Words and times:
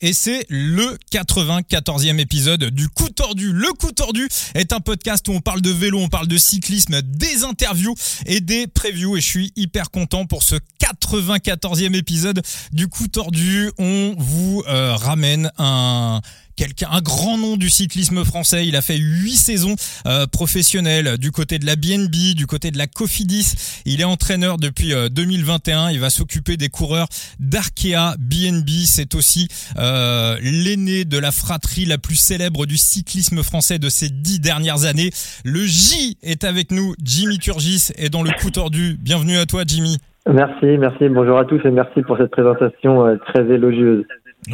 Et 0.00 0.12
c'est 0.12 0.46
le 0.48 0.96
94e 1.10 2.20
épisode 2.20 2.64
du 2.66 2.88
Coup 2.88 3.08
Tordu. 3.08 3.52
Le 3.52 3.72
Coup 3.72 3.90
Tordu 3.90 4.28
est 4.54 4.72
un 4.72 4.78
podcast 4.78 5.26
où 5.26 5.32
on 5.32 5.40
parle 5.40 5.60
de 5.60 5.70
vélo, 5.70 5.98
on 5.98 6.08
parle 6.08 6.28
de 6.28 6.38
cyclisme, 6.38 7.02
des 7.02 7.42
interviews 7.42 7.96
et 8.26 8.40
des 8.40 8.68
previews. 8.68 9.16
Et 9.16 9.20
je 9.20 9.26
suis 9.26 9.52
hyper 9.56 9.90
content 9.90 10.24
pour 10.24 10.44
ce 10.44 10.54
94e 10.80 11.96
épisode 11.96 12.42
du 12.70 12.86
Coup 12.86 13.08
Tordu. 13.08 13.72
On 13.78 14.14
vous 14.16 14.62
euh, 14.68 14.94
ramène 14.94 15.50
un 15.58 16.20
quelqu'un, 16.58 16.88
un 16.90 17.00
grand 17.00 17.38
nom 17.38 17.56
du 17.56 17.70
cyclisme 17.70 18.24
français. 18.24 18.66
Il 18.66 18.74
a 18.74 18.82
fait 18.82 18.96
huit 18.96 19.36
saisons 19.36 19.76
euh, 20.06 20.26
professionnelles 20.26 21.16
du 21.16 21.30
côté 21.30 21.60
de 21.60 21.66
la 21.66 21.76
BNB, 21.76 22.34
du 22.34 22.46
côté 22.46 22.72
de 22.72 22.78
la 22.78 22.88
Cofidis. 22.88 23.82
Il 23.86 24.00
est 24.00 24.04
entraîneur 24.04 24.58
depuis 24.58 24.92
2021. 25.10 25.86
Euh, 25.86 25.92
Il 25.92 26.00
va 26.00 26.10
s'occuper 26.10 26.56
des 26.56 26.68
coureurs 26.68 27.06
d'Arkea 27.38 28.16
BNB. 28.18 28.68
C'est 28.86 29.14
aussi 29.14 29.46
euh, 29.78 30.36
l'aîné 30.42 31.04
de 31.04 31.16
la 31.16 31.30
fratrie 31.30 31.84
la 31.84 31.96
plus 31.96 32.16
célèbre 32.16 32.66
du 32.66 32.76
cyclisme 32.76 33.44
français 33.44 33.78
de 33.78 33.88
ces 33.88 34.08
dix 34.08 34.40
dernières 34.40 34.84
années. 34.84 35.10
Le 35.44 35.64
J 35.64 36.18
est 36.24 36.42
avec 36.42 36.72
nous. 36.72 36.94
Jimmy 37.00 37.38
Turgis 37.38 37.92
est 37.96 38.10
dans 38.10 38.24
le 38.24 38.32
coup 38.32 38.50
tordu. 38.50 38.96
Bienvenue 39.00 39.36
à 39.36 39.46
toi, 39.46 39.62
Jimmy. 39.64 39.98
Merci, 40.28 40.76
merci. 40.76 41.08
Bonjour 41.08 41.38
à 41.38 41.44
tous 41.44 41.60
et 41.64 41.70
merci 41.70 42.02
pour 42.02 42.18
cette 42.18 42.32
présentation 42.32 43.06
euh, 43.06 43.16
très 43.28 43.46
élogieuse. 43.46 44.04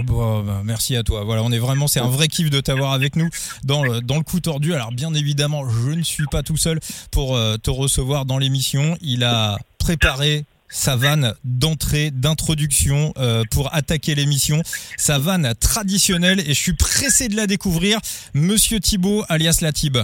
Bon, 0.02 0.42
bah, 0.42 0.62
merci 0.64 0.96
à 0.96 1.02
toi. 1.02 1.24
Voilà, 1.24 1.42
on 1.42 1.52
est 1.52 1.58
vraiment, 1.58 1.86
c'est 1.86 2.00
un 2.00 2.08
vrai 2.08 2.28
kiff 2.28 2.50
de 2.50 2.60
t'avoir 2.60 2.92
avec 2.92 3.16
nous 3.16 3.28
dans 3.64 3.82
le, 3.84 4.00
dans 4.00 4.16
le 4.16 4.22
coup 4.22 4.40
tordu. 4.40 4.74
Alors, 4.74 4.90
bien 4.90 5.14
évidemment, 5.14 5.68
je 5.68 5.90
ne 5.90 6.02
suis 6.02 6.26
pas 6.26 6.42
tout 6.42 6.56
seul 6.56 6.80
pour 7.12 7.36
euh, 7.36 7.56
te 7.56 7.70
recevoir 7.70 8.24
dans 8.24 8.38
l'émission. 8.38 8.96
Il 9.00 9.22
a 9.24 9.58
préparé 9.78 10.44
sa 10.68 10.96
vanne 10.96 11.34
d'entrée, 11.44 12.10
d'introduction 12.10 13.12
euh, 13.18 13.44
pour 13.50 13.72
attaquer 13.72 14.14
l'émission. 14.14 14.62
Sa 14.96 15.18
vanne 15.18 15.54
traditionnelle 15.60 16.40
et 16.40 16.54
je 16.54 16.60
suis 16.60 16.74
pressé 16.74 17.28
de 17.28 17.36
la 17.36 17.46
découvrir. 17.46 17.98
Monsieur 18.34 18.80
Thibaut, 18.80 19.24
alias 19.28 19.58
Latib. 19.62 19.98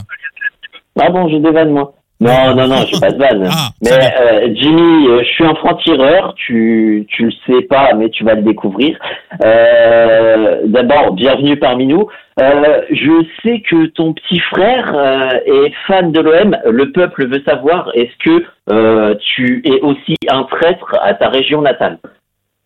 Ah 0.98 1.10
bon, 1.10 1.28
j'ai 1.28 1.40
des 1.40 1.64
moi. 1.64 1.99
Non, 2.20 2.54
non, 2.54 2.68
non, 2.68 2.76
j'ai 2.86 3.00
pas 3.00 3.10
de 3.10 3.18
vanne. 3.18 3.48
Ah, 3.50 3.70
mais 3.80 3.90
euh, 3.90 4.48
Jimmy, 4.54 5.08
euh, 5.08 5.20
je 5.20 5.28
suis 5.28 5.44
un 5.44 5.54
franc-tireur, 5.54 6.34
tu, 6.34 7.06
tu 7.08 7.24
le 7.24 7.32
sais 7.46 7.62
pas, 7.62 7.94
mais 7.94 8.10
tu 8.10 8.24
vas 8.24 8.34
le 8.34 8.42
découvrir. 8.42 8.98
Euh, 9.42 10.60
D'abord, 10.66 11.14
bienvenue 11.14 11.56
parmi 11.56 11.86
nous. 11.86 12.08
Euh, 12.38 12.82
je 12.90 13.24
sais 13.42 13.60
que 13.60 13.86
ton 13.86 14.12
petit 14.12 14.38
frère 14.38 14.92
euh, 14.94 15.30
est 15.46 15.72
fan 15.86 16.12
de 16.12 16.20
l'OM. 16.20 16.56
Le 16.70 16.92
peuple 16.92 17.26
veut 17.26 17.42
savoir, 17.46 17.90
est-ce 17.94 18.16
que 18.22 18.44
euh, 18.70 19.14
tu 19.34 19.62
es 19.64 19.80
aussi 19.80 20.16
un 20.30 20.44
traître 20.44 20.94
à 21.02 21.14
ta 21.14 21.30
région 21.30 21.62
natale? 21.62 21.98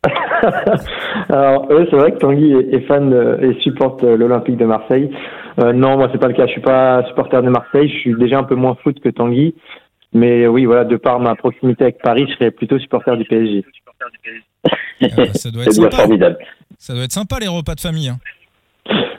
Alors, 1.28 1.68
eux, 1.70 1.86
c'est 1.90 1.96
vrai 1.96 2.10
que 2.10 2.18
Tanguy 2.18 2.52
est, 2.52 2.74
est 2.74 2.86
fan 2.86 3.38
et 3.40 3.54
supporte 3.62 4.02
l'Olympique 4.02 4.56
de 4.56 4.66
Marseille. 4.66 5.10
Euh, 5.60 5.72
non, 5.72 5.96
moi, 5.96 6.08
c'est 6.12 6.18
pas 6.20 6.28
le 6.28 6.34
cas. 6.34 6.46
Je 6.46 6.52
suis 6.52 6.60
pas 6.60 7.04
supporter 7.08 7.42
de 7.42 7.48
Marseille. 7.48 7.88
Je 7.88 7.98
suis 7.98 8.14
déjà 8.16 8.38
un 8.38 8.44
peu 8.44 8.54
moins 8.54 8.76
foot 8.82 8.98
que 9.00 9.08
Tanguy. 9.08 9.54
Mais 10.12 10.46
oui, 10.46 10.64
voilà, 10.64 10.84
de 10.84 10.96
par 10.96 11.18
ma 11.20 11.34
proximité 11.34 11.84
avec 11.84 11.98
Paris, 11.98 12.26
je 12.28 12.34
serais 12.34 12.50
plutôt 12.52 12.78
supporter 12.78 13.16
du 13.16 13.24
PSG. 13.24 13.64
Euh, 15.02 15.26
ça 15.34 15.50
doit 15.50 15.64
être 15.64 15.72
sympa. 15.72 15.96
formidable. 15.96 16.38
Ça 16.78 16.94
doit 16.94 17.02
être 17.04 17.12
sympa 17.12 17.38
les 17.40 17.48
repas 17.48 17.74
de 17.74 17.80
famille. 17.80 18.08
hein. 18.08 18.18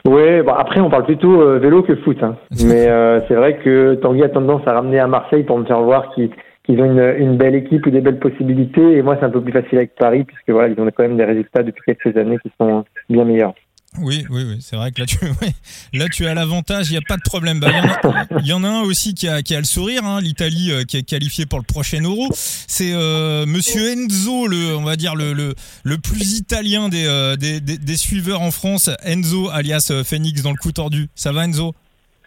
Oui, 0.06 0.40
bon, 0.42 0.52
après, 0.52 0.80
on 0.80 0.88
parle 0.88 1.04
plutôt 1.04 1.40
euh, 1.42 1.58
vélo 1.58 1.82
que 1.82 1.96
foot. 1.96 2.22
hein. 2.22 2.36
Mais 2.64 2.88
euh, 2.88 3.20
c'est 3.28 3.34
vrai 3.34 3.58
que 3.58 3.94
Tanguy 3.96 4.22
a 4.22 4.28
tendance 4.28 4.62
à 4.66 4.72
ramener 4.72 4.98
à 5.00 5.06
Marseille 5.06 5.42
pour 5.44 5.58
me 5.58 5.64
faire 5.64 5.80
voir 5.82 6.14
qu'ils 6.14 6.30
qu'ils 6.64 6.80
ont 6.80 6.84
une, 6.84 7.14
une 7.18 7.36
belle 7.36 7.54
équipe 7.54 7.86
ou 7.86 7.90
des 7.90 8.00
belles 8.00 8.18
possibilités. 8.18 8.96
Et 8.96 9.02
moi, 9.02 9.16
c'est 9.20 9.26
un 9.26 9.30
peu 9.30 9.40
plus 9.40 9.52
facile 9.52 9.78
avec 9.78 9.94
Paris, 9.94 10.24
puisque 10.24 10.50
voilà, 10.50 10.66
ils 10.68 10.80
ont 10.80 10.86
quand 10.86 11.04
même 11.04 11.16
des 11.16 11.24
résultats 11.24 11.62
depuis 11.62 11.94
quelques 11.94 12.16
années 12.16 12.38
qui 12.42 12.50
sont 12.60 12.84
bien 13.08 13.24
meilleurs. 13.24 13.54
Oui, 13.98 14.24
oui, 14.30 14.42
oui, 14.46 14.58
c'est 14.60 14.76
vrai 14.76 14.92
que 14.92 15.00
là 15.00 15.06
tu, 15.06 15.16
ouais, 15.24 15.54
là 15.94 16.06
tu 16.08 16.26
as 16.26 16.34
l'avantage, 16.34 16.88
il 16.88 16.92
n'y 16.92 16.98
a 16.98 17.02
pas 17.06 17.16
de 17.16 17.22
problème. 17.22 17.60
Bah, 17.60 17.68
Il 17.70 17.76
y, 17.76 17.80
en 17.80 17.84
a- 18.12 18.26
il 18.40 18.46
y 18.48 18.52
en 18.52 18.64
a 18.64 18.68
un 18.68 18.80
aussi 18.82 19.14
qui 19.14 19.28
a, 19.28 19.42
qui 19.42 19.54
a 19.54 19.58
le 19.58 19.64
sourire, 19.64 20.04
hein, 20.04 20.20
l'Italie 20.20 20.70
euh, 20.72 20.84
qui 20.84 20.96
est 20.98 21.02
qualifiée 21.02 21.46
pour 21.46 21.58
le 21.58 21.64
prochain 21.64 22.00
Euro. 22.02 22.28
C'est 22.32 22.92
euh, 22.92 23.46
Monsieur 23.46 23.90
Enzo, 23.92 24.46
le, 24.46 24.76
on 24.76 24.82
va 24.84 24.96
dire 24.96 25.14
le, 25.14 25.32
le, 25.32 25.54
le 25.84 25.98
plus 25.98 26.38
italien 26.38 26.88
des, 26.88 27.06
euh, 27.06 27.36
des, 27.36 27.60
des, 27.60 27.78
des 27.78 27.96
suiveurs 27.96 28.42
en 28.42 28.50
France. 28.50 28.90
Enzo, 29.04 29.48
alias 29.50 29.88
euh, 29.90 30.04
Phoenix 30.04 30.42
dans 30.42 30.50
le 30.52 30.56
coup 30.58 30.72
tordu. 30.72 31.08
Ça 31.14 31.32
va 31.32 31.44
Enzo? 31.44 31.74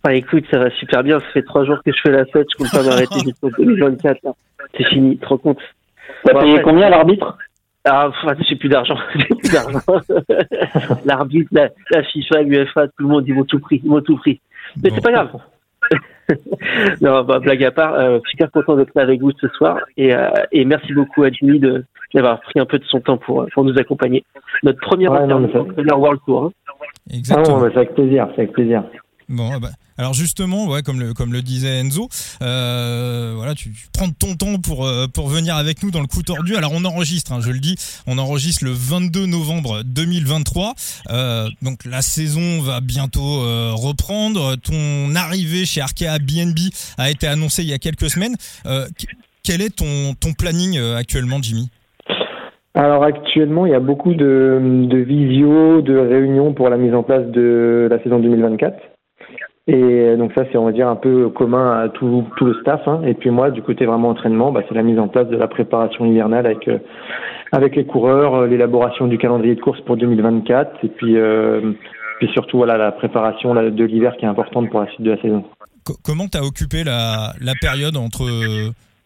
Ah, 0.04 0.14
écoute, 0.14 0.46
ça 0.50 0.58
va 0.60 0.70
super 0.80 1.04
bien. 1.04 1.20
Ça 1.20 1.26
fait 1.34 1.44
trois 1.44 1.66
jours 1.66 1.78
que 1.86 1.92
je 1.92 2.00
fais 2.02 2.12
la 2.12 2.26
fête. 2.26 2.48
Je 2.52 2.58
compte 2.58 2.72
pas 2.72 2.84
m'arrêter 2.84 3.20
jusqu'en 3.26 3.50
2024. 3.58 4.18
là. 4.24 4.32
C'est 4.78 4.88
fini. 4.88 5.18
Trop 5.18 5.38
compte. 5.38 5.58
T'as 6.26 6.40
payé 6.42 6.60
combien 6.64 6.90
l'arbitre? 6.90 7.38
Ah, 7.86 8.12
j'ai 8.48 8.56
plus 8.56 8.70
d'argent. 8.70 8.98
J'ai 9.16 9.26
plus 9.36 9.52
d'argent. 9.52 9.80
L'arbitre, 11.06 11.50
la, 11.52 11.70
la 11.92 12.04
FIFA, 12.04 12.42
l'UFA, 12.44 12.88
tout 12.88 12.94
le 13.00 13.08
monde, 13.08 13.24
ils 13.28 13.34
m'ont 13.34 13.46
tout 13.46 13.60
pris. 13.60 13.82
Ils 13.84 13.90
m'ont 13.90 14.02
tout 14.02 14.18
pris. 14.18 14.42
Mais 14.84 14.90
Bon. 14.90 14.96
c'est 14.96 15.02
pas 15.04 15.12
grave. 15.12 15.30
non, 17.02 17.24
bah, 17.24 17.40
blague 17.40 17.64
à 17.64 17.72
part, 17.72 17.94
euh, 17.94 18.20
super 18.30 18.52
content 18.52 18.76
d'être 18.76 18.92
là 18.96 19.02
avec 19.04 19.22
vous 19.22 19.32
ce 19.40 19.48
soir. 19.50 19.80
Et, 19.98 20.14
euh, 20.14 20.30
et 20.52 20.66
merci 20.66 20.94
beaucoup 20.94 21.24
à 21.24 21.32
Jimmy 21.32 21.60
de 21.60 21.86
d'avoir 22.14 22.42
pris 22.42 22.60
un 22.60 22.66
peu 22.66 22.80
de 22.80 22.86
son 22.86 23.00
temps 23.02 23.18
pour, 23.18 23.46
pour 23.54 23.64
nous 23.64 23.78
accompagner. 23.78 24.24
Notre 24.64 24.80
première 24.80 25.12
Ouais, 25.12 25.28
non, 25.28 25.48
ça- 25.54 25.96
World 25.96 26.20
Tour. 26.26 26.46
hein. 26.46 26.52
Ah 26.68 27.16
Exactement. 27.16 27.62
c'est 27.70 27.78
avec 27.78 27.94
plaisir, 27.94 28.28
c'est 28.36 28.42
avec 28.42 28.54
plaisir. 28.54 28.84
Bon, 29.30 29.52
ah 29.56 29.60
bah, 29.60 29.68
alors 30.00 30.14
justement, 30.14 30.66
ouais, 30.68 30.82
comme 30.82 31.02
le 31.02 31.14
comme 31.14 31.34
le 31.34 31.42
disait 31.42 31.82
Enzo, 31.82 32.08
euh, 32.42 33.34
voilà, 33.36 33.54
tu, 33.54 33.74
prends 33.92 34.10
ton 34.10 34.36
temps 34.36 34.58
pour 34.58 34.88
euh, 34.88 35.08
pour 35.14 35.28
venir 35.28 35.58
avec 35.58 35.84
nous 35.84 35.92
dans 35.92 36.00
le 36.00 36.08
coup 36.08 36.24
tordu. 36.24 36.56
Alors 36.56 36.72
on 36.74 36.86
enregistre, 36.86 37.34
hein, 37.34 37.40
je 37.42 37.52
le 37.52 37.60
dis, 37.60 37.76
on 38.08 38.18
enregistre 38.18 38.64
le 38.64 38.72
22 38.72 39.26
novembre 39.26 39.84
2023. 39.84 40.74
Euh, 41.10 41.50
donc 41.62 41.84
la 41.84 42.02
saison 42.02 42.62
va 42.62 42.80
bientôt 42.80 43.42
euh, 43.42 43.72
reprendre. 43.74 44.56
Ton 44.56 45.16
arrivée 45.16 45.66
chez 45.66 45.82
Arkea 45.82 46.18
BNB 46.20 46.72
a 46.98 47.12
été 47.12 47.28
annoncée 47.28 47.64
il 47.64 47.70
y 47.70 47.74
a 47.74 47.78
quelques 47.78 48.10
semaines. 48.10 48.38
Qu- 48.64 49.08
quel 49.44 49.62
est 49.62 49.76
ton 49.76 50.14
ton 50.18 50.32
planning 50.32 50.80
actuellement, 50.96 51.42
Jimmy? 51.42 51.70
Alors 52.74 53.04
actuellement, 53.04 53.66
il 53.66 53.74
y 53.74 53.76
a 53.76 53.82
beaucoup 53.82 54.14
de, 54.14 54.62
de 54.88 54.98
visio, 54.98 55.82
de 55.82 55.98
réunions 55.98 56.54
pour 56.54 56.70
la 56.70 56.78
mise 56.78 56.94
en 56.94 57.04
place 57.04 57.26
de 57.26 57.90
la 57.92 58.02
saison 58.02 58.20
2024. 58.20 58.89
Et 59.72 60.16
donc 60.18 60.32
ça, 60.36 60.46
c'est 60.52 60.58
on 60.58 60.66
va 60.66 60.72
dire 60.72 60.88
un 60.88 60.96
peu 60.96 61.30
commun 61.30 61.80
à 61.80 61.90
tout, 61.90 62.26
tout 62.38 62.46
le 62.46 62.56
staff. 62.62 62.82
hein. 62.88 63.02
Et 63.06 63.14
puis 63.14 63.30
moi, 63.30 63.52
du 63.52 63.62
côté 63.62 63.86
vraiment 63.86 64.10
entraînement, 64.10 64.52
bah, 64.52 64.62
c'est 64.68 64.74
la 64.74 64.82
mise 64.82 64.98
en 64.98 65.08
place 65.08 65.28
de 65.28 65.38
la 65.38 65.48
préparation 65.48 66.06
hivernale 66.06 66.48
avec 66.48 66.68
euh, 66.68 66.80
avec 67.52 67.76
les 67.76 67.86
coureurs, 67.86 68.34
euh, 68.34 68.48
l'élaboration 68.48 69.06
du 69.08 69.18
calendrier 69.20 69.54
de 69.56 69.62
course 69.62 69.80
pour 69.82 69.96
2024, 69.98 70.84
et 70.84 70.88
puis 70.88 71.18
euh, 71.18 71.74
puis 72.20 72.30
surtout 72.34 72.58
voilà 72.58 72.78
la 72.78 72.92
préparation 72.92 73.54
de 73.54 73.84
l'hiver 73.84 74.16
qui 74.18 74.26
est 74.26 74.28
importante 74.28 74.70
pour 74.72 74.80
la 74.82 74.88
suite 74.88 75.04
de 75.04 75.12
la 75.12 75.22
saison. 75.22 75.44
Co- 75.84 75.98
comment 76.04 76.28
t'as 76.28 76.42
occupé 76.42 76.84
la 76.84 77.34
la 77.40 77.54
période 77.62 77.96
entre 77.96 78.26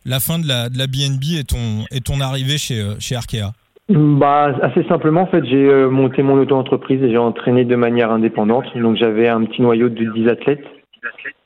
la 0.06 0.20
fin 0.20 0.40
de 0.40 0.48
la 0.48 0.70
de 0.70 0.78
la 0.78 0.88
BNB 0.88 1.24
et 1.40 1.44
ton 1.44 1.84
et 1.92 2.00
ton 2.00 2.22
arrivée 2.22 2.58
chez 2.58 2.82
chez 3.00 3.16
Arkea? 3.16 3.52
Bah, 3.90 4.56
assez 4.62 4.84
simplement, 4.84 5.22
en 5.22 5.28
fait, 5.28 5.44
j'ai 5.44 5.70
euh, 5.70 5.90
monté 5.90 6.24
mon 6.24 6.40
auto-entreprise 6.40 7.04
et 7.04 7.10
j'ai 7.10 7.18
entraîné 7.18 7.66
de 7.66 7.76
manière 7.76 8.12
indépendante. 8.12 8.66
Donc, 8.78 8.96
j'avais 8.96 9.28
un 9.28 9.44
petit 9.44 9.62
noyau 9.62 9.90
de 9.90 10.06
10 10.06 10.30
athlètes. 10.30 10.66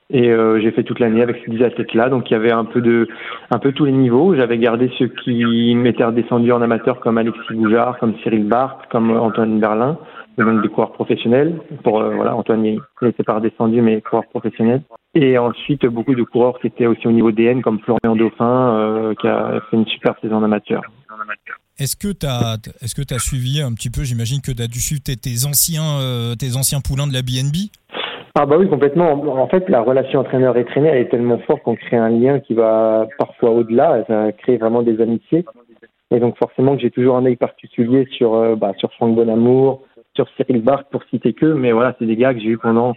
Et 0.10 0.30
euh, 0.30 0.62
j'ai 0.62 0.72
fait 0.72 0.84
toute 0.84 1.00
l'année 1.00 1.22
avec 1.22 1.42
ces 1.44 1.52
10 1.52 1.64
athlètes-là. 1.64 2.10
Donc, 2.10 2.30
il 2.30 2.34
y 2.34 2.38
avait 2.38 2.52
un 2.52 2.64
peu 2.64 2.80
de, 2.80 3.08
un 3.50 3.58
peu 3.58 3.72
tous 3.72 3.86
les 3.86 3.92
niveaux. 3.92 4.36
J'avais 4.36 4.60
gardé 4.60 4.90
ceux 5.00 5.08
qui 5.08 5.74
m'étaient 5.76 6.04
redescendus 6.04 6.52
en 6.52 6.62
amateur, 6.62 7.00
comme 7.00 7.18
Alexis 7.18 7.56
Boujard, 7.56 7.98
comme 7.98 8.16
Cyril 8.20 8.48
Barthes, 8.48 8.88
comme 8.92 9.12
Antoine 9.12 9.60
Berlin. 9.60 9.98
Donc, 10.38 10.62
des 10.62 10.70
coureurs 10.70 10.94
professionnels. 10.94 11.60
Pour, 11.84 12.00
euh, 12.00 12.14
voilà, 12.14 12.36
Antoine, 12.36 12.62
n'était 13.02 13.24
pas 13.24 13.34
redescendu, 13.34 13.82
mais 13.82 14.00
coureurs 14.02 14.28
professionnels. 14.30 14.84
Et 15.16 15.40
ensuite, 15.40 15.88
beaucoup 15.88 16.14
de 16.14 16.24
coureurs 16.24 16.60
qui 16.60 16.68
étaient 16.68 16.86
aussi 16.86 17.08
au 17.08 17.12
niveau 17.12 17.32
DN, 17.32 17.64
comme 17.64 17.80
Florian 17.80 18.16
Dauphin, 18.16 18.78
euh, 18.78 19.16
qui 19.16 19.28
a 19.28 19.60
fait 19.72 19.78
une 19.78 19.88
super 19.88 20.16
saison 20.22 20.44
amateur. 20.44 20.84
Est-ce 21.80 21.96
que 21.96 22.12
tu 22.12 22.26
as, 22.26 23.20
suivi 23.20 23.62
un 23.62 23.72
petit 23.74 23.92
peu, 23.92 24.04
j'imagine 24.04 24.42
que 24.42 24.52
tu 24.52 24.62
as 24.62 24.68
dû 24.68 24.80
suivre 24.80 25.02
tes, 25.04 25.46
anciens, 25.46 26.00
euh, 26.02 26.34
tes 26.34 26.56
anciens 26.56 26.80
poulains 26.82 27.06
de 27.06 27.14
la 27.14 27.22
BNB 27.22 27.70
Ah 28.34 28.48
bah 28.48 28.58
oui, 28.58 28.68
complètement. 28.68 29.12
En 29.12 29.48
fait, 29.48 29.70
la 29.70 29.82
relation 29.82 30.22
entraîneur 30.22 30.58
et 30.58 30.66
traîné, 30.66 30.88
elle 30.88 31.02
est 31.02 31.10
tellement 31.10 31.38
forte 31.46 31.62
qu'on 31.62 31.76
crée 31.76 31.98
un 31.98 32.10
lien 32.10 32.40
qui 32.40 32.56
va 32.56 33.08
parfois 33.20 33.52
au-delà. 33.52 34.04
Ça 34.08 34.32
crée 34.32 34.58
vraiment 34.58 34.82
des 34.82 35.00
amitiés. 35.02 35.46
Et 36.10 36.20
donc 36.20 36.38
forcément 36.38 36.76
que 36.76 36.82
j'ai 36.82 36.90
toujours 36.90 37.18
un 37.18 37.26
œil 37.26 37.36
particulier 37.36 38.08
sur, 38.12 38.34
euh, 38.34 38.56
bah, 38.56 38.72
sur 38.78 38.92
Franck 38.94 39.16
Bonamour, 39.16 39.84
sur 40.16 40.28
Cyril 40.36 40.64
Barthes 40.64 40.88
pour 40.90 41.04
citer 41.12 41.34
que. 41.34 41.46
Mais 41.46 41.74
voilà, 41.74 41.96
c'est 42.00 42.06
des 42.06 42.16
gars 42.16 42.34
que 42.34 42.40
j'ai 42.40 42.48
eu 42.48 42.58
pendant 42.58 42.96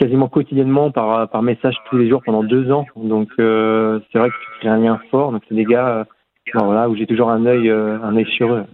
quasiment 0.00 0.28
quotidiennement 0.28 0.90
par, 0.90 1.28
par 1.28 1.42
message 1.42 1.76
tous 1.88 1.98
les 1.98 2.08
jours 2.08 2.22
pendant 2.24 2.42
deux 2.42 2.72
ans. 2.72 2.86
Donc 2.96 3.28
euh, 3.38 4.00
c'est 4.10 4.18
vrai 4.18 4.30
que 4.30 4.34
tu 4.34 4.58
crées 4.58 4.70
un 4.70 4.78
lien 4.78 5.00
fort. 5.12 5.30
Donc 5.30 5.42
c'est 5.48 5.54
des 5.54 5.66
gars 5.66 6.04
euh, 6.48 6.58
bah, 6.58 6.64
voilà, 6.64 6.88
où 6.88 6.96
j'ai 6.96 7.06
toujours 7.06 7.30
un 7.30 7.44
œil, 7.46 7.68
euh, 7.68 7.98
un 8.02 8.16
œil 8.16 8.26
sur 8.36 8.52
eux. 8.52 8.64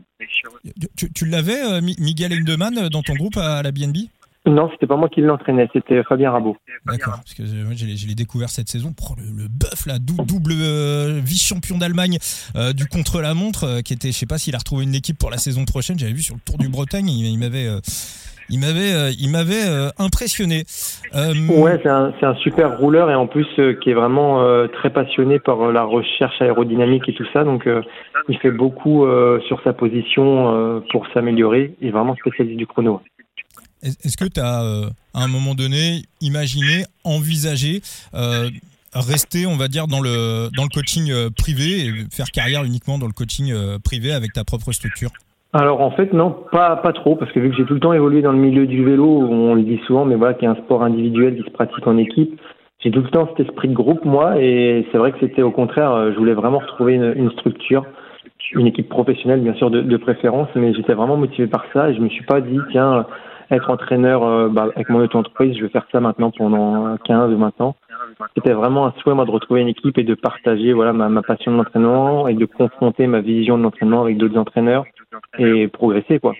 Tu, 0.96 1.12
tu 1.12 1.24
l'avais, 1.26 1.62
euh, 1.64 1.80
Mi- 1.80 1.96
Miguel 1.98 2.32
Endemann, 2.32 2.88
dans 2.88 3.02
ton 3.02 3.14
groupe 3.14 3.36
à 3.36 3.62
la 3.62 3.70
BNB 3.70 3.96
Non, 4.46 4.68
c'était 4.72 4.86
pas 4.86 4.96
moi 4.96 5.08
qui 5.08 5.20
l'entraînais, 5.20 5.68
c'était 5.72 6.02
Fabien 6.02 6.30
Rabot. 6.32 6.56
D'accord, 6.86 7.16
parce 7.18 7.34
que 7.34 7.42
moi 7.64 7.74
je 7.74 7.84
l'ai 8.06 8.14
découvert 8.14 8.48
cette 8.50 8.68
saison. 8.68 8.94
Le, 9.16 9.42
le 9.42 9.48
bœuf 9.48 9.86
là, 9.86 9.98
double 9.98 10.52
euh, 10.54 11.20
vice-champion 11.24 11.78
d'Allemagne 11.78 12.18
euh, 12.56 12.72
du 12.72 12.86
contre-la-montre, 12.86 13.64
euh, 13.64 13.80
qui 13.82 13.92
était, 13.92 14.10
je 14.12 14.16
sais 14.16 14.26
pas 14.26 14.38
s'il 14.38 14.54
a 14.54 14.58
retrouvé 14.58 14.84
une 14.84 14.94
équipe 14.94 15.18
pour 15.18 15.30
la 15.30 15.38
saison 15.38 15.64
prochaine. 15.64 15.98
J'avais 15.98 16.12
vu 16.14 16.22
sur 16.22 16.34
le 16.34 16.40
Tour 16.40 16.58
du 16.58 16.68
Bretagne, 16.68 17.08
il, 17.08 17.26
il 17.26 17.38
m'avait 17.38 17.68
il 18.50 18.60
m'avait 18.60 18.92
euh, 18.92 19.12
il 19.18 19.30
m'avait 19.30 19.66
euh, 19.66 19.90
impressionné. 19.98 20.64
Euh, 21.14 21.34
ouais, 21.48 21.78
c'est 21.82 21.88
un, 21.88 22.12
un, 22.22 22.34
super 22.36 22.78
rouleur 22.78 23.10
et 23.10 23.14
en 23.14 23.26
plus 23.26 23.46
qui 23.82 23.90
est 23.90 23.94
vraiment 23.94 24.44
très 24.68 24.90
passionné 24.90 25.38
par 25.38 25.72
la 25.72 25.82
recherche 25.82 26.40
aérodynamique 26.40 27.08
et 27.08 27.14
tout 27.14 27.26
ça. 27.32 27.44
Donc 27.44 27.68
il 28.28 28.38
fait 28.38 28.50
beaucoup 28.50 29.06
sur 29.46 29.62
sa 29.62 29.72
position 29.72 30.82
pour 30.90 31.06
s'améliorer 31.12 31.74
et 31.80 31.90
vraiment 31.90 32.14
spécialiste 32.16 32.56
du 32.56 32.66
chrono. 32.66 33.00
Est-ce 33.82 34.16
que 34.16 34.24
tu 34.24 34.40
as 34.40 34.60
à 35.14 35.22
un 35.22 35.28
moment 35.28 35.54
donné 35.54 36.02
imaginé, 36.20 36.84
envisagé 37.04 37.82
rester, 38.94 39.46
on 39.46 39.56
va 39.56 39.68
dire, 39.68 39.86
dans 39.86 40.00
le, 40.00 40.48
dans 40.56 40.64
le 40.64 40.70
coaching 40.70 41.30
privé 41.36 41.86
et 41.86 41.92
faire 42.10 42.30
carrière 42.30 42.64
uniquement 42.64 42.98
dans 42.98 43.06
le 43.06 43.12
coaching 43.12 43.52
privé 43.84 44.12
avec 44.12 44.32
ta 44.32 44.44
propre 44.44 44.72
structure? 44.72 45.10
Alors 45.52 45.80
en 45.80 45.90
fait 45.90 46.12
non, 46.12 46.36
pas 46.52 46.76
pas 46.76 46.92
trop 46.92 47.16
parce 47.16 47.32
que 47.32 47.40
vu 47.40 47.50
que 47.50 47.56
j'ai 47.56 47.64
tout 47.64 47.74
le 47.74 47.80
temps 47.80 47.94
évolué 47.94 48.20
dans 48.20 48.32
le 48.32 48.38
milieu 48.38 48.66
du 48.66 48.84
vélo, 48.84 49.06
on 49.06 49.54
le 49.54 49.62
dit 49.62 49.80
souvent, 49.86 50.04
mais 50.04 50.14
voilà, 50.14 50.34
qui 50.34 50.44
est 50.44 50.48
un 50.48 50.56
sport 50.56 50.82
individuel 50.82 51.36
qui 51.36 51.42
se 51.42 51.50
pratique 51.50 51.86
en 51.86 51.96
équipe, 51.96 52.38
j'ai 52.80 52.90
tout 52.90 53.00
le 53.00 53.08
temps 53.08 53.28
cet 53.28 53.48
esprit 53.48 53.68
de 53.68 53.74
groupe 53.74 54.04
moi 54.04 54.40
et 54.40 54.86
c'est 54.92 54.98
vrai 54.98 55.12
que 55.12 55.18
c'était 55.20 55.42
au 55.42 55.50
contraire, 55.50 55.92
euh, 55.92 56.12
je 56.12 56.18
voulais 56.18 56.34
vraiment 56.34 56.58
retrouver 56.58 56.94
une, 56.94 57.30
structure, 57.30 57.86
une 58.52 58.66
équipe 58.66 58.88
professionnelle 58.88 59.40
bien 59.40 59.54
sûr 59.54 59.70
de, 59.70 59.80
de 59.80 59.96
préférence, 59.96 60.48
mais 60.54 60.74
j'étais 60.74 60.94
vraiment 60.94 61.16
motivé 61.16 61.46
par 61.46 61.64
ça 61.72 61.90
et 61.90 61.94
je 61.94 62.00
me 62.00 62.08
suis 62.10 62.24
pas 62.24 62.40
dit 62.42 62.60
tiens 62.70 63.06
être 63.50 63.70
entraîneur 63.70 64.24
euh, 64.24 64.48
bah, 64.48 64.68
avec 64.74 64.88
mon 64.90 65.00
auto-entreprise, 65.00 65.56
je 65.56 65.62
vais 65.62 65.70
faire 65.70 65.86
ça 65.90 66.00
maintenant 66.00 66.30
pendant 66.30 66.96
15 67.04 67.32
ou 67.32 67.38
20 67.38 67.60
ans. 67.60 67.74
C'était 68.34 68.52
vraiment 68.52 68.86
un 68.86 68.94
souhait 69.00 69.14
moi 69.14 69.24
de 69.24 69.30
retrouver 69.30 69.60
une 69.60 69.68
équipe 69.68 69.98
et 69.98 70.04
de 70.04 70.14
partager 70.14 70.72
voilà 70.72 70.92
ma, 70.92 71.08
ma 71.08 71.22
passion 71.22 71.52
de 71.52 71.56
l'entraînement 71.56 72.28
et 72.28 72.34
de 72.34 72.44
confronter 72.44 73.06
ma 73.06 73.20
vision 73.20 73.58
de 73.58 73.62
l'entraînement 73.62 74.02
avec 74.02 74.16
d'autres 74.16 74.38
entraîneurs 74.38 74.84
et 75.38 75.68
progresser 75.68 76.18
quoi. 76.18 76.34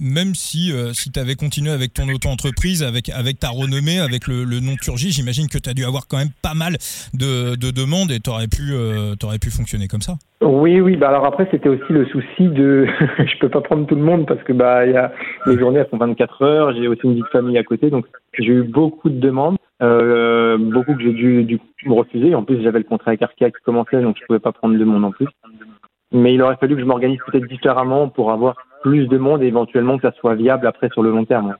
Même 0.00 0.34
si, 0.34 0.72
euh, 0.72 0.92
si 0.92 1.10
tu 1.10 1.20
avais 1.20 1.34
continué 1.34 1.70
avec 1.70 1.92
ton 1.92 2.08
auto-entreprise, 2.08 2.82
avec, 2.82 3.08
avec 3.08 3.38
ta 3.38 3.48
renommée, 3.48 3.98
avec 3.98 4.26
le, 4.26 4.44
le 4.44 4.60
nom 4.60 4.74
Turgi, 4.80 5.10
j'imagine 5.10 5.48
que 5.48 5.58
tu 5.58 5.68
as 5.68 5.74
dû 5.74 5.84
avoir 5.84 6.06
quand 6.08 6.16
même 6.16 6.32
pas 6.42 6.54
mal 6.54 6.76
de, 7.14 7.56
de 7.56 7.70
demandes 7.70 8.10
et 8.10 8.20
tu 8.20 8.30
aurais, 8.30 8.46
pu, 8.46 8.72
euh, 8.72 9.14
aurais 9.22 9.38
pu 9.38 9.50
fonctionner 9.50 9.88
comme 9.88 10.00
ça. 10.00 10.14
Oui, 10.40 10.80
oui. 10.80 10.96
Bah 10.96 11.08
alors 11.08 11.26
après, 11.26 11.46
c'était 11.50 11.68
aussi 11.68 11.90
le 11.90 12.06
souci 12.06 12.48
de. 12.48 12.86
je 13.18 13.38
peux 13.38 13.48
pas 13.48 13.60
prendre 13.60 13.86
tout 13.86 13.94
le 13.94 14.02
monde 14.02 14.26
parce 14.26 14.42
que 14.44 14.52
bah, 14.52 14.86
y 14.86 14.96
a... 14.96 15.12
les 15.46 15.58
journées 15.58 15.80
elles 15.80 15.90
sont 15.90 15.98
24 15.98 16.42
heures, 16.42 16.74
j'ai 16.74 16.88
aussi 16.88 17.02
une 17.04 17.14
vie 17.14 17.22
de 17.22 17.26
famille 17.26 17.58
à 17.58 17.64
côté, 17.64 17.90
donc 17.90 18.06
j'ai 18.38 18.52
eu 18.52 18.62
beaucoup 18.62 19.10
de 19.10 19.20
demandes. 19.20 19.56
Euh, 19.82 20.58
beaucoup 20.58 20.94
que 20.94 21.02
j'ai 21.02 21.12
dû, 21.12 21.60
me 21.84 21.92
refuser. 21.92 22.34
En 22.34 22.44
plus, 22.44 22.62
j'avais 22.62 22.78
le 22.78 22.84
contrat 22.84 23.10
avec 23.10 23.22
Arkea 23.22 23.50
qui 23.50 23.62
commençait, 23.64 24.00
donc 24.00 24.16
je 24.20 24.26
pouvais 24.26 24.38
pas 24.38 24.52
prendre 24.52 24.78
de 24.78 24.84
monde 24.84 25.04
en 25.04 25.10
plus. 25.10 25.26
Mais 26.12 26.34
il 26.34 26.42
aurait 26.42 26.56
fallu 26.56 26.74
que 26.76 26.80
je 26.80 26.86
m'organise 26.86 27.18
peut-être 27.26 27.48
différemment 27.48 28.08
pour 28.08 28.30
avoir 28.30 28.56
plus 28.82 29.06
de 29.08 29.18
monde 29.18 29.42
et 29.42 29.46
éventuellement 29.46 29.96
que 29.96 30.02
ça 30.08 30.14
soit 30.20 30.34
viable 30.34 30.66
après 30.66 30.88
sur 30.90 31.02
le 31.02 31.10
long 31.10 31.24
terme. 31.24 31.56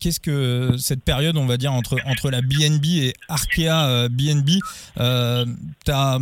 Qu'est-ce 0.00 0.18
que 0.18 0.76
cette 0.76 1.04
période, 1.04 1.36
on 1.36 1.46
va 1.46 1.56
dire, 1.56 1.72
entre, 1.72 1.96
entre 2.06 2.30
la 2.30 2.40
BNB 2.40 2.84
et 3.00 3.12
Arkea 3.28 4.08
BNB, 4.08 4.58
euh, 4.98 5.44
euh 5.88 6.18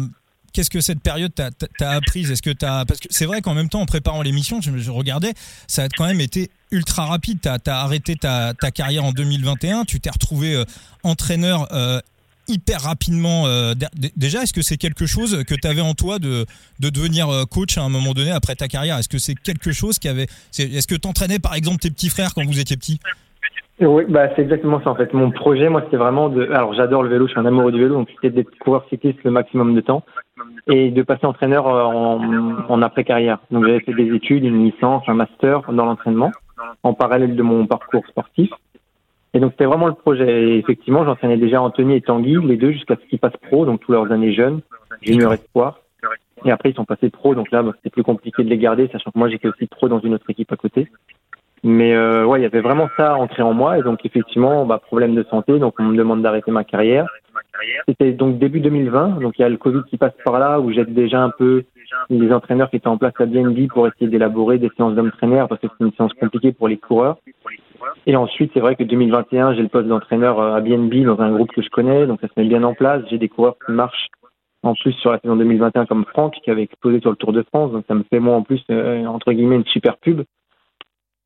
qu'est-ce 0.56 0.70
que 0.70 0.81
cette 0.81 1.03
période 1.03 1.32
t'a 1.35 1.91
apprise? 1.91 2.31
Est-ce 2.31 2.41
que 2.41 2.50
t'as 2.50 2.87
parce 2.87 2.99
que 2.99 3.08
c'est 3.11 3.26
vrai 3.26 3.43
qu'en 3.43 3.55
même 3.55 3.69
temps, 3.69 3.82
en 3.82 3.87
préparant 3.87 4.23
l'émission, 4.23 4.61
je, 4.62 4.91
regardais, 4.91 5.35
ça 5.69 5.82
a 5.82 5.88
quand 5.88 6.06
même 6.06 6.20
été 6.20 6.49
ultra 6.70 7.05
rapide. 7.05 7.41
T'as 7.43 7.58
as 7.67 7.82
arrêté 7.82 8.17
ta, 8.17 8.55
carrière 8.75 9.05
en 9.05 9.12
2021, 9.12 9.85
tu 9.85 10.00
t'es 10.00 10.11
retrouvé 10.11 10.55
euh, 10.55 10.64
entraîneur 11.05 11.69
euh, 11.73 12.00
hyper 12.49 12.81
rapidement. 12.81 13.47
Euh, 13.47 13.75
déjà, 14.17 14.43
est-ce 14.43 14.55
que 14.55 14.62
c'est 14.62 14.79
quelque 14.79 15.05
chose 15.05 15.44
que 15.44 15.55
tu 15.55 15.69
avais 15.69 15.82
en 15.82 15.93
toi 15.93 16.19
de, 16.19 16.47
de 16.81 16.88
devenir 16.88 17.29
coach 17.50 17.76
à 17.76 17.82
un 17.82 17.91
moment 17.91 18.14
donné 18.14 18.31
après 18.31 18.55
ta 18.55 18.67
carrière? 18.67 18.97
Est-ce 18.97 19.11
que 19.11 19.19
c'est 19.19 19.35
quelque 19.35 19.73
chose 19.73 19.99
qui 19.99 20.09
avait. 20.09 20.26
Est-ce 20.59 20.87
que 20.87 20.94
tu 20.94 21.06
entraînais 21.06 21.38
par 21.38 21.55
exemple 21.55 21.81
tes 21.81 21.91
petits 21.91 22.09
frères 22.09 22.32
quand 22.35 22.44
vous 22.47 22.61
étiez 22.61 22.79
petits? 22.79 22.99
Oui, 23.79 24.05
bah 24.09 24.29
c'est 24.35 24.41
exactement 24.41 24.81
ça 24.82 24.88
en 24.88 24.94
fait. 24.94 25.12
Mon 25.12 25.31
projet, 25.31 25.69
moi, 25.69 25.82
c'était 25.85 25.99
vraiment 25.99 26.31
de. 26.31 26.49
Alors, 26.50 26.73
j'adore 26.73 27.02
le 27.02 27.11
vélo, 27.11 27.26
je 27.26 27.32
suis 27.32 27.41
un 27.41 27.44
amoureux 27.44 27.73
du 27.73 27.79
vélo, 27.79 27.94
donc 27.94 28.09
c'était 28.14 28.31
d'être 28.31 28.56
coureur 28.59 28.87
cycliste 28.88 29.19
le 29.23 29.31
maximum 29.31 29.75
de 29.75 29.82
temps 29.82 30.02
et 30.67 30.91
de 30.91 31.03
passer 31.03 31.27
entraîneur 31.27 31.67
euh, 31.69 31.85
en, 31.85 32.69
en 32.69 32.83
après 32.83 33.05
carrière. 33.05 33.38
Donc, 33.50 33.65
j'avais 33.65 33.81
fait 33.81 33.94
des 33.94 34.15
études, 34.15 34.44
une 34.44 34.65
licence, 34.65 35.05
un 35.06 35.15
master 35.15 35.73
dans 35.73 35.85
l'entraînement 35.85 36.33
en 36.83 36.94
parallèle 36.94 37.37
de 37.37 37.43
mon 37.43 37.67
parcours 37.67 38.06
sportif. 38.06 38.50
Et 39.35 39.41
donc 39.41 39.53
c'était 39.53 39.67
vraiment 39.67 39.87
le 39.87 39.94
projet. 39.94 40.49
Et 40.49 40.59
effectivement, 40.59 41.05
j'entraînais 41.05 41.37
déjà 41.37 41.61
Anthony 41.61 41.97
et 41.97 42.00
Tanguy, 42.00 42.38
les 42.43 42.56
deux, 42.56 42.73
jusqu'à 42.73 42.97
ce 42.97 43.06
qu'ils 43.09 43.19
passent 43.19 43.37
pro, 43.49 43.67
donc 43.67 43.81
tous 43.81 43.93
leurs 43.93 44.11
années 44.11 44.33
jeunes, 44.33 44.61
junior 45.03 45.35
espoir. 45.35 45.81
Et 46.44 46.50
après, 46.50 46.71
ils 46.71 46.75
sont 46.75 46.85
passés 46.85 47.11
pro, 47.11 47.35
donc 47.35 47.50
là, 47.50 47.62
bah, 47.62 47.73
c'était 47.77 47.91
plus 47.91 48.03
compliqué 48.03 48.44
de 48.44 48.49
les 48.49 48.59
garder, 48.59 48.88
sachant 48.93 49.11
que 49.11 49.19
moi, 49.19 49.29
j'étais 49.29 49.49
aussi 49.49 49.67
pro 49.67 49.88
dans 49.88 50.00
une 50.00 50.15
autre 50.15 50.29
équipe 50.31 50.53
à 50.53 50.56
côté. 50.56 50.88
Mais 51.65 51.94
euh, 51.94 52.25
ouais, 52.25 52.41
il 52.41 52.43
y 52.43 52.47
avait 52.47 52.61
vraiment 52.61 52.88
ça 52.97 53.17
entré 53.17 53.43
en 53.43 53.53
moi, 53.53 53.79
et 53.79 53.83
donc 53.83 54.05
effectivement, 54.05 54.65
bah, 54.65 54.79
problème 54.79 55.15
de 55.15 55.25
santé, 55.25 55.59
donc 55.59 55.75
on 55.81 55.85
me 55.85 55.97
demande 55.97 56.23
d'arrêter 56.23 56.50
ma 56.50 56.65
carrière. 56.65 57.06
C'était 57.88 58.12
donc 58.12 58.38
début 58.38 58.61
2020, 58.61 59.20
donc 59.20 59.38
il 59.38 59.43
y 59.43 59.44
a 59.44 59.49
le 59.49 59.56
Covid 59.56 59.82
qui 59.88 59.97
passe 59.97 60.14
par 60.25 60.38
là, 60.38 60.61
où 60.61 60.73
j'aide 60.73 60.93
déjà 60.93 61.23
un 61.23 61.31
peu 61.31 61.64
les 62.11 62.32
entraîneurs 62.32 62.70
qui 62.70 62.76
étaient 62.76 62.88
en 62.88 62.99
place 62.99 63.14
à 63.19 63.26
BNB 63.26 63.69
pour 63.69 63.87
essayer 63.87 64.08
d'élaborer 64.08 64.58
des 64.58 64.70
séances 64.76 64.94
d'entraîneurs, 64.94 65.49
parce 65.49 65.61
que 65.61 65.69
c'est 65.69 65.85
une 65.85 65.93
séance 65.93 66.12
compliquée 66.14 66.53
pour 66.53 66.69
les 66.69 66.76
coureurs. 66.76 67.19
Et 68.06 68.17
ensuite, 68.17 68.50
c'est 68.55 68.61
vrai 68.61 68.76
que 68.76 68.85
2021, 68.85 69.55
j'ai 69.55 69.62
le 69.62 69.69
poste 69.69 69.88
d'entraîneur 69.88 70.41
euh, 70.41 70.55
à 70.55 70.61
BNB 70.61 71.05
dans 71.05 71.20
un 71.20 71.32
groupe 71.32 71.53
que 71.53 71.62
je 71.62 71.70
connais, 71.70 72.06
donc 72.06 72.20
ça 72.20 72.29
se 72.29 72.41
met 72.41 72.47
bien 72.47 72.62
en 72.62 72.75
place. 72.75 73.03
J'ai 73.11 73.19
des 73.19 73.29
coureurs 73.29 73.56
qui 73.64 73.73
marchent 73.73 74.09
en 74.62 74.75
plus 74.75 74.93
sur 74.94 75.12
la 75.12 75.20
saison 75.20 75.37
2021 75.37 75.87
comme 75.87 76.05
Franck 76.06 76.35
qui 76.43 76.50
avait 76.50 76.62
explosé 76.62 77.00
sur 77.00 77.11
le 77.11 77.17
Tour 77.17 77.32
de 77.32 77.43
France, 77.43 77.73
donc 77.73 77.85
ça 77.87 77.94
me 77.94 78.02
fait 78.11 78.19
moi 78.19 78.35
en 78.35 78.43
plus 78.43 78.62
euh, 78.70 79.05
entre 79.06 79.32
guillemets 79.32 79.56
une 79.56 79.67
super 79.67 79.97
pub. 79.99 80.23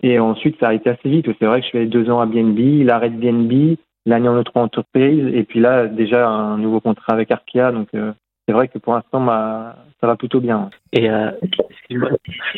Et 0.02 0.18
ensuite, 0.18 0.58
ça 0.60 0.68
a 0.68 0.74
été 0.74 0.88
assez 0.88 1.08
vite. 1.08 1.26
C'est 1.38 1.46
vrai 1.46 1.60
que 1.60 1.66
je 1.66 1.72
fais 1.72 1.86
deux 1.86 2.10
ans 2.10 2.20
à 2.20 2.26
BNB, 2.26 2.84
l'arrêt 2.84 3.10
de 3.10 3.16
BNB, 3.16 3.76
l'année 4.10 4.28
en 4.28 4.36
autre 4.36 4.56
entreprise, 4.56 5.34
et 5.34 5.44
puis 5.44 5.60
là 5.60 5.86
déjà 5.86 6.28
un 6.28 6.58
nouveau 6.58 6.80
contrat 6.80 7.14
avec 7.14 7.30
Arkea, 7.30 7.72
donc 7.72 7.88
euh, 7.94 8.12
c'est 8.46 8.52
vrai 8.52 8.66
que 8.66 8.78
pour 8.78 8.94
l'instant, 8.94 9.24
ça 9.26 10.06
va 10.06 10.16
plutôt 10.16 10.40
bien. 10.40 10.70
Et 10.92 11.08
euh, 11.08 11.30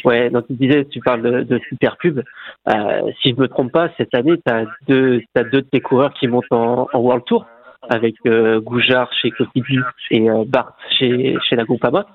ouais, 0.05 0.31
donc 0.31 0.47
tu 0.47 0.55
disais, 0.55 0.87
tu 0.87 1.01
parles 1.01 1.21
de, 1.21 1.43
de 1.43 1.61
super 1.69 1.99
pub. 1.99 2.23
Euh, 2.69 3.01
si 3.21 3.31
je 3.31 3.37
me 3.41 3.47
trompe 3.47 3.73
pas, 3.73 3.91
cette 3.99 4.15
année, 4.15 4.41
tu 4.47 4.53
as 4.53 4.65
deux, 4.89 5.21
as 5.35 5.45
deux 5.45 5.61
de 5.61 5.67
tes 5.71 5.83
coureurs 5.83 6.15
qui 6.15 6.29
montent 6.29 6.51
en, 6.51 6.89
en 6.91 6.99
World 6.99 7.25
Tour 7.27 7.45
avec 7.89 8.15
euh, 8.27 8.61
Goujard 8.61 9.11
chez 9.21 9.31
Cofidis 9.31 9.79
et 10.11 10.31
euh, 10.31 10.45
Bart 10.47 10.77
chez, 10.99 11.37
chez 11.49 11.57
la 11.57 11.65
Groupama. 11.65 12.07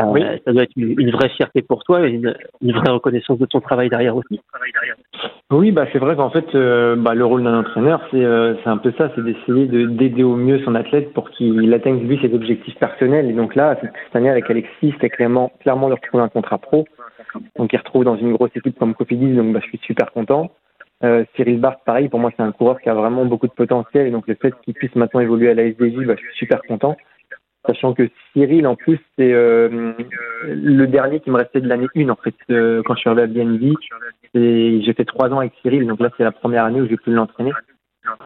Euh, 0.00 0.38
Ça 0.44 0.52
doit 0.52 0.62
être 0.62 0.76
une, 0.76 1.10
vraie 1.10 1.28
fierté 1.30 1.62
pour 1.62 1.84
toi 1.84 2.06
et 2.06 2.10
une, 2.10 2.34
une, 2.62 2.72
vraie 2.72 2.92
reconnaissance 2.92 3.38
de 3.38 3.46
ton 3.46 3.60
travail 3.60 3.88
derrière 3.88 4.16
aussi. 4.16 4.40
Oui, 5.50 5.70
bah 5.70 5.86
c'est 5.92 5.98
vrai 5.98 6.16
qu'en 6.16 6.30
fait, 6.30 6.54
euh, 6.54 6.96
bah, 6.96 7.14
le 7.14 7.24
rôle 7.24 7.42
d'un 7.42 7.58
entraîneur, 7.58 8.00
c'est 8.10 8.24
euh, 8.24 8.54
c'est 8.62 8.70
un 8.70 8.78
peu 8.78 8.92
ça, 8.96 9.10
c'est 9.14 9.22
d'essayer 9.22 9.66
de 9.66 9.86
d'aider 9.86 10.22
au 10.22 10.36
mieux 10.36 10.60
son 10.64 10.74
athlète 10.74 11.12
pour 11.12 11.30
qu'il 11.30 11.72
atteigne 11.74 12.06
lui 12.06 12.18
ses 12.22 12.32
objectifs 12.32 12.78
personnels. 12.78 13.28
Et 13.28 13.34
donc 13.34 13.54
là, 13.54 13.78
cette 13.80 14.16
année 14.16 14.30
avec 14.30 14.50
Alexis, 14.50 14.92
c'était 14.92 15.10
clairement 15.10 15.52
clairement 15.60 15.88
de 15.88 15.94
retrouver 15.94 16.22
un 16.22 16.28
contrat 16.28 16.58
pro. 16.58 16.86
Donc 17.56 17.72
il 17.72 17.76
retrouve 17.76 18.04
dans 18.04 18.16
une 18.16 18.32
grosse 18.32 18.56
équipe 18.56 18.78
comme 18.78 18.94
Cofidis, 18.94 19.34
donc 19.34 19.52
bah, 19.52 19.60
je 19.62 19.68
suis 19.68 19.80
super 19.84 20.10
content. 20.12 20.50
Euh, 21.04 21.24
Cyril 21.34 21.60
Barth, 21.60 21.80
pareil, 21.84 22.08
pour 22.08 22.20
moi, 22.20 22.30
c'est 22.36 22.42
un 22.42 22.52
coureur 22.52 22.80
qui 22.80 22.88
a 22.88 22.94
vraiment 22.94 23.24
beaucoup 23.24 23.48
de 23.48 23.52
potentiel. 23.52 24.06
Et 24.06 24.10
donc, 24.10 24.28
le 24.28 24.34
fait 24.34 24.54
qu'il 24.64 24.74
puisse 24.74 24.94
maintenant 24.94 25.20
évoluer 25.20 25.50
à 25.50 25.54
la 25.54 25.64
SDJ, 25.64 26.06
bah, 26.06 26.14
je 26.16 26.22
suis 26.22 26.36
super 26.36 26.62
content. 26.62 26.96
Sachant 27.66 27.92
que 27.92 28.08
Cyril, 28.32 28.66
en 28.66 28.74
plus, 28.74 28.98
c'est 29.16 29.32
euh, 29.32 29.92
le 30.44 30.86
dernier 30.86 31.20
qui 31.20 31.30
me 31.30 31.36
restait 31.36 31.60
de 31.60 31.68
l'année 31.68 31.86
1, 31.94 32.08
en 32.08 32.16
fait, 32.16 32.34
euh, 32.50 32.82
quand 32.84 32.94
je 32.94 33.00
suis 33.00 33.10
arrivé 33.10 33.22
à 33.22 33.26
BNB. 33.26 33.74
J'ai 34.34 34.94
fait 34.94 35.04
trois 35.04 35.28
ans 35.30 35.38
avec 35.38 35.52
Cyril, 35.62 35.86
donc 35.86 36.00
là, 36.00 36.10
c'est 36.16 36.24
la 36.24 36.32
première 36.32 36.64
année 36.64 36.80
où 36.80 36.88
j'ai 36.88 36.96
pu 36.96 37.12
l'entraîner. 37.12 37.52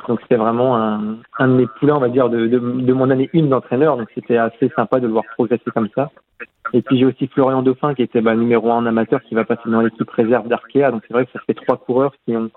Donc, 0.09 0.21
c'était 0.23 0.37
vraiment 0.37 0.77
un, 0.77 1.19
un, 1.39 1.49
de 1.49 1.53
mes 1.53 1.67
poulains, 1.79 1.97
on 1.97 2.01
va 2.01 2.09
dire, 2.09 2.31
de, 2.31 2.47
de, 2.47 2.59
de 2.59 2.93
mon 2.93 3.11
année 3.11 3.29
1 3.35 3.43
d'entraîneur. 3.43 3.99
Donc, 3.99 4.09
c'était 4.15 4.39
assez 4.39 4.71
sympa 4.75 5.01
de 5.01 5.07
le 5.07 5.13
voir 5.13 5.25
progresser 5.35 5.71
comme 5.75 5.89
ça. 5.95 6.11
Et 6.73 6.81
puis, 6.81 6.99
j'ai 6.99 7.05
aussi 7.05 7.27
Florian 7.29 7.63
Dauphin, 7.63 7.95
qui 7.95 8.03
était 8.03 8.23
bah, 8.23 8.35
numéro 8.35 8.71
1 8.71 8.77
en 8.77 8.87
amateur, 8.87 9.23
qui 9.23 9.35
va 9.35 9.45
passer 9.45 9.69
dans 9.69 9.83
l'équipe 9.83 10.09
réserve 10.09 10.49
d'Arkea. 10.49 10.91
Donc, 10.91 11.03
c'est 11.07 11.13
vrai 11.13 11.27
que 11.27 11.33
ça 11.33 11.41
fait 11.47 11.55
trois 11.55 11.77
coureurs 11.77 12.15
qui 12.25 12.35
ont 12.37 12.51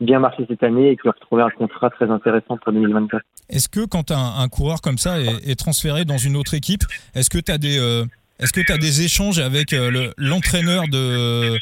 bien 0.00 0.18
marché 0.18 0.44
cette 0.48 0.62
année 0.62 0.90
et 0.90 0.96
qui 0.96 1.08
ont 1.08 1.12
retrouvé 1.12 1.42
un 1.42 1.50
contrat 1.50 1.90
très 1.90 2.10
intéressant 2.10 2.56
pour 2.58 2.72
2024. 2.72 3.22
Est-ce 3.50 3.68
que 3.68 3.84
quand 3.84 4.10
un, 4.10 4.48
coureur 4.48 4.80
comme 4.80 4.98
ça 4.98 5.20
est, 5.20 5.58
transféré 5.58 6.04
dans 6.04 6.18
une 6.18 6.36
autre 6.36 6.54
équipe, 6.54 6.82
est-ce 7.14 7.30
que 7.30 7.38
tu 7.38 7.52
as 7.52 7.58
des 7.58 7.78
euh, 7.78 8.04
est-ce 8.38 8.52
que 8.52 8.78
des 8.78 9.02
échanges 9.02 9.38
avec 9.38 9.72
euh, 9.72 10.12
l'entraîneur 10.16 10.84
de 10.88 11.58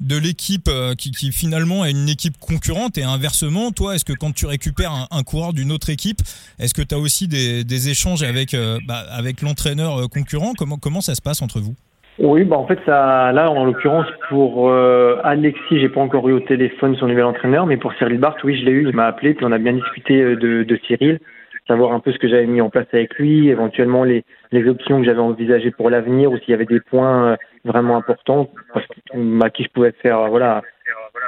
de 0.00 0.16
l'équipe 0.16 0.68
euh, 0.68 0.94
qui, 0.96 1.12
finalement 1.30 1.84
est 1.84 1.92
une 1.92 2.08
équipe 2.08 2.36
concurrente 2.38 2.98
et 2.98 3.04
inversement, 3.04 3.70
toi, 3.70 3.94
est-ce 3.94 4.04
que 4.04 4.12
quand 4.12 4.32
tu 4.32 4.46
récupères 4.46 5.06
un, 5.08 5.22
coureur 5.22 5.52
d'une 5.52 5.70
autre 5.70 5.90
équipe, 5.90 6.20
est-ce 6.58 6.74
que 6.74 6.82
tu 6.82 6.92
as 6.92 6.98
aussi 6.98 7.28
des, 7.28 7.62
des, 7.62 7.88
échanges 7.88 8.24
avec, 8.24 8.56
bah, 8.88 9.04
avec 9.10 9.42
l'entraîneur 9.42 10.08
concurrent? 10.08 10.54
Comment, 10.58 10.76
comment 10.76 11.00
ça 11.00 11.14
se 11.14 11.22
passe 11.22 11.40
entre 11.40 11.60
vous? 11.60 11.76
Oui, 12.18 12.44
bah 12.44 12.56
en 12.56 12.66
fait, 12.66 12.78
ça, 12.84 13.32
là, 13.32 13.50
en 13.50 13.64
l'occurrence, 13.64 14.06
pour 14.28 14.68
euh, 14.68 15.16
Alexis, 15.24 15.80
j'ai 15.80 15.88
pas 15.88 16.00
encore 16.00 16.28
eu 16.28 16.34
au 16.34 16.40
téléphone 16.40 16.94
son 16.96 17.06
nouvel 17.06 17.24
entraîneur, 17.24 17.64
mais 17.64 17.78
pour 17.78 17.94
Cyril 17.94 18.18
Barthes, 18.18 18.44
oui, 18.44 18.58
je 18.58 18.66
l'ai 18.66 18.72
eu, 18.72 18.86
il 18.86 18.94
m'a 18.94 19.06
appelé, 19.06 19.32
puis 19.32 19.46
on 19.46 19.52
a 19.52 19.58
bien 19.58 19.72
discuté 19.72 20.20
euh, 20.20 20.36
de, 20.36 20.62
de 20.62 20.76
Cyril, 20.86 21.20
savoir 21.66 21.92
un 21.92 22.00
peu 22.00 22.12
ce 22.12 22.18
que 22.18 22.28
j'avais 22.28 22.46
mis 22.46 22.60
en 22.60 22.68
place 22.68 22.86
avec 22.92 23.14
lui, 23.14 23.48
éventuellement 23.48 24.04
les, 24.04 24.24
les 24.50 24.68
options 24.68 24.98
que 24.98 25.06
j'avais 25.06 25.20
envisagées 25.20 25.70
pour 25.70 25.88
l'avenir, 25.88 26.30
ou 26.30 26.36
s'il 26.38 26.50
y 26.50 26.54
avait 26.54 26.66
des 26.66 26.80
points 26.80 27.32
euh, 27.32 27.36
vraiment 27.64 27.96
importants, 27.96 28.50
parce 28.74 28.86
que, 28.86 29.44
à 29.44 29.48
qui 29.48 29.64
je 29.64 29.70
pouvais 29.70 29.92
faire, 30.02 30.28
voilà, 30.28 30.60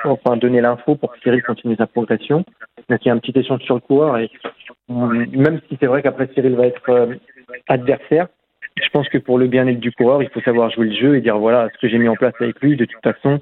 enfin, 0.05 0.37
donner 0.37 0.61
l'info 0.61 0.97
pour 0.97 1.12
que 1.12 1.21
Cyril 1.21 1.43
continue 1.43 1.76
sa 1.76 1.87
progression. 1.87 2.45
Donc, 2.91 2.99
il 3.05 3.09
y 3.09 3.11
a 3.11 3.14
un 3.14 3.19
petit 3.19 3.37
échange 3.38 3.62
sur 3.62 3.75
le 3.75 3.81
coureur, 3.81 4.19
et 4.19 4.31
même 4.88 5.61
si 5.69 5.79
c'est 5.81 5.87
vrai 5.87 6.03
qu'après 6.03 6.29
Cyril 6.35 6.57
va 6.57 6.67
être 6.67 7.09
adversaire, 7.69 8.26
je 8.83 8.88
pense 8.90 9.09
que 9.09 9.19
pour 9.19 9.38
le 9.38 9.47
bien-être 9.47 9.81
du 9.81 9.93
coureur, 9.93 10.23
il 10.23 10.28
faut 10.31 10.40
savoir 10.40 10.71
jouer 10.71 10.88
le 10.88 10.97
jeu 10.97 11.16
et 11.16 11.21
dire 11.21 11.38
voilà 11.38 11.69
ce 11.73 11.78
que 11.78 11.88
j'ai 11.88 11.99
mis 11.99 12.09
en 12.09 12.16
place 12.16 12.35
avec 12.40 12.61
lui. 12.61 12.76
De 12.76 12.85
toute 12.85 13.02
façon, 13.02 13.40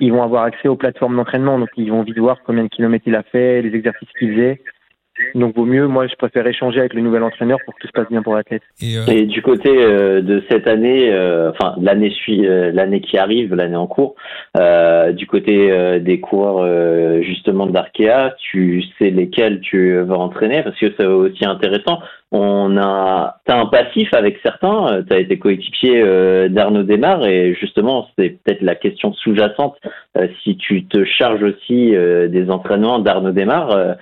ils 0.00 0.12
vont 0.12 0.22
avoir 0.22 0.44
accès 0.44 0.68
aux 0.68 0.76
plateformes 0.76 1.16
d'entraînement, 1.16 1.58
donc 1.58 1.70
ils 1.76 1.90
vont 1.90 2.02
vite 2.02 2.18
voir 2.18 2.38
combien 2.44 2.64
de 2.64 2.68
kilomètres 2.68 3.04
il 3.06 3.14
a 3.14 3.22
fait, 3.22 3.62
les 3.62 3.74
exercices 3.74 4.08
qu'il 4.18 4.32
faisait. 4.32 4.60
Donc 5.34 5.54
vaut 5.54 5.64
mieux, 5.64 5.86
moi 5.86 6.06
je 6.06 6.14
préfère 6.16 6.46
échanger 6.46 6.80
avec 6.80 6.94
le 6.94 7.00
nouvel 7.00 7.22
entraîneur 7.22 7.58
pour 7.64 7.74
que 7.74 7.80
tout 7.80 7.88
se 7.88 7.92
passe 7.92 8.08
bien 8.08 8.22
pour 8.22 8.34
l'athlète. 8.34 8.62
Et, 8.82 8.96
euh... 8.96 9.06
Et, 9.08 9.26
du 9.26 9.42
côté 9.42 9.70
euh, 9.70 10.20
de 10.20 10.42
cette 10.50 10.68
année, 10.68 11.10
euh, 11.12 11.50
enfin 11.50 11.74
l'année 11.80 12.10
suit 12.10 12.46
euh, 12.46 12.70
l'année 12.72 13.00
qui 13.00 13.18
arrive, 13.18 13.54
l'année 13.54 13.76
en 13.76 13.86
cours, 13.86 14.14
euh, 14.58 15.12
du 15.12 15.26
côté 15.26 16.00
des 16.00 16.20
coureurs 16.20 17.22
justement 17.22 17.66
d'Arkea, 17.66 18.34
tu 18.50 18.82
sais 18.98 19.10
lesquels 19.10 19.60
tu 19.60 19.98
vas 20.00 20.16
entraîner? 20.16 20.62
Parce 20.62 20.78
que 20.78 20.92
c'est 20.98 21.06
aussi 21.06 21.44
intéressant. 21.44 22.00
On 22.32 22.76
a, 22.76 23.36
t'as 23.44 23.56
un 23.56 23.66
passif 23.66 24.12
avec 24.12 24.38
certains, 24.42 25.02
tu 25.08 25.14
as 25.14 25.20
été 25.20 25.38
coéquipier 25.38 26.48
d'Arnaud 26.48 26.82
Desmar 26.82 27.24
et 27.26 27.54
justement 27.54 28.08
c'est 28.18 28.38
peut-être 28.42 28.62
la 28.62 28.74
question 28.74 29.12
sous-jacente 29.14 29.76
si 30.42 30.56
tu 30.56 30.84
te 30.86 31.04
charges 31.04 31.42
aussi 31.42 31.92
des 31.92 32.50
entraînements 32.50 32.98
d'Arnaud 32.98 33.32
Desmar 33.32 33.70
euh, 33.70 33.94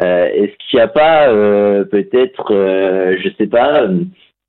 Est-ce 0.00 0.52
qu'il 0.68 0.78
n'y 0.78 0.80
a 0.80 0.88
pas 0.88 1.28
euh, 1.28 1.84
peut-être, 1.84 2.54
euh, 2.54 3.16
je 3.22 3.28
sais 3.38 3.46
pas, 3.46 3.86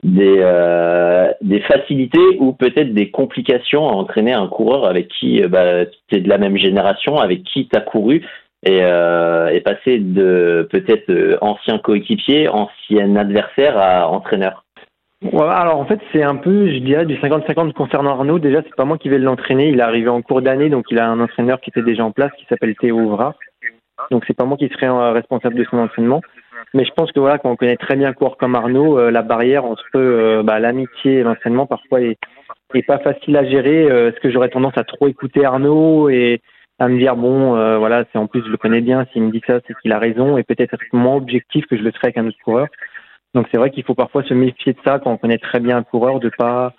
des, 0.03 0.37
euh, 0.39 1.31
des 1.41 1.59
facilités 1.61 2.37
ou 2.39 2.53
peut-être 2.53 2.93
des 2.93 3.11
complications 3.11 3.87
à 3.87 3.93
entraîner 3.93 4.33
un 4.33 4.47
coureur 4.47 4.85
avec 4.85 5.09
qui 5.09 5.41
bah, 5.43 5.85
tu 6.07 6.17
es 6.17 6.19
de 6.21 6.29
la 6.29 6.37
même 6.37 6.57
génération, 6.57 7.17
avec 7.17 7.43
qui 7.43 7.67
tu 7.67 7.77
as 7.77 7.81
couru 7.81 8.25
et, 8.65 8.79
euh, 8.81 9.49
et 9.49 9.61
passer 9.61 9.99
de 9.99 10.67
peut-être 10.71 11.37
ancien 11.41 11.79
coéquipier, 11.79 12.47
ancien 12.47 13.15
adversaire 13.15 13.77
à 13.77 14.09
entraîneur? 14.09 14.63
Alors 15.33 15.79
en 15.79 15.85
fait 15.85 15.99
c'est 16.11 16.23
un 16.23 16.35
peu, 16.35 16.67
je 16.71 16.79
dirais, 16.79 17.05
du 17.05 17.15
50-50 17.17 17.73
concernant 17.73 18.11
Arnaud. 18.11 18.39
Déjà 18.39 18.61
c'est 18.63 18.75
pas 18.75 18.85
moi 18.85 18.97
qui 18.97 19.09
vais 19.09 19.19
l'entraîner, 19.19 19.69
il 19.69 19.79
est 19.79 19.83
arrivé 19.83 20.09
en 20.09 20.23
cours 20.23 20.41
d'année, 20.41 20.69
donc 20.69 20.85
il 20.89 20.97
a 20.97 21.07
un 21.07 21.19
entraîneur 21.19 21.61
qui 21.61 21.69
était 21.69 21.83
déjà 21.83 22.03
en 22.03 22.11
place, 22.11 22.31
qui 22.39 22.45
s'appelle 22.45 22.75
Théo 22.75 22.97
Ouvra. 22.97 23.35
Donc 24.09 24.23
c'est 24.25 24.35
pas 24.35 24.45
moi 24.45 24.57
qui 24.57 24.67
serai 24.69 24.87
euh, 24.87 25.11
responsable 25.11 25.55
de 25.55 25.63
son 25.65 25.77
entraînement. 25.77 26.21
Mais 26.73 26.85
je 26.85 26.91
pense 26.91 27.11
que 27.11 27.19
voilà, 27.19 27.37
quand 27.37 27.51
on 27.51 27.55
connaît 27.55 27.77
très 27.77 27.95
bien 27.95 28.09
un 28.09 28.13
coureur 28.13 28.37
comme 28.37 28.55
Arnaud, 28.55 28.97
euh, 28.97 29.11
la 29.11 29.21
barrière 29.21 29.65
entre 29.65 29.83
euh, 29.95 30.43
bah, 30.43 30.59
l'amitié 30.59 31.15
et 31.15 31.23
l'entraînement 31.23 31.65
parfois 31.65 32.01
est, 32.01 32.17
pas 32.87 32.99
facile 32.99 33.35
à 33.35 33.43
gérer. 33.43 33.83
Est-ce 33.85 34.19
que 34.21 34.31
j'aurais 34.31 34.49
tendance 34.49 34.77
à 34.77 34.85
trop 34.85 35.07
écouter 35.07 35.43
Arnaud 35.43 36.09
et 36.09 36.41
à 36.79 36.87
me 36.87 36.97
dire 36.97 37.17
bon 37.17 37.51
voilà, 37.77 38.05
c'est 38.11 38.17
en 38.17 38.27
plus 38.27 38.43
je 38.45 38.49
le 38.49 38.55
connais 38.55 38.79
bien, 38.79 39.05
s'il 39.11 39.23
me 39.23 39.31
dit 39.31 39.41
ça, 39.45 39.59
c'est 39.67 39.73
qu'il 39.81 39.91
a 39.91 39.99
raison 39.99 40.37
et 40.37 40.43
peut-être 40.43 40.73
être 40.73 40.93
moins 40.93 41.17
objectif 41.17 41.65
que 41.67 41.75
je 41.75 41.83
le 41.83 41.91
serais 41.91 42.07
avec 42.07 42.17
un 42.17 42.27
autre 42.27 42.37
coureur. 42.45 42.67
Donc 43.35 43.47
c'est 43.51 43.57
vrai 43.57 43.71
qu'il 43.71 43.83
faut 43.83 43.93
parfois 43.93 44.23
se 44.23 44.33
méfier 44.33 44.71
de 44.71 44.79
ça 44.85 44.99
quand 44.99 45.11
on 45.11 45.17
connaît 45.17 45.37
très 45.37 45.59
bien 45.59 45.75
un 45.77 45.83
coureur, 45.83 46.21
de 46.21 46.29
pas 46.29 46.71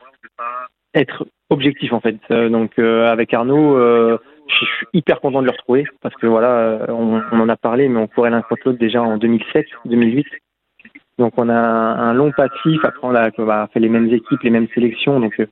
être 0.95 1.27
objectif 1.51 1.93
en 1.93 2.01
fait. 2.01 2.17
donc 2.31 2.79
avec 2.79 3.35
Arnaud 3.35 4.19
je 4.49 4.65
suis 4.65 4.87
hyper 4.93 5.21
content 5.21 5.41
de 5.41 5.47
le 5.47 5.53
retrouver 5.53 5.87
parce 6.01 6.15
que 6.17 6.27
voilà, 6.27 6.51
euh, 6.51 6.87
on, 6.89 7.41
en 7.41 7.49
a 7.49 7.57
parlé, 7.57 7.89
mais 7.89 7.99
on 7.99 8.07
courait 8.07 8.31
l'un 8.31 8.43
contre 8.43 8.63
l'autre 8.67 8.79
déjà 8.79 9.03
en 9.03 9.17
2007, 9.17 9.67
2008. 9.85 10.27
Donc 11.19 11.35
on 11.37 11.49
a 11.49 11.55
un, 11.55 12.15
long 12.15 12.33
passif. 12.33 12.85
Après 12.85 13.07
on 13.07 13.15
a, 13.15 13.31
on 13.37 13.67
fait 13.69 13.81
les 13.81 13.89
mêmes 13.89 14.13
équipes, 14.13 14.43
les 14.43 14.51
mêmes 14.51 14.69
sélections. 14.75 15.21
Donc 15.21 15.39
euh, 15.41 15.47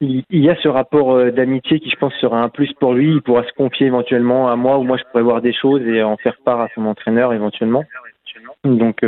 il, 0.00 0.24
y 0.30 0.50
a 0.50 0.56
ce 0.56 0.68
rapport 0.68 1.12
euh, 1.12 1.30
d'amitié 1.30 1.80
qui 1.80 1.90
je 1.90 1.96
pense 1.96 2.14
sera 2.14 2.42
un 2.42 2.48
plus 2.48 2.72
pour 2.74 2.94
lui. 2.94 3.12
Il 3.14 3.22
pourra 3.22 3.44
se 3.44 3.52
confier 3.52 3.86
éventuellement 3.86 4.50
à 4.50 4.56
moi 4.56 4.78
ou 4.78 4.82
moi 4.82 4.96
je 4.96 5.04
pourrais 5.10 5.22
voir 5.22 5.40
des 5.40 5.52
choses 5.52 5.82
et 5.82 6.02
en 6.02 6.16
faire 6.16 6.36
part 6.44 6.60
à 6.60 6.68
son 6.74 6.86
entraîneur 6.86 7.32
éventuellement. 7.32 7.84
Donc 8.64 9.04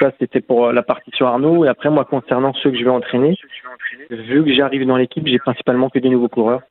ça 0.00 0.12
c'était 0.18 0.40
pour 0.40 0.72
la 0.72 0.82
partie 0.82 1.10
sur 1.14 1.26
Arnaud. 1.26 1.64
Et 1.64 1.68
après 1.68 1.90
moi 1.90 2.04
concernant 2.04 2.52
ceux 2.54 2.70
que 2.70 2.78
je 2.78 2.84
vais 2.84 2.90
entraîner, 2.90 3.36
vu 4.10 4.44
que 4.44 4.52
j'arrive 4.52 4.86
dans 4.86 4.96
l'équipe, 4.96 5.26
j'ai 5.26 5.38
principalement 5.38 5.88
que 5.88 5.98
des 5.98 6.08
nouveaux 6.08 6.28
coureurs. 6.28 6.62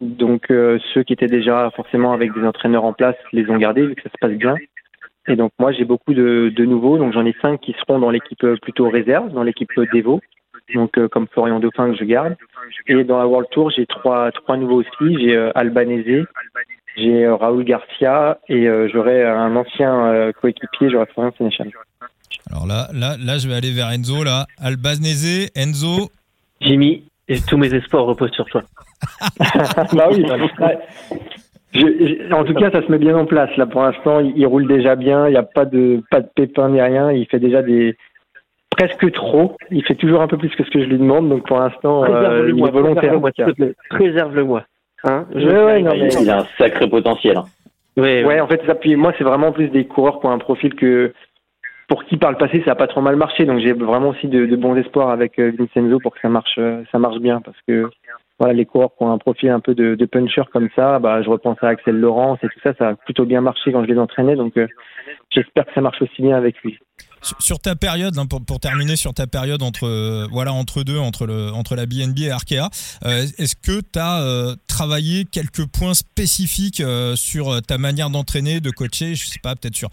Donc 0.00 0.50
euh, 0.50 0.78
ceux 0.92 1.02
qui 1.02 1.12
étaient 1.12 1.26
déjà 1.26 1.70
forcément 1.74 2.12
avec 2.12 2.32
des 2.32 2.44
entraîneurs 2.44 2.84
en 2.84 2.92
place 2.92 3.16
les 3.32 3.48
ont 3.50 3.56
gardés 3.56 3.86
vu 3.86 3.94
que 3.94 4.02
ça 4.02 4.10
se 4.10 4.18
passe 4.20 4.36
bien. 4.36 4.54
Et 5.26 5.36
donc 5.36 5.52
moi 5.58 5.72
j'ai 5.72 5.84
beaucoup 5.84 6.14
de, 6.14 6.52
de, 6.54 6.64
nouveaux, 6.64 6.98
donc 6.98 7.12
j'en 7.12 7.26
ai 7.26 7.34
cinq 7.42 7.60
qui 7.60 7.74
seront 7.80 7.98
dans 7.98 8.10
l'équipe 8.10 8.42
euh, 8.44 8.56
plutôt 8.60 8.88
réserve, 8.88 9.30
dans 9.32 9.42
l'équipe 9.42 9.70
euh, 9.76 9.86
Devo, 9.92 10.20
donc 10.74 10.98
comme 11.08 11.26
Florian 11.28 11.60
Dauphin 11.60 11.92
que 11.92 11.98
je 11.98 12.04
garde. 12.04 12.36
Et 12.86 13.04
dans 13.04 13.18
la 13.18 13.26
World 13.26 13.48
Tour 13.50 13.70
j'ai 13.70 13.86
trois 13.86 14.32
trois 14.32 14.56
nouveaux 14.56 14.82
aussi, 14.82 15.18
j'ai 15.18 15.36
Albanese, 15.54 16.26
j'ai 16.96 17.28
Raoul 17.28 17.64
Garcia 17.64 18.38
et 18.48 18.66
j'aurai 18.92 19.24
un 19.24 19.54
ancien 19.56 20.32
coéquipier, 20.40 20.90
j'aurai 20.90 21.06
Florian 21.06 21.32
Sénéchal. 21.36 21.70
Alors 22.50 22.66
là, 22.66 22.88
là, 22.94 23.16
là, 23.18 23.38
je 23.38 23.48
vais 23.48 23.54
aller 23.54 23.72
vers 23.72 23.90
Enzo. 23.90 24.24
Là, 24.24 24.46
Albanese, 24.58 25.50
Enzo. 25.54 26.10
Jimmy, 26.60 27.04
et 27.28 27.40
tous 27.40 27.56
mes 27.56 27.72
espoirs 27.74 28.04
reposent 28.04 28.32
sur 28.32 28.46
toi. 28.46 28.62
bah 29.92 30.08
oui. 30.10 30.24
en 32.32 32.44
tout 32.44 32.54
cas, 32.54 32.70
ça 32.70 32.82
se 32.82 32.90
met 32.90 32.98
bien 32.98 33.16
en 33.16 33.26
place. 33.26 33.54
Là, 33.56 33.66
pour 33.66 33.82
l'instant, 33.82 34.20
il, 34.20 34.46
roule 34.46 34.66
déjà 34.66 34.96
bien. 34.96 35.28
Il 35.28 35.32
n'y 35.32 35.36
a 35.36 35.42
pas 35.42 35.64
de 35.64 36.02
pas 36.10 36.20
de 36.20 36.28
pépins 36.34 36.70
ni 36.70 36.80
rien. 36.80 37.12
Il 37.12 37.26
fait 37.26 37.38
déjà 37.38 37.62
des 37.62 37.96
presque 38.70 39.12
trop. 39.12 39.56
Il 39.70 39.84
fait 39.84 39.94
toujours 39.94 40.22
un 40.22 40.28
peu 40.28 40.38
plus 40.38 40.50
que 40.50 40.64
ce 40.64 40.70
que 40.70 40.80
je 40.80 40.88
lui 40.88 40.98
demande. 40.98 41.28
Donc 41.28 41.46
pour 41.46 41.58
l'instant, 41.58 42.04
euh, 42.04 42.50
il 42.54 42.66
est 42.66 42.70
volontaire. 42.70 43.20
Préserve-le-moi. 43.90 44.64
Hein 45.04 45.26
Il 45.34 46.30
a 46.30 46.40
un 46.40 46.46
sacré 46.58 46.88
potentiel. 46.88 47.36
Hein. 47.36 47.44
Ouais, 47.98 48.24
ouais, 48.24 48.40
en 48.40 48.46
fait, 48.46 48.62
ça, 48.64 48.76
puis 48.76 48.94
moi, 48.94 49.12
c'est 49.18 49.24
vraiment 49.24 49.50
plus 49.50 49.68
des 49.68 49.84
coureurs 49.84 50.20
qui 50.20 50.26
ont 50.26 50.30
un 50.30 50.38
profil 50.38 50.74
que 50.74 51.12
pour 51.88 52.04
qui 52.04 52.18
par 52.18 52.30
le 52.30 52.36
passé 52.36 52.62
ça 52.64 52.72
a 52.72 52.74
pas 52.74 52.86
trop 52.86 53.00
mal 53.00 53.16
marché. 53.16 53.46
Donc 53.46 53.60
j'ai 53.60 53.72
vraiment 53.72 54.10
aussi 54.10 54.28
de, 54.28 54.54
bons 54.56 54.76
espoirs 54.76 55.10
avec 55.10 55.38
euh, 55.38 55.52
Vincenzo 55.58 55.98
pour 55.98 56.14
que 56.14 56.20
ça 56.20 56.28
marche, 56.28 56.58
euh, 56.58 56.84
ça 56.92 56.98
marche 56.98 57.18
bien 57.18 57.40
parce 57.40 57.56
que 57.66 57.90
voilà, 58.38 58.54
les 58.54 58.66
coureurs 58.66 58.90
qui 58.96 59.02
ont 59.02 59.10
un 59.10 59.18
profil 59.18 59.48
un 59.48 59.58
peu 59.58 59.74
de, 59.74 59.96
de 59.96 60.06
puncher 60.06 60.42
comme 60.52 60.68
ça, 60.76 61.00
bah, 61.00 61.22
je 61.22 61.28
repense 61.28 61.56
à 61.60 61.68
Axel 61.68 61.98
Laurence 61.98 62.38
et 62.44 62.46
tout 62.46 62.60
ça, 62.62 62.72
ça 62.78 62.90
a 62.90 62.94
plutôt 62.94 63.24
bien 63.24 63.40
marché 63.40 63.72
quand 63.72 63.82
je 63.82 63.90
les 63.90 63.98
entraînais, 63.98 64.36
donc 64.36 64.56
euh, 64.56 64.68
j'espère 65.30 65.64
que 65.64 65.72
ça 65.74 65.80
marche 65.80 66.00
aussi 66.02 66.22
bien 66.22 66.36
avec 66.36 66.56
lui. 66.62 66.78
Sur 67.40 67.58
ta 67.58 67.74
période, 67.74 68.16
hein, 68.16 68.26
pour, 68.26 68.60
terminer 68.60 68.94
sur 68.94 69.12
ta 69.12 69.26
période 69.26 69.60
entre 69.64 70.28
voilà 70.30 70.52
entre 70.52 70.84
deux, 70.84 70.98
entre 70.98 71.26
le 71.26 71.50
entre 71.52 71.74
la 71.74 71.84
BNB 71.84 72.20
et 72.20 72.30
Arkea, 72.30 72.68
est-ce 73.04 73.56
que 73.56 73.80
tu 73.80 73.98
as 73.98 74.54
travaillé 74.68 75.24
quelques 75.24 75.66
points 75.66 75.94
spécifiques 75.94 76.80
sur 77.16 77.60
ta 77.62 77.76
manière 77.76 78.10
d'entraîner, 78.10 78.60
de 78.60 78.70
coacher, 78.70 79.16
je 79.16 79.26
sais 79.26 79.40
pas, 79.42 79.56
peut-être 79.56 79.74
sur 79.74 79.88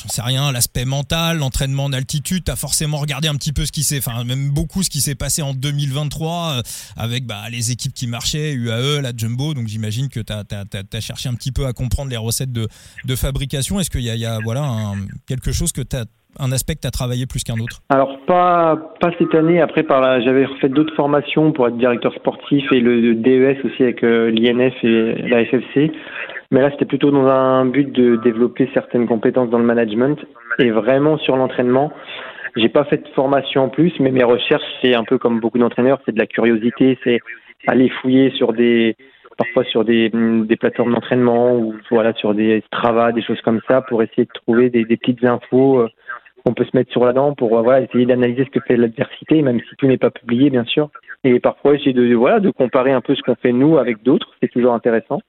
j'en 0.00 0.08
sais 0.08 0.22
rien, 0.22 0.52
l'aspect 0.52 0.84
mental, 0.84 1.38
l'entraînement 1.38 1.84
en 1.84 1.92
altitude, 1.92 2.44
tu 2.44 2.50
as 2.50 2.56
forcément 2.56 2.98
regardé 2.98 3.28
un 3.28 3.34
petit 3.34 3.52
peu 3.52 3.64
ce 3.64 3.72
qui 3.72 3.82
s'est, 3.82 3.98
enfin 3.98 4.24
même 4.24 4.50
beaucoup 4.50 4.82
ce 4.82 4.90
qui 4.90 5.00
s'est 5.00 5.16
passé 5.16 5.42
en 5.42 5.54
2023 5.54 6.58
euh, 6.58 6.62
avec 6.96 7.26
bah, 7.26 7.42
les 7.50 7.72
équipes 7.72 7.92
qui 7.92 8.06
marchaient, 8.06 8.52
UAE, 8.52 9.00
la 9.02 9.10
Jumbo, 9.16 9.54
donc 9.54 9.66
j'imagine 9.66 10.08
que 10.08 10.20
tu 10.20 10.32
as, 10.32 11.00
cherché 11.00 11.28
un 11.28 11.34
petit 11.34 11.52
peu 11.52 11.66
à 11.66 11.72
comprendre 11.72 12.10
les 12.10 12.16
recettes 12.16 12.52
de, 12.52 12.68
fabrication. 13.16 13.80
Est-ce 13.80 13.90
qu'il 13.90 14.02
y 14.02 14.26
a, 14.26 14.38
voilà, 14.44 14.62
un, 14.62 14.94
quelque 15.26 15.50
chose 15.50 15.72
que 15.72 15.80
tu 15.80 15.96
as 15.96 16.04
un 16.38 16.52
aspect 16.52 16.74
que 16.74 16.82
tu 16.82 16.86
as 16.86 16.92
travaillé 16.92 17.26
plus 17.26 17.42
qu'un 17.42 17.58
autre? 17.58 17.80
Alors 17.88 18.18
pas 18.26 18.78
cette 19.18 19.34
année. 19.34 19.60
Après 19.60 19.84
j'avais 20.24 20.46
fait 20.60 20.68
d'autres 20.68 20.94
formations 20.94 21.52
pour 21.52 21.66
être 21.66 21.76
directeur 21.76 22.14
sportif 22.14 22.70
et 22.70 22.80
le, 22.80 23.14
DES 23.14 23.58
aussi 23.64 23.82
avec 23.82 24.04
euh, 24.04 24.30
l'INF 24.30 24.74
et 24.84 25.28
la 25.28 25.44
FFC. 25.44 25.90
Mais 26.50 26.62
là, 26.62 26.70
c'était 26.70 26.86
plutôt 26.86 27.10
dans 27.10 27.26
un 27.26 27.66
but 27.66 27.92
de 27.92 28.16
développer 28.16 28.70
certaines 28.72 29.06
compétences 29.06 29.50
dans 29.50 29.58
le 29.58 29.64
management 29.64 30.18
et 30.58 30.70
vraiment 30.70 31.18
sur 31.18 31.36
l'entraînement. 31.36 31.92
J'ai 32.56 32.70
pas 32.70 32.84
fait 32.84 32.96
de 32.98 33.08
formation 33.08 33.64
en 33.64 33.68
plus, 33.68 33.92
mais 34.00 34.10
mes 34.10 34.24
recherches, 34.24 34.64
c'est 34.80 34.94
un 34.94 35.04
peu 35.04 35.18
comme 35.18 35.40
beaucoup 35.40 35.58
d'entraîneurs, 35.58 36.00
c'est 36.06 36.12
de 36.12 36.18
la 36.18 36.26
curiosité, 36.26 36.98
c'est 37.04 37.20
aller 37.66 37.90
fouiller 37.90 38.30
sur 38.30 38.54
des, 38.54 38.96
parfois 39.36 39.64
sur 39.64 39.84
des, 39.84 40.10
des 40.10 40.56
plateformes 40.56 40.94
d'entraînement 40.94 41.54
ou 41.54 41.74
voilà 41.90 42.14
sur 42.14 42.34
des 42.34 42.62
Strava, 42.66 43.12
des 43.12 43.22
choses 43.22 43.40
comme 43.42 43.60
ça, 43.68 43.82
pour 43.82 44.02
essayer 44.02 44.24
de 44.24 44.32
trouver 44.32 44.70
des, 44.70 44.84
des 44.84 44.96
petites 44.96 45.22
infos 45.24 45.80
euh, 45.80 45.88
qu'on 46.44 46.54
peut 46.54 46.64
se 46.64 46.74
mettre 46.74 46.90
sur 46.90 47.04
la 47.04 47.12
dent 47.12 47.34
pour 47.34 47.58
euh, 47.58 47.62
voilà 47.62 47.82
essayer 47.82 48.06
d'analyser 48.06 48.46
ce 48.46 48.58
que 48.58 48.64
fait 48.66 48.78
l'adversité, 48.78 49.42
même 49.42 49.60
si 49.60 49.76
tout 49.76 49.86
n'est 49.86 49.98
pas 49.98 50.10
publié 50.10 50.48
bien 50.48 50.64
sûr. 50.64 50.88
Et 51.24 51.40
parfois 51.40 51.74
essayer 51.74 51.92
de 51.92 52.14
voilà 52.14 52.40
de 52.40 52.50
comparer 52.50 52.92
un 52.92 53.02
peu 53.02 53.14
ce 53.14 53.20
qu'on 53.22 53.34
fait 53.34 53.52
nous 53.52 53.76
avec 53.76 54.02
d'autres, 54.02 54.34
c'est 54.40 54.50
toujours 54.50 54.72
intéressant 54.72 55.20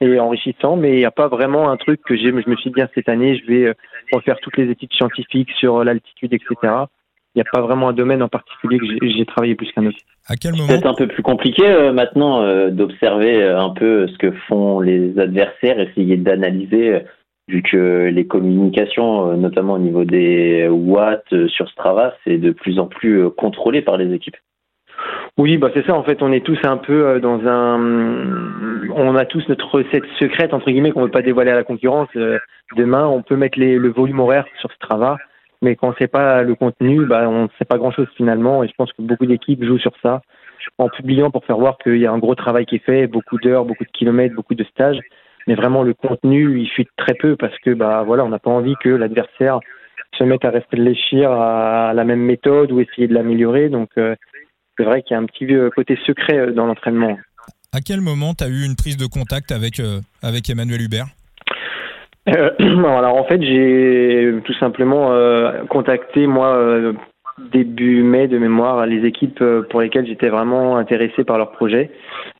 et 0.00 0.18
enrichissant, 0.20 0.76
mais 0.76 0.92
il 0.92 0.98
n'y 0.98 1.04
a 1.04 1.10
pas 1.10 1.28
vraiment 1.28 1.70
un 1.70 1.76
truc 1.76 2.00
que 2.02 2.16
j'ai. 2.16 2.30
Je 2.30 2.32
me 2.32 2.56
suis 2.56 2.70
dit, 2.70 2.74
bien 2.74 2.88
cette 2.94 3.08
année, 3.08 3.38
je 3.38 3.46
vais 3.46 3.64
euh, 3.66 3.74
refaire 4.12 4.38
toutes 4.40 4.56
les 4.56 4.70
études 4.70 4.92
scientifiques 4.92 5.50
sur 5.58 5.84
l'altitude, 5.84 6.32
etc. 6.32 6.54
il 6.62 7.36
n'y 7.36 7.42
a 7.42 7.50
pas 7.52 7.60
vraiment 7.60 7.88
un 7.88 7.92
domaine 7.92 8.22
en 8.22 8.28
particulier 8.28 8.78
que 8.78 9.08
j'ai 9.08 9.26
travaillé 9.26 9.54
plus 9.54 9.70
qu'un 9.72 9.86
autre. 9.86 9.98
À 10.28 10.36
quel 10.36 10.52
moment 10.52 10.68
C'est 10.68 10.86
un 10.86 10.94
peu 10.94 11.08
plus 11.08 11.22
compliqué 11.22 11.66
euh, 11.66 11.92
maintenant 11.92 12.42
euh, 12.42 12.70
d'observer 12.70 13.42
euh, 13.42 13.58
un 13.58 13.70
peu 13.70 14.06
ce 14.08 14.18
que 14.18 14.30
font 14.46 14.80
les 14.80 15.18
adversaires, 15.18 15.80
essayer 15.80 16.18
d'analyser, 16.18 17.00
vu 17.48 17.62
que 17.62 18.10
les 18.12 18.26
communications, 18.26 19.34
notamment 19.38 19.74
au 19.74 19.78
niveau 19.78 20.04
des 20.04 20.68
watts 20.68 21.48
sur 21.48 21.68
Strava, 21.70 22.14
c'est 22.24 22.36
de 22.36 22.50
plus 22.50 22.78
en 22.78 22.86
plus 22.86 23.30
contrôlé 23.30 23.80
par 23.80 23.96
les 23.96 24.12
équipes. 24.12 24.36
Oui, 25.36 25.56
bah 25.56 25.70
c'est 25.74 25.86
ça. 25.86 25.94
En 25.94 26.02
fait, 26.02 26.22
on 26.22 26.32
est 26.32 26.44
tous 26.44 26.58
un 26.64 26.76
peu 26.76 27.20
dans 27.20 27.46
un, 27.46 27.78
on 28.94 29.16
a 29.16 29.24
tous 29.24 29.48
notre 29.48 29.72
recette 29.72 30.04
secrète 30.18 30.52
entre 30.52 30.70
guillemets 30.70 30.90
qu'on 30.90 31.02
veut 31.02 31.10
pas 31.10 31.22
dévoiler 31.22 31.50
à 31.50 31.54
la 31.54 31.64
concurrence. 31.64 32.08
Demain, 32.76 33.06
on 33.06 33.22
peut 33.22 33.36
mettre 33.36 33.58
les, 33.58 33.76
le 33.76 33.88
volume 33.88 34.20
horaire 34.20 34.46
sur 34.60 34.70
Strava 34.72 35.16
mais 35.62 35.76
quand 35.76 35.88
on 35.88 35.94
sait 35.94 36.08
pas 36.08 36.42
le 36.42 36.54
contenu, 36.54 37.04
bah, 37.06 37.28
on 37.28 37.44
ne 37.44 37.48
sait 37.58 37.64
pas 37.64 37.78
grand-chose 37.78 38.08
finalement. 38.16 38.62
Et 38.62 38.68
je 38.68 38.74
pense 38.76 38.92
que 38.92 39.02
beaucoup 39.02 39.26
d'équipes 39.26 39.64
jouent 39.64 39.78
sur 39.78 39.92
ça, 40.02 40.22
en 40.78 40.88
publiant 40.88 41.30
pour 41.30 41.44
faire 41.44 41.58
voir 41.58 41.78
qu'il 41.78 41.98
y 41.98 42.06
a 42.06 42.12
un 42.12 42.18
gros 42.18 42.34
travail 42.34 42.66
qui 42.66 42.76
est 42.76 42.84
fait, 42.84 43.06
beaucoup 43.06 43.38
d'heures, 43.38 43.64
beaucoup 43.64 43.84
de 43.84 43.90
kilomètres, 43.90 44.34
beaucoup 44.34 44.54
de 44.54 44.64
stages. 44.64 45.00
Mais 45.46 45.54
vraiment, 45.54 45.82
le 45.82 45.94
contenu, 45.94 46.60
il 46.60 46.68
fuite 46.68 46.90
très 46.96 47.14
peu 47.14 47.36
parce 47.36 47.56
que, 47.58 47.70
bah, 47.70 48.04
voilà, 48.06 48.24
on 48.24 48.28
n'a 48.28 48.38
pas 48.38 48.50
envie 48.50 48.76
que 48.82 48.90
l'adversaire 48.90 49.60
se 50.16 50.24
mette 50.24 50.44
à 50.44 50.50
réfléchir 50.50 51.30
à 51.30 51.92
la 51.94 52.04
même 52.04 52.20
méthode 52.20 52.70
ou 52.70 52.80
essayer 52.80 53.08
de 53.08 53.14
l'améliorer. 53.14 53.68
Donc, 53.68 53.90
euh, 53.98 54.14
c'est 54.78 54.84
vrai 54.84 55.02
qu'il 55.02 55.14
y 55.14 55.18
a 55.18 55.20
un 55.20 55.26
petit 55.26 55.46
côté 55.74 55.98
secret 56.06 56.38
euh, 56.38 56.52
dans 56.52 56.66
l'entraînement. 56.66 57.18
À 57.72 57.80
quel 57.80 58.00
moment 58.00 58.32
tu 58.34 58.44
as 58.44 58.48
eu 58.48 58.64
une 58.64 58.76
prise 58.76 58.96
de 58.96 59.06
contact 59.06 59.52
avec, 59.52 59.80
euh, 59.80 60.00
avec 60.22 60.48
Emmanuel 60.48 60.80
Hubert? 60.80 61.06
Euh, 62.28 62.50
alors 62.58 63.16
en 63.16 63.24
fait, 63.24 63.42
j'ai 63.42 64.34
tout 64.44 64.54
simplement 64.54 65.12
euh, 65.12 65.64
contacté 65.68 66.26
moi 66.26 66.54
euh, 66.54 66.92
début 67.52 68.02
mai 68.02 68.26
de 68.26 68.38
mémoire 68.38 68.86
les 68.86 69.06
équipes 69.06 69.42
pour 69.70 69.80
lesquelles 69.80 70.06
j'étais 70.06 70.28
vraiment 70.28 70.76
intéressé 70.76 71.24
par 71.24 71.38
leur 71.38 71.52
projet. 71.52 71.90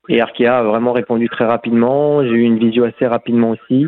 Et 0.09 0.19
Arkea 0.19 0.47
a 0.47 0.63
vraiment 0.63 0.93
répondu 0.93 1.29
très 1.29 1.45
rapidement. 1.45 2.23
J'ai 2.23 2.31
eu 2.31 2.41
une 2.41 2.59
visio 2.59 2.83
assez 2.83 3.07
rapidement 3.07 3.51
aussi. 3.51 3.87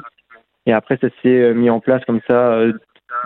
Et 0.67 0.73
après, 0.73 0.97
ça 1.01 1.07
s'est 1.21 1.53
mis 1.53 1.69
en 1.69 1.79
place 1.79 2.03
comme 2.05 2.21
ça 2.27 2.61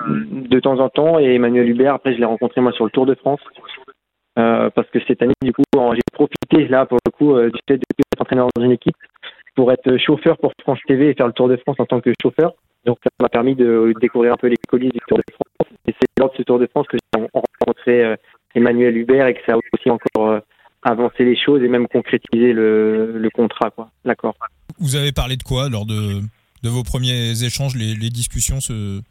de 0.07 0.59
temps 0.59 0.79
en 0.79 0.89
temps. 0.89 1.19
Et 1.19 1.35
Emmanuel 1.35 1.69
Hubert, 1.69 1.93
après, 1.93 2.13
je 2.13 2.19
l'ai 2.19 2.25
rencontré 2.25 2.59
moi 2.61 2.71
sur 2.71 2.85
le 2.85 2.91
Tour 2.91 3.05
de 3.05 3.13
France. 3.13 3.41
Parce 4.35 4.89
que 4.91 4.99
cette 5.07 5.21
année, 5.21 5.33
du 5.41 5.53
coup, 5.53 5.63
j'ai 5.93 6.01
profité 6.11 6.67
là 6.67 6.85
pour 6.85 6.99
le 7.05 7.11
coup 7.11 7.39
du 7.49 7.59
fait 7.67 7.77
d'être 7.77 8.21
entraîneur 8.21 8.47
dans 8.55 8.63
une 8.63 8.71
équipe 8.71 8.95
pour 9.55 9.71
être 9.71 9.97
chauffeur 9.97 10.37
pour 10.37 10.51
France 10.61 10.79
TV 10.87 11.09
et 11.09 11.13
faire 11.13 11.27
le 11.27 11.33
Tour 11.33 11.47
de 11.47 11.55
France 11.57 11.77
en 11.79 11.85
tant 11.85 12.01
que 12.01 12.11
chauffeur. 12.21 12.53
Donc 12.85 12.97
ça 13.03 13.09
m'a 13.21 13.29
permis 13.29 13.55
de 13.55 13.93
découvrir 13.99 14.33
un 14.33 14.37
peu 14.37 14.47
les 14.47 14.57
coulisses 14.67 14.91
du 14.91 14.99
Tour 15.07 15.17
de 15.17 15.23
France. 15.33 15.73
Et 15.87 15.93
c'est 15.99 16.07
lors 16.19 16.31
de 16.31 16.37
ce 16.37 16.43
Tour 16.43 16.59
de 16.59 16.67
France 16.67 16.85
que 16.87 16.97
j'ai 16.97 17.21
rencontré 17.33 18.03
euh, 18.03 18.15
Emmanuel 18.53 18.95
Hubert 18.97 19.27
et 19.27 19.33
que 19.33 19.39
ça 19.45 19.53
a 19.53 19.57
aussi 19.57 19.89
encore 19.89 20.29
euh, 20.29 20.39
avancé 20.83 21.23
les 21.23 21.35
choses 21.35 21.63
et 21.63 21.67
même 21.67 21.87
concrétisé 21.87 22.53
le, 22.53 23.17
le 23.17 23.29
contrat, 23.29 23.71
quoi, 23.71 23.89
l'accord. 24.03 24.35
Vous 24.77 24.95
avez 24.95 25.11
parlé 25.11 25.35
de 25.37 25.43
quoi 25.43 25.69
lors 25.69 25.85
de, 25.85 26.19
de 26.63 26.69
vos 26.69 26.83
premiers 26.83 27.43
échanges? 27.43 27.75
Les, 27.75 27.95
les 27.95 28.09
discussions 28.09 28.59
se, 28.59 29.01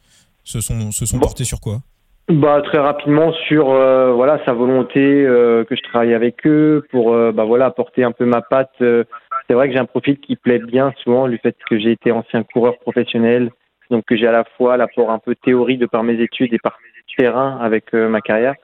se 0.45 0.61
sont, 0.61 0.93
se 0.93 1.07
sont 1.07 1.19
portées 1.19 1.45
sur 1.45 1.61
quoi? 1.61 1.81
Bah 2.29 2.63
très 2.63 2.79
rapidement 2.79 3.33
sur 3.33 3.71
euh, 3.71 4.13
voilà 4.13 4.41
sa 4.47 4.55
volonté 4.55 4.99
que 4.99 5.77
je 5.77 5.83
travaille 5.83 6.15
avec 6.15 6.47
eux 6.47 6.87
pour 6.91 7.15
bah 7.33 7.45
voilà 7.45 7.67
apporter 7.67 8.03
un 8.03 8.13
peu 8.13 8.25
ma 8.25 8.41
patte. 8.41 8.73
c'est 8.79 9.53
vrai 9.55 9.69
que 9.69 9.75
j'ai 9.75 9.79
un 9.79 9.85
profil 9.85 10.19
qui 10.19 10.37
plaît 10.37 10.59
bien 10.59 10.93
souvent 11.03 11.27
le 11.27 11.37
fait 11.37 11.55
que 11.69 11.79
j'ai 11.79 11.93
été 11.93 12.13
ancien 12.13 12.43
coureur 12.43 12.79
professionnel, 12.79 13.51
donc 13.91 14.07
que 14.07 14.17
j'ai 14.17 14.27
à 14.27 14.33
la 14.33 14.45
fois 14.57 14.79
l'apport 14.79 15.11
un 15.11 15.19
peu 15.19 15.35
théorie 15.35 15.77
de 15.77 15.85
par 15.85 16.03
mes 16.03 16.19
études 16.21 16.55
et 16.55 16.59
par 16.59 16.79
terrain 17.17 17.59
avec 17.61 17.95
euh, 17.95 18.09
ma 18.09 18.21
carrière. 18.21 18.55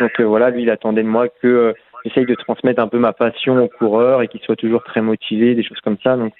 Donc 0.00 0.12
euh, 0.20 0.24
voilà, 0.24 0.50
lui, 0.50 0.62
il 0.62 0.70
attendait 0.70 1.02
de 1.02 1.08
moi 1.08 1.28
que 1.28 1.46
euh, 1.46 1.72
j'essaye 2.04 2.26
de 2.26 2.34
transmettre 2.34 2.80
un 2.80 2.88
peu 2.88 2.98
ma 2.98 3.12
passion 3.12 3.62
aux 3.62 3.68
coureurs 3.68 4.22
et 4.22 4.28
qu'il 4.28 4.40
soit 4.40 4.56
toujours 4.56 4.82
très 4.82 5.00
motivé, 5.00 5.54
des 5.54 5.64
choses 5.64 5.80
comme 5.80 5.98
ça. 6.02 6.16
Donc 6.16 6.34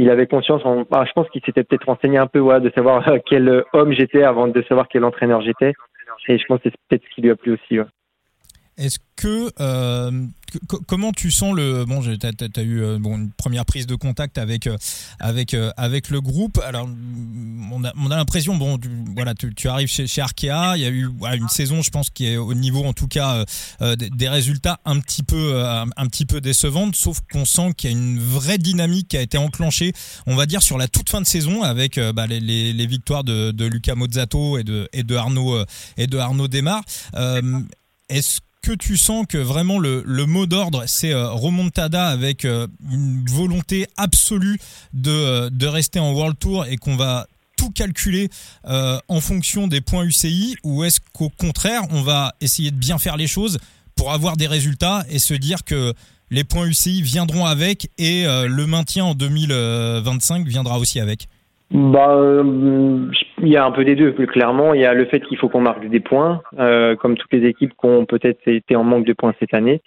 il 0.00 0.08
avait 0.08 0.26
conscience, 0.26 0.64
en... 0.64 0.84
Ah, 0.92 1.04
je 1.06 1.12
pense 1.12 1.28
qu'il 1.28 1.42
s'était 1.44 1.62
peut-être 1.62 1.84
renseigné 1.84 2.16
un 2.16 2.26
peu 2.26 2.38
voilà, 2.38 2.60
de 2.60 2.70
savoir 2.70 3.04
quel 3.26 3.64
homme 3.74 3.92
j'étais 3.92 4.22
avant 4.22 4.48
de 4.48 4.62
savoir 4.62 4.88
quel 4.88 5.04
entraîneur 5.04 5.42
j'étais. 5.42 5.74
Et 6.28 6.38
je 6.38 6.44
pense 6.46 6.60
que 6.60 6.70
c'est 6.70 6.76
peut-être 6.88 7.04
ce 7.04 7.14
qui 7.14 7.20
lui 7.20 7.30
a 7.30 7.36
plu 7.36 7.52
aussi. 7.52 7.78
Est-ce 8.80 8.98
que 9.14 9.52
euh, 9.60 10.26
comment 10.86 11.12
tu 11.12 11.30
sens 11.30 11.54
le 11.54 11.84
bon 11.84 12.00
tu 12.00 12.08
as, 12.10 12.62
eu 12.62 12.82
euh, 12.82 12.98
bon, 12.98 13.18
une 13.18 13.30
première 13.30 13.66
prise 13.66 13.86
de 13.86 13.94
contact 13.94 14.38
avec 14.38 14.66
euh, 14.66 14.78
avec 15.18 15.54
avec 15.76 16.08
le 16.08 16.22
groupe. 16.22 16.58
Alors 16.64 16.88
on 17.70 17.84
a, 17.84 17.92
on 17.98 18.10
a 18.10 18.16
l'impression 18.16 18.56
bon 18.56 18.78
tu, 18.78 18.88
voilà 19.14 19.34
tu, 19.34 19.54
tu, 19.54 19.68
arrives 19.68 19.88
chez, 19.88 20.06
chez 20.06 20.22
Arkea. 20.22 20.76
Il 20.76 20.80
y 20.80 20.86
a 20.86 20.88
eu 20.88 21.10
voilà, 21.18 21.36
une 21.36 21.50
saison 21.50 21.82
je 21.82 21.90
pense 21.90 22.08
qui 22.08 22.26
est 22.26 22.38
au 22.38 22.54
niveau 22.54 22.82
en 22.84 22.94
tout 22.94 23.08
cas 23.08 23.44
des, 23.80 24.28
résultats 24.30 24.80
un 24.86 24.98
petit 25.00 25.22
peu 25.22 25.62
un 25.62 26.06
petit 26.06 26.24
peu 26.24 26.40
décevantes 26.40 26.96
sauf 26.96 27.20
qu'on 27.30 27.44
sent 27.44 27.74
qu'il 27.76 27.90
y 27.90 27.94
a 27.94 27.96
une 27.96 28.18
vraie 28.18 28.58
dynamique 28.58 29.08
qui 29.08 29.18
a 29.18 29.20
été 29.20 29.36
enclenchée 29.36 29.92
on 30.26 30.36
va 30.36 30.46
dire 30.46 30.62
sur 30.62 30.78
la 30.78 30.88
toute 30.88 31.10
fin 31.10 31.20
de 31.20 31.26
saison 31.26 31.62
avec 31.62 32.00
bah, 32.14 32.26
les, 32.26 32.40
les, 32.40 32.72
les, 32.72 32.86
victoires 32.86 33.24
de, 33.24 33.50
de 33.50 33.66
Luca 33.66 33.94
Mozzato 33.94 34.56
et 34.56 34.64
de 34.64 34.88
et 34.94 35.02
de 35.02 35.14
Arnaud 35.16 35.62
et 35.98 36.06
de 36.06 36.16
Arnaud 36.16 36.48
Desmar 36.48 36.82
est-ce 38.08 38.40
que 38.62 38.72
tu 38.72 38.96
sens 38.96 39.26
que 39.26 39.38
vraiment 39.38 39.78
le, 39.78 40.02
mot 40.26 40.46
d'ordre, 40.46 40.84
c'est 40.86 41.12
euh, 41.12 41.30
remontada 41.30 42.06
avec 42.06 42.44
euh, 42.44 42.66
une 42.90 43.24
volonté 43.28 43.86
absolue 43.96 44.58
de, 44.92 45.10
euh, 45.10 45.50
de 45.50 45.66
rester 45.66 45.98
en 45.98 46.12
World 46.12 46.38
Tour 46.38 46.66
et 46.66 46.76
qu'on 46.76 46.96
va 46.96 47.26
tout 47.56 47.70
calculer 47.70 48.30
en 48.64 49.20
fonction 49.20 49.66
des 49.66 49.82
points 49.82 50.04
UCI 50.04 50.56
ou 50.64 50.82
est-ce 50.82 50.98
qu'au 51.12 51.28
contraire, 51.28 51.82
on 51.90 52.00
va 52.00 52.32
essayer 52.40 52.70
de 52.70 52.76
bien 52.76 52.96
faire 52.96 53.18
les 53.18 53.26
choses 53.26 53.58
pour 53.94 54.12
avoir 54.12 54.38
des 54.38 54.46
résultats 54.46 55.04
et 55.10 55.18
se 55.18 55.34
dire 55.34 55.62
que 55.64 55.92
les 56.30 56.42
points 56.42 56.64
UCI 56.64 57.02
viendront 57.02 57.44
avec 57.44 57.90
et 57.98 58.24
le 58.24 58.66
maintien 58.66 59.04
en 59.04 59.14
2025 59.14 60.46
viendra 60.46 60.78
aussi 60.78 61.00
avec? 61.00 61.28
Bah, 61.70 62.16
euh, 62.16 63.08
il 63.42 63.48
y 63.48 63.56
a 63.56 63.64
un 63.64 63.70
peu 63.70 63.84
des 63.84 63.96
deux, 63.96 64.12
plus 64.12 64.26
clairement. 64.26 64.74
Il 64.74 64.80
y 64.80 64.86
a 64.86 64.94
le 64.94 65.06
fait 65.06 65.20
qu'il 65.20 65.38
faut 65.38 65.48
qu'on 65.48 65.60
marque 65.60 65.86
des 65.88 66.00
points, 66.00 66.42
euh, 66.58 66.96
comme 66.96 67.16
toutes 67.16 67.32
les 67.32 67.46
équipes 67.48 67.70
qui 67.70 67.86
ont 67.86 68.04
peut-être 68.04 68.46
été 68.46 68.76
en 68.76 68.84
manque 68.84 69.06
de 69.06 69.12
points 69.12 69.34
cette 69.40 69.54
année. 69.54 69.80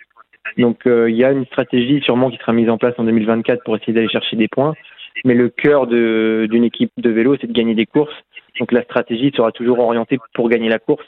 Donc, 0.58 0.86
euh, 0.86 1.10
il 1.10 1.16
y 1.16 1.24
a 1.24 1.32
une 1.32 1.46
stratégie 1.46 2.02
sûrement 2.02 2.30
qui 2.30 2.38
sera 2.38 2.54
mise 2.54 2.70
en 2.70 2.78
place 2.78 2.96
en 2.98 3.04
2024 3.04 3.64
pour 3.64 3.76
essayer 3.76 3.94
d'aller 3.94 4.10
chercher 4.10 4.36
des 4.36 4.48
points. 4.48 4.74
Mais 5.26 5.36
le 5.36 5.50
cœur 5.50 5.88
d'une 5.88 6.64
équipe 6.64 6.92
de 6.98 7.10
vélo, 7.10 7.38
c'est 7.40 7.48
de 7.48 7.54
gagner 7.54 7.76
des 7.76 7.86
courses. 7.86 8.16
Donc, 8.60 8.72
la 8.72 8.84
stratégie 8.84 9.32
sera 9.36 9.52
toujours 9.52 9.80
orientée 9.80 10.20
pour 10.34 10.50
gagner 10.50 10.70
la 10.70 10.80
course. 10.80 11.06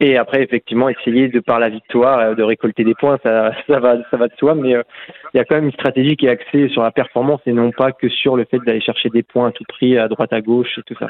Et 0.00 0.16
après, 0.16 0.42
effectivement, 0.42 0.88
essayer 0.88 1.28
de 1.28 1.40
par 1.40 1.58
la 1.58 1.68
victoire 1.68 2.18
euh, 2.18 2.34
de 2.34 2.42
récolter 2.42 2.84
des 2.84 2.94
points, 2.94 3.18
ça, 3.22 3.52
va, 3.68 3.96
ça 4.10 4.16
va 4.16 4.28
de 4.28 4.34
soi. 4.38 4.54
Mais 4.54 4.70
il 4.70 5.36
y 5.36 5.40
a 5.40 5.44
quand 5.44 5.56
même 5.56 5.66
une 5.66 5.72
stratégie 5.72 6.16
qui 6.16 6.26
est 6.26 6.30
axée 6.30 6.68
sur 6.68 6.82
la 6.82 6.90
performance 6.90 7.40
et 7.46 7.52
non 7.52 7.70
pas 7.70 7.92
que 7.92 8.08
sur 8.08 8.36
le 8.36 8.44
fait 8.44 8.58
d'aller 8.58 8.80
chercher 8.80 9.08
des 9.08 9.22
points 9.22 9.48
à 9.48 9.52
tout 9.52 9.64
prix 9.68 9.96
à 9.96 10.08
droite 10.08 10.32
à 10.32 10.40
gauche 10.40 10.78
tout 10.86 10.94
ça. 10.98 11.08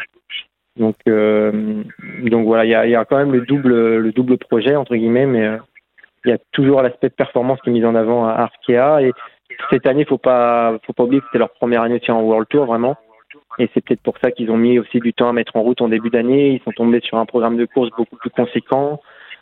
Donc, 0.78 0.96
euh, 1.08 1.82
donc 2.22 2.46
voilà, 2.46 2.64
il 2.64 2.90
y 2.90 2.94
a, 2.94 3.04
quand 3.04 3.18
même 3.18 3.32
le 3.32 3.42
double, 3.42 3.96
le 3.96 4.12
double 4.12 4.38
projet 4.38 4.76
entre 4.76 4.94
guillemets, 4.94 5.26
mais 5.26 5.58
il 6.24 6.30
y 6.30 6.34
a 6.34 6.38
toujours 6.52 6.82
l'aspect 6.82 7.08
de 7.08 7.14
performance 7.14 7.60
qui 7.62 7.70
est 7.70 7.72
mis 7.72 7.84
en 7.84 7.94
avant 7.94 8.26
à 8.26 8.32
Arkea. 8.32 9.02
Et 9.02 9.12
cette 9.70 9.86
année, 9.86 10.04
faut 10.04 10.18
pas, 10.18 10.78
faut 10.86 10.92
pas 10.92 11.04
oublier 11.04 11.20
que 11.20 11.26
c'était 11.26 11.38
leur 11.38 11.52
première 11.52 11.82
année 11.82 12.00
en 12.08 12.22
World 12.22 12.48
Tour 12.48 12.66
vraiment. 12.66 12.96
Et 13.58 13.68
c'est 13.74 13.84
peut-être 13.84 14.02
pour 14.02 14.16
ça 14.18 14.30
qu'ils 14.30 14.50
ont 14.50 14.56
mis 14.56 14.78
aussi 14.78 15.00
du 15.00 15.12
temps 15.12 15.28
à 15.28 15.32
mettre 15.32 15.56
en 15.56 15.62
route 15.62 15.80
en 15.80 15.88
début 15.88 16.10
d'année. 16.10 16.52
Ils 16.52 16.62
sont 16.62 16.70
tombés 16.70 17.00
sur 17.00 17.18
un 17.18 17.26
programme 17.26 17.56
de 17.56 17.64
course 17.66 17.90
beaucoup 17.96 18.16
plus 18.16 18.30
conséquent. 18.30 19.00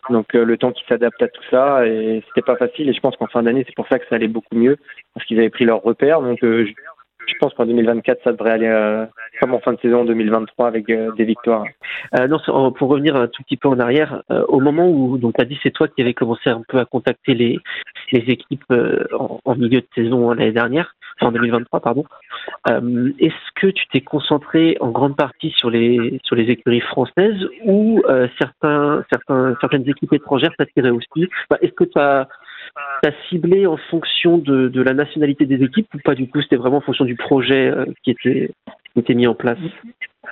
Donc 0.09 0.35
euh, 0.35 0.45
le 0.45 0.57
temps 0.57 0.73
qu'ils 0.73 0.87
s'adaptent 0.87 1.23
à 1.23 1.29
tout 1.29 1.43
ça, 1.51 1.87
et 1.87 2.23
c'était 2.29 2.43
pas 2.45 2.57
facile. 2.57 2.89
Et 2.89 2.93
je 2.93 3.01
pense 3.01 3.17
qu'en 3.17 3.27
fin 3.27 3.43
d'année, 3.43 3.65
c'est 3.67 3.75
pour 3.75 3.89
ça 3.89 3.99
que 3.99 4.07
ça 4.09 4.15
allait 4.15 4.29
beaucoup 4.29 4.55
mieux, 4.55 4.79
parce 5.15 5.27
qu'ils 5.27 5.39
avaient 5.39 5.51
pris 5.51 5.65
leurs 5.65 5.83
repères. 5.83 6.23
Donc 6.23 6.43
euh, 6.45 6.67
je 7.27 7.35
pense 7.41 7.55
qu'en 7.55 7.67
2024, 7.67 8.23
ça 8.25 8.33
devrait 8.33 8.53
aller 8.53 8.67
euh, 8.67 9.07
comme 9.41 9.55
en 9.55 9.61
fin 9.61 9.73
de 9.73 9.81
saison 9.81 10.05
2023 10.05 10.67
avec 10.67 10.89
euh, 10.91 11.13
des 11.13 11.25
victoires. 11.25 11.65
Euh, 12.19 12.29
non, 12.29 12.39
pour 12.73 12.89
revenir 12.89 13.17
un 13.17 13.27
tout 13.27 13.43
petit 13.43 13.57
peu 13.57 13.69
en 13.69 13.79
arrière, 13.79 14.23
euh, 14.31 14.45
au 14.49 14.61
moment 14.61 14.89
où 14.89 15.19
donc 15.19 15.39
as 15.41 15.45
dit 15.45 15.59
c'est 15.63 15.71
toi 15.71 15.89
qui 15.89 16.03
avais 16.03 16.15
commencé 16.15 16.51
un 16.51 16.63
peu 16.69 16.79
à 16.79 16.85
contacter 16.85 17.35
les, 17.35 17.59
les 18.13 18.21
équipes 18.21 18.65
en, 19.19 19.41
en, 19.45 19.55
milieu 19.57 19.81
de 19.81 19.87
saison 19.95 20.31
l'année 20.31 20.53
dernière, 20.53 20.95
en 21.21 21.33
2023 21.33 21.81
pardon. 21.81 22.05
Est-ce 22.67 23.61
que 23.61 23.67
tu 23.69 23.87
t'es 23.89 24.01
concentré 24.01 24.77
en 24.81 24.91
grande 24.91 25.17
partie 25.17 25.53
sur 25.57 25.71
les 25.71 26.21
sur 26.25 26.37
les 26.37 26.45
écuries 26.45 26.81
françaises 26.81 27.47
ou 27.65 28.03
certains 28.39 29.05
certains 29.11 29.57
certaines 29.61 29.89
équipes 29.89 30.13
étrangères 30.13 30.53
t'attiraient 30.57 30.91
aussi? 30.91 31.29
Est-ce 31.61 31.73
que 31.73 31.85
tu 31.85 31.99
T'as 33.03 33.13
ciblé 33.29 33.67
en 33.67 33.77
fonction 33.77 34.39
de, 34.39 34.83
la 34.83 34.95
nationalité 34.95 35.47
des 35.47 35.63
équipes 35.63 35.89
ou 35.95 35.99
pas 35.99 36.15
du 36.15 36.29
coup 36.29 36.41
C'était 36.43 36.57
vraiment 36.57 36.79
en 36.79 36.83
fonction 36.83 37.05
du 37.05 37.17
projet 37.17 37.69
euh, 37.69 37.85
qui, 38.03 38.11
était, 38.11 38.51
qui 38.93 39.01
était 39.01 39.15
mis 39.15 39.27
en 39.27 39.35
place? 39.35 39.59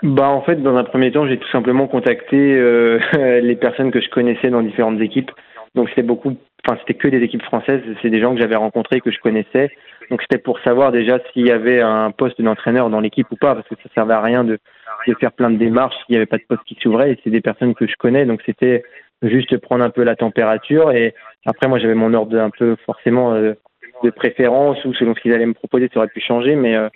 Bah 0.03 0.29
en 0.29 0.43
fait 0.43 0.57
dans 0.57 0.77
un 0.77 0.85
premier 0.85 1.13
temps 1.13 1.27
j'ai 1.27 1.39
tout 1.39 1.49
simplement 1.51 1.87
contacté 1.87 2.37
euh, 2.37 2.99
les 3.41 3.57
personnes 3.57 3.91
que 3.91 4.01
je 4.01 4.09
connaissais 4.11 4.51
dans 4.51 4.63
différentes 4.63 5.01
équipes 5.01 5.31
donc 5.75 5.89
c'était 5.89 6.03
beaucoup 6.03 6.37
enfin 6.67 6.79
c'était 6.81 6.95
que 6.95 7.09
des 7.09 7.23
équipes 7.23 7.43
françaises 7.43 7.83
c'est 8.03 8.11
des 8.11 8.21
gens 8.21 8.35
que 8.35 8.41
j'avais 8.41 8.57
rencontrés 8.57 9.01
que 9.01 9.11
je 9.11 9.19
connaissais 9.19 9.71
donc 10.11 10.23
c'était 10.23 10.43
pour 10.43 10.59
savoir 10.61 10.93
déjà 10.93 11.19
s'il 11.33 11.47
y 11.47 11.51
avait 11.51 11.81
un 11.81 12.11
poste 12.11 12.41
d'entraîneur 12.41 12.91
dans 12.91 13.01
l'équipe 13.01 13.27
ou 13.31 13.37
pas 13.37 13.55
parce 13.55 13.69
que 13.69 13.75
ça 13.83 13.89
servait 13.95 14.15
à 14.15 14.21
rien 14.21 14.45
de 14.45 14.59
de 15.07 15.15
faire 15.15 15.33
plein 15.33 15.51
de 15.51 15.57
démarches 15.57 15.95
s'il 16.07 16.15
n'y 16.15 16.17
avait 16.17 16.27
pas 16.27 16.39
de 16.39 16.45
poste 16.49 16.63
qui 16.65 16.77
s'ouvrait. 16.83 17.13
Et 17.13 17.21
c'est 17.23 17.31
des 17.31 17.41
personnes 17.41 17.75
que 17.75 17.87
je 17.87 17.95
connais, 17.99 18.27
donc 18.27 18.41
c'était 18.47 18.83
juste 19.23 19.57
prendre 19.59 19.85
un 19.85 19.91
peu 19.91 20.03
la 20.03 20.17
température. 20.17 20.93
Et 20.93 21.15
après, 21.47 21.69
moi, 21.69 21.79
j'avais 21.79 21.95
mon 21.95 22.15
ordre 22.15 22.39
un 22.39 22.51
peu 22.51 22.77
forcément 22.87 23.35
euh, 23.35 23.55
de 24.03 24.11
préférence 24.11 24.83
ou 24.85 24.95
selon 24.95 25.15
ce 25.15 25.21
qu'ils 25.21 25.33
allaient 25.33 25.47
me 25.47 25.55
proposer, 25.55 25.89
ça 25.93 26.01
aurait 26.01 26.09
pu 26.09 26.21
changer. 26.21 26.57
Mais 26.57 26.77
euh, 26.77 26.89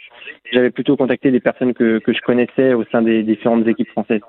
j'avais 0.52 0.70
plutôt 0.70 0.96
contacté 0.96 1.30
des 1.30 1.40
personnes 1.40 1.74
que, 1.74 1.98
que 1.98 2.12
je 2.12 2.20
connaissais 2.20 2.74
au 2.74 2.84
sein 2.90 3.02
des 3.02 3.22
différentes 3.22 3.66
équipes 3.66 3.90
françaises. 3.90 4.20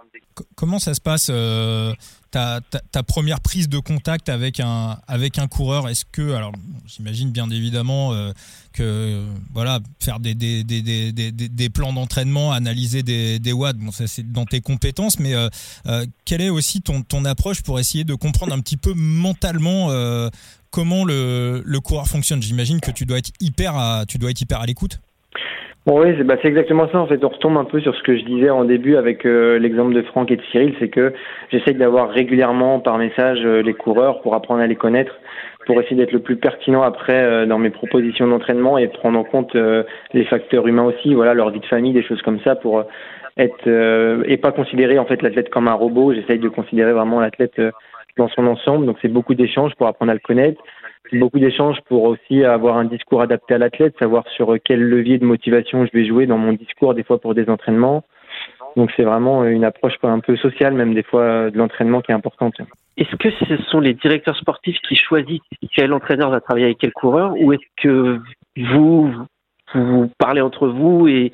Comment 0.56 0.80
ça 0.80 0.94
se 0.94 1.02
passe 1.02 1.30
euh, 1.34 1.92
ta, 2.32 2.62
première 3.04 3.40
prise 3.40 3.70
de 3.70 3.80
contact 3.80 4.30
avec 4.30 4.60
un, 4.60 4.98
avec 5.08 5.40
un 5.40 5.48
coureur 5.48 5.90
Est-ce 5.90 6.06
que, 6.06 6.34
alors 6.34 6.52
j'imagine 6.86 7.32
bien 7.32 7.50
évidemment 7.50 8.14
euh, 8.14 8.32
que 8.74 9.26
voilà, 9.54 9.80
faire 10.00 10.20
des, 10.20 10.36
des, 10.36 10.64
des, 10.64 10.82
des, 10.82 11.32
des 11.32 11.70
plans 11.70 11.94
d'entraînement, 11.94 12.52
analyser 12.52 13.04
des, 13.04 13.40
des 13.40 13.54
watts, 13.54 13.78
bon, 13.78 13.92
ça 13.92 14.08
c'est 14.08 14.32
dans 14.32 14.46
tes 14.46 14.62
compétences, 14.62 15.20
mais 15.20 15.34
euh, 15.34 15.50
quelle 16.26 16.42
est 16.42 16.50
aussi 16.50 16.82
ton, 16.82 17.02
ton 17.02 17.26
approche 17.26 17.62
pour 17.62 17.80
essayer 17.80 18.04
de 18.04 18.14
comprendre 18.14 18.54
un 18.54 18.60
petit 18.60 18.78
peu 18.78 18.94
mentalement 18.94 19.90
comment 20.72 21.04
le, 21.06 21.64
le 21.66 21.80
coureur 21.80 22.08
fonctionne? 22.08 22.42
J'imagine 22.42 22.80
que 22.80 22.92
tu 22.92 23.06
dois 23.06 23.18
être 23.18 23.32
hyper 23.40 23.76
à, 23.76 24.06
tu 24.08 24.18
dois 24.18 24.32
être 24.32 24.42
hyper 24.42 24.62
à 24.62 24.66
l'écoute 24.66 25.00
oui, 25.92 26.24
bah, 26.24 26.36
c'est 26.42 26.48
exactement 26.48 26.88
ça. 26.92 27.00
En 27.00 27.08
fait, 27.08 27.24
on 27.24 27.30
retombe 27.30 27.58
un 27.58 27.64
peu 27.64 27.80
sur 27.80 27.96
ce 27.96 28.04
que 28.04 28.16
je 28.16 28.24
disais 28.24 28.50
en 28.50 28.64
début 28.64 28.96
avec 28.96 29.26
euh, 29.26 29.58
l'exemple 29.58 29.94
de 29.94 30.02
Franck 30.04 30.30
et 30.32 30.36
de 30.36 30.42
Cyril, 30.52 30.76
c'est 30.80 30.90
que 30.90 31.14
j'essaye 31.52 31.76
d'avoir 31.76 32.10
régulièrement 32.10 32.80
par 32.80 32.98
message 32.98 33.40
euh, 33.44 33.62
les 33.62 33.74
coureurs 33.74 34.22
pour 34.22 34.36
apprendre 34.36 34.62
à 34.62 34.68
les 34.68 34.76
connaître, 34.76 35.14
pour 35.66 35.82
essayer 35.82 35.96
d'être 35.96 36.12
le 36.12 36.20
plus 36.20 36.36
pertinent 36.36 36.84
après 36.84 37.24
euh, 37.24 37.46
dans 37.46 37.58
mes 37.58 37.72
propositions 37.72 38.28
d'entraînement 38.28 38.78
et 38.78 38.88
prendre 38.88 39.18
en 39.18 39.24
compte 39.24 39.56
les 40.14 40.26
facteurs 40.26 40.68
humains 40.68 40.84
aussi, 40.84 41.14
voilà, 41.14 41.34
leur 41.34 41.50
vie 41.50 41.60
de 41.60 41.66
famille, 41.66 41.94
des 41.94 42.04
choses 42.04 42.22
comme 42.22 42.40
ça, 42.42 42.56
pour 42.56 42.84
être 43.38 44.26
et 44.26 44.38
pas 44.38 44.52
considérer 44.52 45.00
en 45.00 45.06
fait 45.06 45.22
l'athlète 45.22 45.50
comme 45.50 45.68
un 45.68 45.74
robot. 45.74 46.14
J'essaye 46.14 46.40
de 46.40 46.50
considérer 46.50 46.92
vraiment 46.92 47.20
l'athlète 47.20 47.60
dans 48.18 48.28
son 48.30 48.46
ensemble. 48.48 48.86
Donc 48.86 48.98
c'est 49.02 49.08
beaucoup 49.08 49.34
d'échanges 49.34 49.74
pour 49.76 49.88
apprendre 49.88 50.12
à 50.12 50.16
le 50.16 50.20
connaître 50.20 50.62
beaucoup 51.18 51.40
d'échanges 51.40 51.80
pour 51.88 52.04
aussi 52.04 52.44
avoir 52.44 52.78
un 52.78 52.86
discours 52.86 53.22
adapté 53.22 53.56
à 53.56 53.58
l'athlète, 53.58 53.96
savoir 53.98 54.28
sur 54.30 54.56
quel 54.64 54.82
levier 54.82 55.18
de 55.18 55.26
motivation 55.26 55.86
je 55.86 55.92
vais 55.98 56.06
jouer 56.06 56.26
dans 56.26 56.38
mon 56.38 56.54
discours, 56.54 56.94
des 56.94 57.04
fois 57.04 57.20
pour 57.20 57.34
des 57.34 57.50
entraînements. 57.50 58.04
Donc 58.76 58.92
c'est 58.96 59.04
vraiment 59.04 59.44
une 59.46 59.64
approche 59.64 59.96
un 60.04 60.20
peu 60.20 60.38
sociale, 60.38 60.74
même 60.74 60.94
des 60.94 61.04
fois 61.04 61.50
de 61.50 61.58
l'entraînement 61.58 62.02
qui 62.02 62.12
est 62.12 62.16
importante. 62.16 62.56
Est-ce 62.98 63.16
que 63.16 63.30
ce 63.32 63.58
sont 63.64 63.80
les 63.80 63.94
directeurs 63.94 64.38
sportifs 64.38 64.78
qui 64.88 64.96
choisissent 64.96 65.42
quel 65.76 65.94
entraîneur 65.94 66.30
va 66.30 66.42
travailler 66.42 66.68
avec 66.68 66.78
quel 66.80 66.92
coureur, 66.92 67.34
ou 67.40 67.54
est-ce 67.54 67.66
que 67.82 68.20
vous, 68.72 69.12
vous 69.74 70.12
parlez 70.18 70.42
entre 70.42 70.68
vous 70.68 71.08
et 71.08 71.32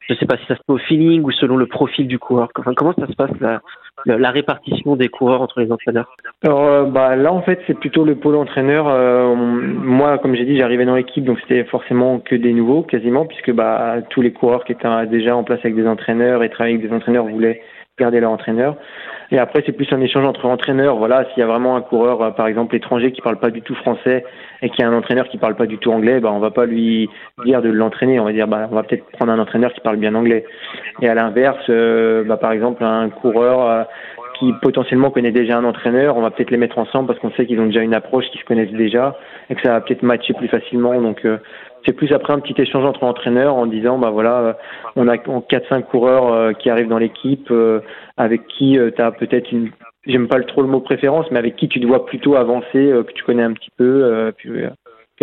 je 0.00 0.12
ne 0.12 0.18
sais 0.18 0.26
pas 0.26 0.36
si 0.36 0.44
ça 0.46 0.56
se 0.56 0.60
fait 0.66 0.72
au 0.72 0.78
feeling 0.78 1.22
ou 1.22 1.30
selon 1.30 1.56
le 1.56 1.66
profil 1.66 2.06
du 2.06 2.18
coureur? 2.18 2.50
Comment 2.52 2.94
ça 2.98 3.06
se 3.06 3.14
passe 3.14 3.30
la, 3.40 3.62
la 4.06 4.30
répartition 4.30 4.96
des 4.96 5.08
coureurs 5.08 5.40
entre 5.40 5.60
les 5.60 5.70
entraîneurs 5.70 6.16
Alors 6.42 6.64
euh, 6.64 6.84
bah, 6.84 7.16
là 7.16 7.32
en 7.32 7.42
fait 7.42 7.60
c'est 7.66 7.78
plutôt 7.78 8.04
le 8.04 8.16
pôle 8.16 8.36
entraîneur. 8.36 8.88
Euh, 8.88 9.34
moi 9.34 10.18
comme 10.18 10.34
j'ai 10.34 10.44
dit 10.44 10.58
j'arrivais 10.58 10.84
dans 10.84 10.96
l'équipe 10.96 11.24
donc 11.24 11.38
c'était 11.40 11.64
forcément 11.64 12.18
que 12.18 12.34
des 12.34 12.52
nouveaux 12.52 12.82
quasiment 12.82 13.24
puisque 13.24 13.52
bah 13.52 13.96
tous 14.10 14.20
les 14.20 14.32
coureurs 14.32 14.64
qui 14.64 14.72
étaient 14.72 15.06
déjà 15.06 15.36
en 15.36 15.44
place 15.44 15.60
avec 15.60 15.76
des 15.76 15.86
entraîneurs 15.86 16.42
et 16.42 16.50
travaillaient 16.50 16.78
avec 16.78 16.88
des 16.88 16.94
entraîneurs 16.94 17.26
voulaient 17.26 17.62
garder 17.98 18.20
leur 18.20 18.32
entraîneur. 18.32 18.76
Et 19.30 19.38
après, 19.38 19.62
c'est 19.64 19.72
plus 19.72 19.90
un 19.92 20.00
échange 20.00 20.24
entre 20.24 20.46
entraîneurs. 20.46 20.96
Voilà, 20.96 21.24
s'il 21.30 21.40
y 21.40 21.42
a 21.42 21.46
vraiment 21.46 21.76
un 21.76 21.80
coureur, 21.80 22.22
euh, 22.22 22.30
par 22.30 22.46
exemple, 22.46 22.74
étranger 22.74 23.12
qui 23.12 23.20
parle 23.20 23.38
pas 23.38 23.50
du 23.50 23.62
tout 23.62 23.74
français 23.76 24.24
et 24.62 24.70
qui 24.70 24.82
a 24.82 24.88
un 24.88 24.96
entraîneur 24.96 25.28
qui 25.28 25.38
parle 25.38 25.54
pas 25.54 25.66
du 25.66 25.78
tout 25.78 25.92
anglais, 25.92 26.20
bah, 26.20 26.30
on 26.32 26.40
va 26.40 26.50
pas 26.50 26.66
lui 26.66 27.08
dire 27.44 27.62
de 27.62 27.70
l'entraîner. 27.70 28.18
On 28.18 28.24
va 28.24 28.32
dire, 28.32 28.48
bah, 28.48 28.68
on 28.70 28.74
va 28.74 28.82
peut-être 28.82 29.04
prendre 29.12 29.32
un 29.32 29.38
entraîneur 29.38 29.72
qui 29.72 29.80
parle 29.80 29.96
bien 29.96 30.14
anglais. 30.14 30.44
Et 31.02 31.08
à 31.08 31.14
l'inverse, 31.14 31.64
euh, 31.68 32.24
bah, 32.24 32.36
par 32.36 32.52
exemple, 32.52 32.82
un 32.84 33.10
coureur 33.10 33.68
euh, 33.68 33.84
qui 34.38 34.52
potentiellement 34.62 35.10
connaît 35.10 35.32
déjà 35.32 35.58
un 35.58 35.64
entraîneur, 35.64 36.16
on 36.16 36.22
va 36.22 36.30
peut-être 36.30 36.50
les 36.50 36.56
mettre 36.56 36.78
ensemble 36.78 37.08
parce 37.08 37.18
qu'on 37.18 37.30
sait 37.32 37.46
qu'ils 37.46 37.60
ont 37.60 37.66
déjà 37.66 37.80
une 37.80 37.94
approche, 37.94 38.26
qu'ils 38.30 38.40
se 38.40 38.44
connaissent 38.44 38.72
déjà 38.72 39.16
et 39.50 39.54
que 39.54 39.62
ça 39.62 39.72
va 39.72 39.80
peut-être 39.80 40.02
matcher 40.02 40.34
plus 40.34 40.48
facilement. 40.48 41.00
Donc, 41.00 41.26
c'est 41.84 41.92
plus 41.92 42.12
après 42.12 42.32
un 42.32 42.40
petit 42.40 42.60
échange 42.60 42.84
entre 42.84 43.04
entraîneurs 43.04 43.54
en 43.54 43.66
disant 43.66 43.98
bah 43.98 44.10
voilà 44.10 44.38
euh, 44.40 44.52
on 44.96 45.08
a 45.08 45.18
quatre 45.18 45.68
cinq 45.68 45.88
coureurs 45.88 46.32
euh, 46.32 46.52
qui 46.52 46.70
arrivent 46.70 46.88
dans 46.88 46.98
l'équipe 46.98 47.50
euh, 47.50 47.80
avec 48.16 48.46
qui 48.46 48.78
tu 48.96 49.02
as 49.02 49.12
peut-être 49.12 49.50
une 49.52 49.70
j'aime 50.06 50.28
pas 50.28 50.40
trop 50.40 50.62
le 50.62 50.68
mot 50.68 50.80
préférence 50.80 51.26
mais 51.30 51.38
avec 51.38 51.56
qui 51.56 51.68
tu 51.68 51.80
dois 51.80 52.06
plutôt 52.06 52.36
avancer 52.36 52.92
que 53.06 53.12
tu 53.12 53.24
connais 53.24 53.42
un 53.42 53.52
petit 53.52 53.70
peu 53.76 54.32
puis, 54.36 54.50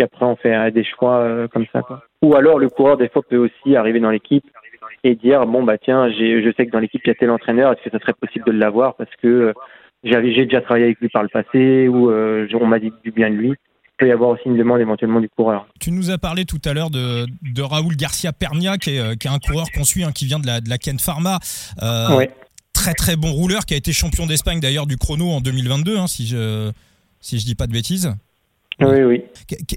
après 0.02 0.26
on 0.26 0.36
fait 0.36 0.70
des 0.72 0.84
choix 0.84 1.46
comme 1.52 1.66
ça 1.72 1.82
ou 2.22 2.34
alors 2.34 2.58
le 2.58 2.68
coureur 2.68 2.96
des 2.96 3.08
fois 3.08 3.22
peut 3.28 3.36
aussi 3.36 3.76
arriver 3.76 4.00
dans 4.00 4.10
l'équipe 4.10 4.44
et 5.04 5.14
dire 5.14 5.46
bon 5.46 5.62
bah 5.62 5.78
tiens 5.78 6.10
j'ai 6.10 6.42
je 6.42 6.50
sais 6.56 6.66
que 6.66 6.70
dans 6.70 6.78
l'équipe 6.78 7.02
il 7.04 7.08
y 7.08 7.10
a 7.10 7.14
tel 7.14 7.30
entraîneur 7.30 7.72
est-ce 7.72 7.82
que 7.82 7.90
ça 7.90 7.98
serait 8.00 8.14
possible 8.14 8.46
de 8.46 8.52
l'avoir 8.52 8.94
parce 8.96 9.14
que 9.22 9.52
j'avais 10.04 10.32
j'ai 10.34 10.44
déjà 10.44 10.60
travaillé 10.60 10.86
avec 10.86 11.00
lui 11.00 11.08
par 11.08 11.22
le 11.22 11.28
passé 11.28 11.88
ou 11.88 12.10
on 12.10 12.66
m'a 12.66 12.78
dit 12.78 12.92
du 13.04 13.10
bien 13.10 13.30
de 13.30 13.36
lui 13.36 13.54
peut 14.02 14.08
y 14.08 14.12
avoir 14.12 14.30
aussi 14.30 14.42
une 14.46 14.56
demande 14.56 14.80
éventuellement 14.80 15.20
du 15.20 15.28
coureur. 15.28 15.66
Tu 15.80 15.92
nous 15.92 16.10
as 16.10 16.18
parlé 16.18 16.44
tout 16.44 16.60
à 16.64 16.72
l'heure 16.72 16.90
de, 16.90 17.26
de 17.42 17.62
Raoul 17.62 17.96
Garcia 17.96 18.32
Pernia, 18.32 18.76
qui 18.78 18.96
est, 18.96 18.98
euh, 18.98 19.14
qui 19.14 19.28
est 19.28 19.30
un 19.30 19.38
coureur 19.38 19.66
qu'on 19.74 19.84
suit, 19.84 20.04
hein, 20.04 20.12
qui 20.12 20.26
vient 20.26 20.40
de 20.40 20.46
la, 20.46 20.60
de 20.60 20.68
la 20.68 20.78
Ken 20.78 20.98
Pharma. 20.98 21.38
Euh, 21.82 22.26
Très 22.72 22.94
très 22.94 23.16
bon 23.16 23.30
rouleur, 23.30 23.64
qui 23.64 23.74
a 23.74 23.76
été 23.76 23.92
champion 23.92 24.26
d'Espagne 24.26 24.58
d'ailleurs 24.58 24.86
du 24.86 24.96
chrono 24.96 25.28
en 25.28 25.40
2022, 25.40 25.98
hein, 25.98 26.06
si 26.08 26.26
je 26.26 26.72
si 27.20 27.38
je 27.38 27.44
dis 27.44 27.54
pas 27.54 27.68
de 27.68 27.72
bêtises. 27.72 28.12
Oui, 28.80 29.02
oui. 29.02 29.22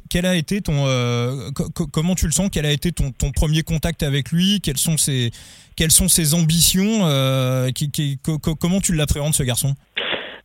Quel 0.10 0.26
a 0.26 0.36
été 0.36 0.62
ton, 0.62 0.86
euh, 0.88 1.50
comment 1.92 2.16
tu 2.16 2.26
le 2.26 2.32
sens? 2.32 2.50
Quel 2.52 2.66
a 2.66 2.72
été 2.72 2.92
ton, 2.92 3.12
ton 3.12 3.32
premier 3.32 3.62
contact 3.62 4.04
avec 4.04 4.32
lui? 4.32 4.62
Quelles 4.64 4.78
sont 4.78 4.98
ses, 4.98 5.32
quelles 5.76 5.92
sont 5.92 6.08
ses 6.08 6.34
ambitions 6.34 7.06
euh, 7.06 7.70
qui, 7.72 7.92
qui, 7.92 8.20
Comment 8.60 8.80
tu 8.80 8.94
l'appréhendes 8.94 9.34
ce 9.34 9.44
garçon? 9.44 9.76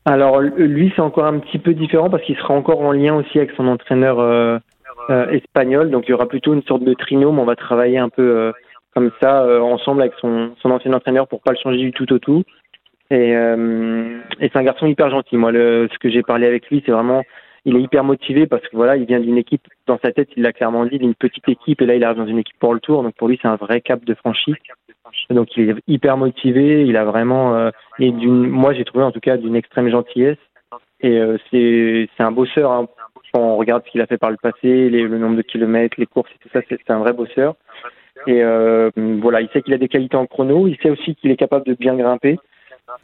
Alors 0.04 0.40
lui, 0.40 0.92
c'est 0.96 1.02
encore 1.02 1.26
un 1.26 1.38
petit 1.38 1.58
peu 1.58 1.74
différent 1.74 2.10
parce 2.10 2.24
qu'il 2.24 2.36
sera 2.36 2.54
encore 2.54 2.80
en 2.80 2.92
lien 2.92 3.14
aussi 3.14 3.38
avec 3.38 3.50
son 3.56 3.68
entraîneur 3.68 4.18
euh, 4.18 4.58
euh, 5.10 5.30
espagnol. 5.30 5.90
Donc 5.90 6.04
il 6.08 6.10
y 6.10 6.14
aura 6.14 6.26
plutôt 6.26 6.54
une 6.54 6.62
sorte 6.62 6.82
de 6.82 6.94
trinôme. 6.94 7.38
On 7.38 7.44
va 7.44 7.54
travailler 7.54 7.98
un 7.98 8.08
peu 8.08 8.22
euh, 8.22 8.52
comme 8.94 9.10
ça 9.22 9.44
ensemble 9.62 10.00
avec 10.00 10.14
son, 10.20 10.54
son 10.60 10.70
ancien 10.70 10.92
entraîneur 10.92 11.28
pour 11.28 11.42
pas 11.42 11.52
le 11.52 11.58
changer 11.62 11.78
du 11.78 11.92
tout 11.92 12.12
au 12.12 12.18
tout. 12.18 12.42
Et, 13.12 13.30
et 13.30 14.50
c'est 14.52 14.56
un 14.56 14.62
garçon 14.62 14.86
hyper 14.86 15.10
gentil. 15.10 15.36
Moi, 15.36 15.52
le, 15.52 15.88
ce 15.92 15.98
que 15.98 16.10
j'ai 16.10 16.22
parlé 16.22 16.46
avec 16.46 16.68
lui, 16.70 16.82
c'est 16.84 16.92
vraiment 16.92 17.22
il 17.64 17.77
est 17.77 17.83
hyper 17.83 18.05
motivé 18.05 18.46
parce 18.46 18.62
que 18.62 18.77
voilà, 18.77 18.96
il 18.96 19.07
vient 19.07 19.20
d'une 19.20 19.38
équipe 19.38 19.66
dans 19.87 19.99
sa 20.03 20.12
tête, 20.12 20.29
il 20.37 20.42
l'a 20.42 20.53
clairement 20.53 20.87
dit, 20.87 20.99
d'une 20.99 21.14
petite 21.14 21.49
équipe 21.49 21.83
et 21.83 21.87
là 21.87 21.94
il 21.94 22.05
arrive 22.05 22.18
dans 22.18 22.27
une 22.27 22.38
équipe 22.38 22.59
pour 22.59 22.75
le 22.75 22.81
tour. 22.81 23.03
Donc 23.03 23.14
pour 23.16 23.29
lui, 23.29 23.38
c'est 23.40 23.49
un 23.49 23.57
vrai 23.57 23.81
cap 23.81 24.05
de 24.05 24.14
franchise. 24.14 24.57
Donc 25.31 25.57
il 25.57 25.70
est 25.70 25.75
hyper 25.88 26.16
motivé, 26.16 26.85
il 26.87 26.96
a 26.96 27.05
vraiment 27.05 27.55
euh, 27.57 27.70
et 27.99 28.12
d'une 28.12 28.49
moi 28.49 28.73
j'ai 28.73 28.85
trouvé 28.85 29.05
en 29.05 29.11
tout 29.11 29.20
cas 29.20 29.37
d'une 29.37 29.57
extrême 29.57 29.88
gentillesse 29.88 30.38
et 31.01 31.18
euh, 31.18 31.37
c'est 31.51 32.09
c'est 32.16 32.23
un 32.23 32.33
bosseur 32.33 32.70
hein. 32.70 32.88
On 33.33 33.57
regarde 33.57 33.85
ce 33.87 33.90
qu'il 33.92 34.01
a 34.01 34.07
fait 34.07 34.18
par 34.18 34.31
le 34.31 34.37
passé, 34.37 34.90
les, 34.90 35.03
le 35.03 35.18
nombre 35.18 35.37
de 35.37 35.42
kilomètres, 35.42 35.94
les 35.99 36.07
courses 36.07 36.31
et 36.35 36.38
tout 36.42 36.49
ça, 36.53 36.61
c'est 36.68 36.90
un 36.90 36.99
vrai 36.99 37.12
bosseur. 37.12 37.55
Et 38.27 38.42
euh, 38.42 38.90
voilà, 38.96 39.40
il 39.40 39.49
sait 39.51 39.62
qu'il 39.62 39.73
a 39.73 39.79
des 39.79 39.88
qualités 39.88 40.16
en 40.16 40.27
chrono, 40.27 40.66
il 40.66 40.77
sait 40.83 40.90
aussi 40.90 41.14
qu'il 41.14 41.31
est 41.31 41.37
capable 41.37 41.64
de 41.64 41.75
bien 41.75 41.94
grimper. 41.94 42.38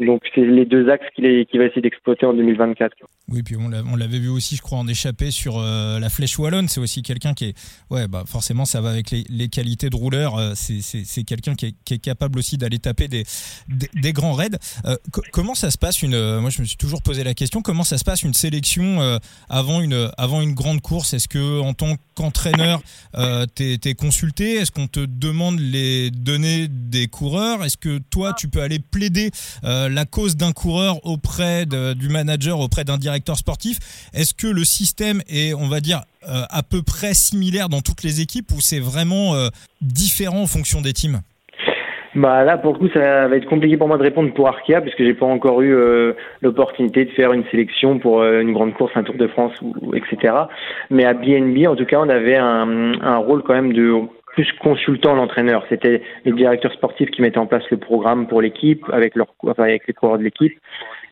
Donc 0.00 0.22
c'est 0.34 0.44
les 0.44 0.66
deux 0.66 0.88
axes 0.90 1.06
qu'il 1.14 1.24
va 1.24 1.64
essayer 1.64 1.82
d'exploiter 1.82 2.26
en 2.26 2.34
2024. 2.34 2.96
Oui, 3.28 3.42
puis 3.42 3.56
on 3.56 3.96
l'avait 3.96 4.20
vu 4.20 4.28
aussi, 4.28 4.54
je 4.54 4.62
crois, 4.62 4.78
en 4.78 4.86
échappée 4.86 5.32
sur 5.32 5.58
euh, 5.58 5.98
la 5.98 6.08
flèche 6.08 6.38
wallonne. 6.38 6.68
C'est 6.68 6.78
aussi 6.78 7.02
quelqu'un 7.02 7.34
qui 7.34 7.46
est, 7.46 7.54
ouais, 7.90 8.06
bah 8.06 8.22
forcément, 8.24 8.64
ça 8.64 8.80
va 8.80 8.90
avec 8.90 9.10
les, 9.10 9.48
qualités 9.48 9.90
de 9.90 9.96
rouleur. 9.96 10.38
Euh, 10.38 10.52
c'est 10.54 11.24
quelqu'un 11.24 11.56
qui, 11.56 11.74
est, 11.90 11.98
capable 11.98 12.38
aussi 12.38 12.56
d'aller 12.56 12.78
taper 12.78 13.08
des, 13.08 14.12
grands 14.12 14.32
raids. 14.32 14.50
Euh, 14.84 14.96
comment 15.32 15.56
ça 15.56 15.72
se 15.72 15.78
passe 15.78 16.02
une, 16.02 16.38
moi 16.38 16.50
je 16.50 16.60
me 16.60 16.66
suis 16.66 16.76
toujours 16.76 17.02
posé 17.02 17.24
la 17.24 17.34
question, 17.34 17.62
comment 17.62 17.82
ça 17.82 17.98
se 17.98 18.04
passe 18.04 18.22
une 18.22 18.34
sélection 18.34 19.18
avant 19.48 19.80
une 19.80 20.10
avant 20.16 20.40
une 20.40 20.54
grande 20.54 20.80
course? 20.80 21.14
Est-ce 21.14 21.26
que 21.26 21.60
en 21.60 21.74
tant 21.74 21.96
qu'entraîneur, 22.14 22.80
t'es 23.54 23.78
es 23.84 23.94
consulté? 23.94 24.54
Est-ce 24.54 24.70
qu'on 24.70 24.86
te 24.86 25.00
demande 25.00 25.58
les 25.58 26.10
données 26.12 26.68
des 26.68 27.08
coureurs? 27.08 27.64
Est-ce 27.64 27.76
que 27.76 27.98
toi, 27.98 28.34
tu 28.34 28.48
peux 28.48 28.60
aller 28.60 28.78
plaider 28.78 29.30
euh, 29.76 29.88
la 29.88 30.04
cause 30.04 30.36
d'un 30.36 30.52
coureur 30.52 31.04
auprès 31.04 31.66
du 31.66 32.08
manager, 32.08 32.60
auprès 32.60 32.84
d'un 32.84 32.98
directeur 32.98 33.36
sportif. 33.36 33.78
Est-ce 34.14 34.34
que 34.34 34.46
le 34.46 34.64
système 34.64 35.20
est, 35.28 35.54
on 35.54 35.68
va 35.68 35.80
dire, 35.80 36.02
euh, 36.28 36.42
à 36.50 36.62
peu 36.62 36.82
près 36.82 37.14
similaire 37.14 37.68
dans 37.68 37.80
toutes 37.80 38.02
les 38.02 38.20
équipes 38.20 38.50
ou 38.52 38.60
c'est 38.60 38.80
vraiment 38.80 39.34
euh, 39.34 39.48
différent 39.80 40.42
en 40.42 40.46
fonction 40.46 40.80
des 40.80 40.92
teams? 40.92 41.20
Bah 42.14 42.44
là 42.44 42.56
pour 42.56 42.72
le 42.72 42.78
coup 42.78 42.88
ça 42.94 43.28
va 43.28 43.36
être 43.36 43.46
compliqué 43.46 43.76
pour 43.76 43.88
moi 43.88 43.98
de 43.98 44.02
répondre 44.02 44.32
pour 44.32 44.48
Arkea 44.48 44.80
puisque 44.80 45.04
j'ai 45.04 45.12
pas 45.12 45.26
encore 45.26 45.60
eu 45.60 45.76
l'opportunité 46.40 47.04
de 47.04 47.10
faire 47.10 47.34
une 47.34 47.44
sélection 47.50 47.98
pour 47.98 48.24
une 48.24 48.54
grande 48.54 48.72
course, 48.72 48.92
un 48.94 49.02
Tour 49.02 49.16
de 49.16 49.26
France 49.26 49.52
etc. 49.92 50.32
Mais 50.88 51.04
à 51.04 51.12
BNB 51.12 51.66
en 51.68 51.76
tout 51.76 51.84
cas 51.84 52.00
on 52.00 52.08
avait 52.08 52.38
un, 52.38 52.94
un 53.02 53.16
rôle 53.18 53.42
quand 53.42 53.52
même 53.52 53.74
de 53.74 54.00
plus 54.36 54.52
consultant 54.60 55.14
l'entraîneur. 55.14 55.64
C'était 55.70 56.02
les 56.26 56.32
directeurs 56.32 56.72
sportifs 56.74 57.10
qui 57.10 57.22
mettaient 57.22 57.38
en 57.38 57.46
place 57.46 57.68
le 57.70 57.78
programme 57.78 58.26
pour 58.28 58.42
l'équipe 58.42 58.84
avec 58.92 59.14
les 59.16 59.94
coureurs 59.94 60.18
de 60.18 60.22
l'équipe. 60.22 60.52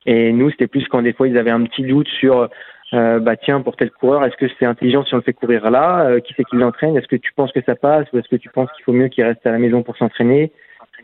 Et 0.05 0.31
nous, 0.33 0.51
c'était 0.51 0.67
plus 0.67 0.87
quand 0.89 1.01
des 1.01 1.15
fois 1.15 1.27
ils 1.27 1.39
avaient 1.39 1.51
un 1.51 1.65
petit 1.65 1.85
doute 1.85 2.07
sur, 2.21 2.51
euh, 2.93 3.19
bah 3.21 3.37
tiens, 3.37 3.63
pour 3.63 3.77
tel 3.77 3.91
coureur, 3.91 4.23
est-ce 4.27 4.37
que 4.37 4.47
c'est 4.59 4.67
intelligent 4.67 5.05
si 5.05 5.15
on 5.15 5.17
le 5.17 5.23
fait 5.23 5.33
courir 5.33 5.71
là? 5.71 6.05
Euh, 6.05 6.21
Qui 6.21 6.35
c'est 6.37 6.45
qui 6.45 6.57
l'entraîne? 6.57 6.99
Est-ce 6.99 7.09
que 7.09 7.17
tu 7.17 7.33
penses 7.33 7.51
que 7.53 7.63
ça 7.63 7.75
passe 7.75 8.07
ou 8.13 8.19
est-ce 8.19 8.29
que 8.29 8.37
tu 8.37 8.51
penses 8.51 8.71
qu'il 8.77 8.85
faut 8.85 8.93
mieux 8.93 9.09
qu'il 9.09 9.25
reste 9.25 9.47
à 9.47 9.53
la 9.53 9.59
maison 9.59 9.83
pour 9.83 9.97
s'entraîner? 9.97 10.53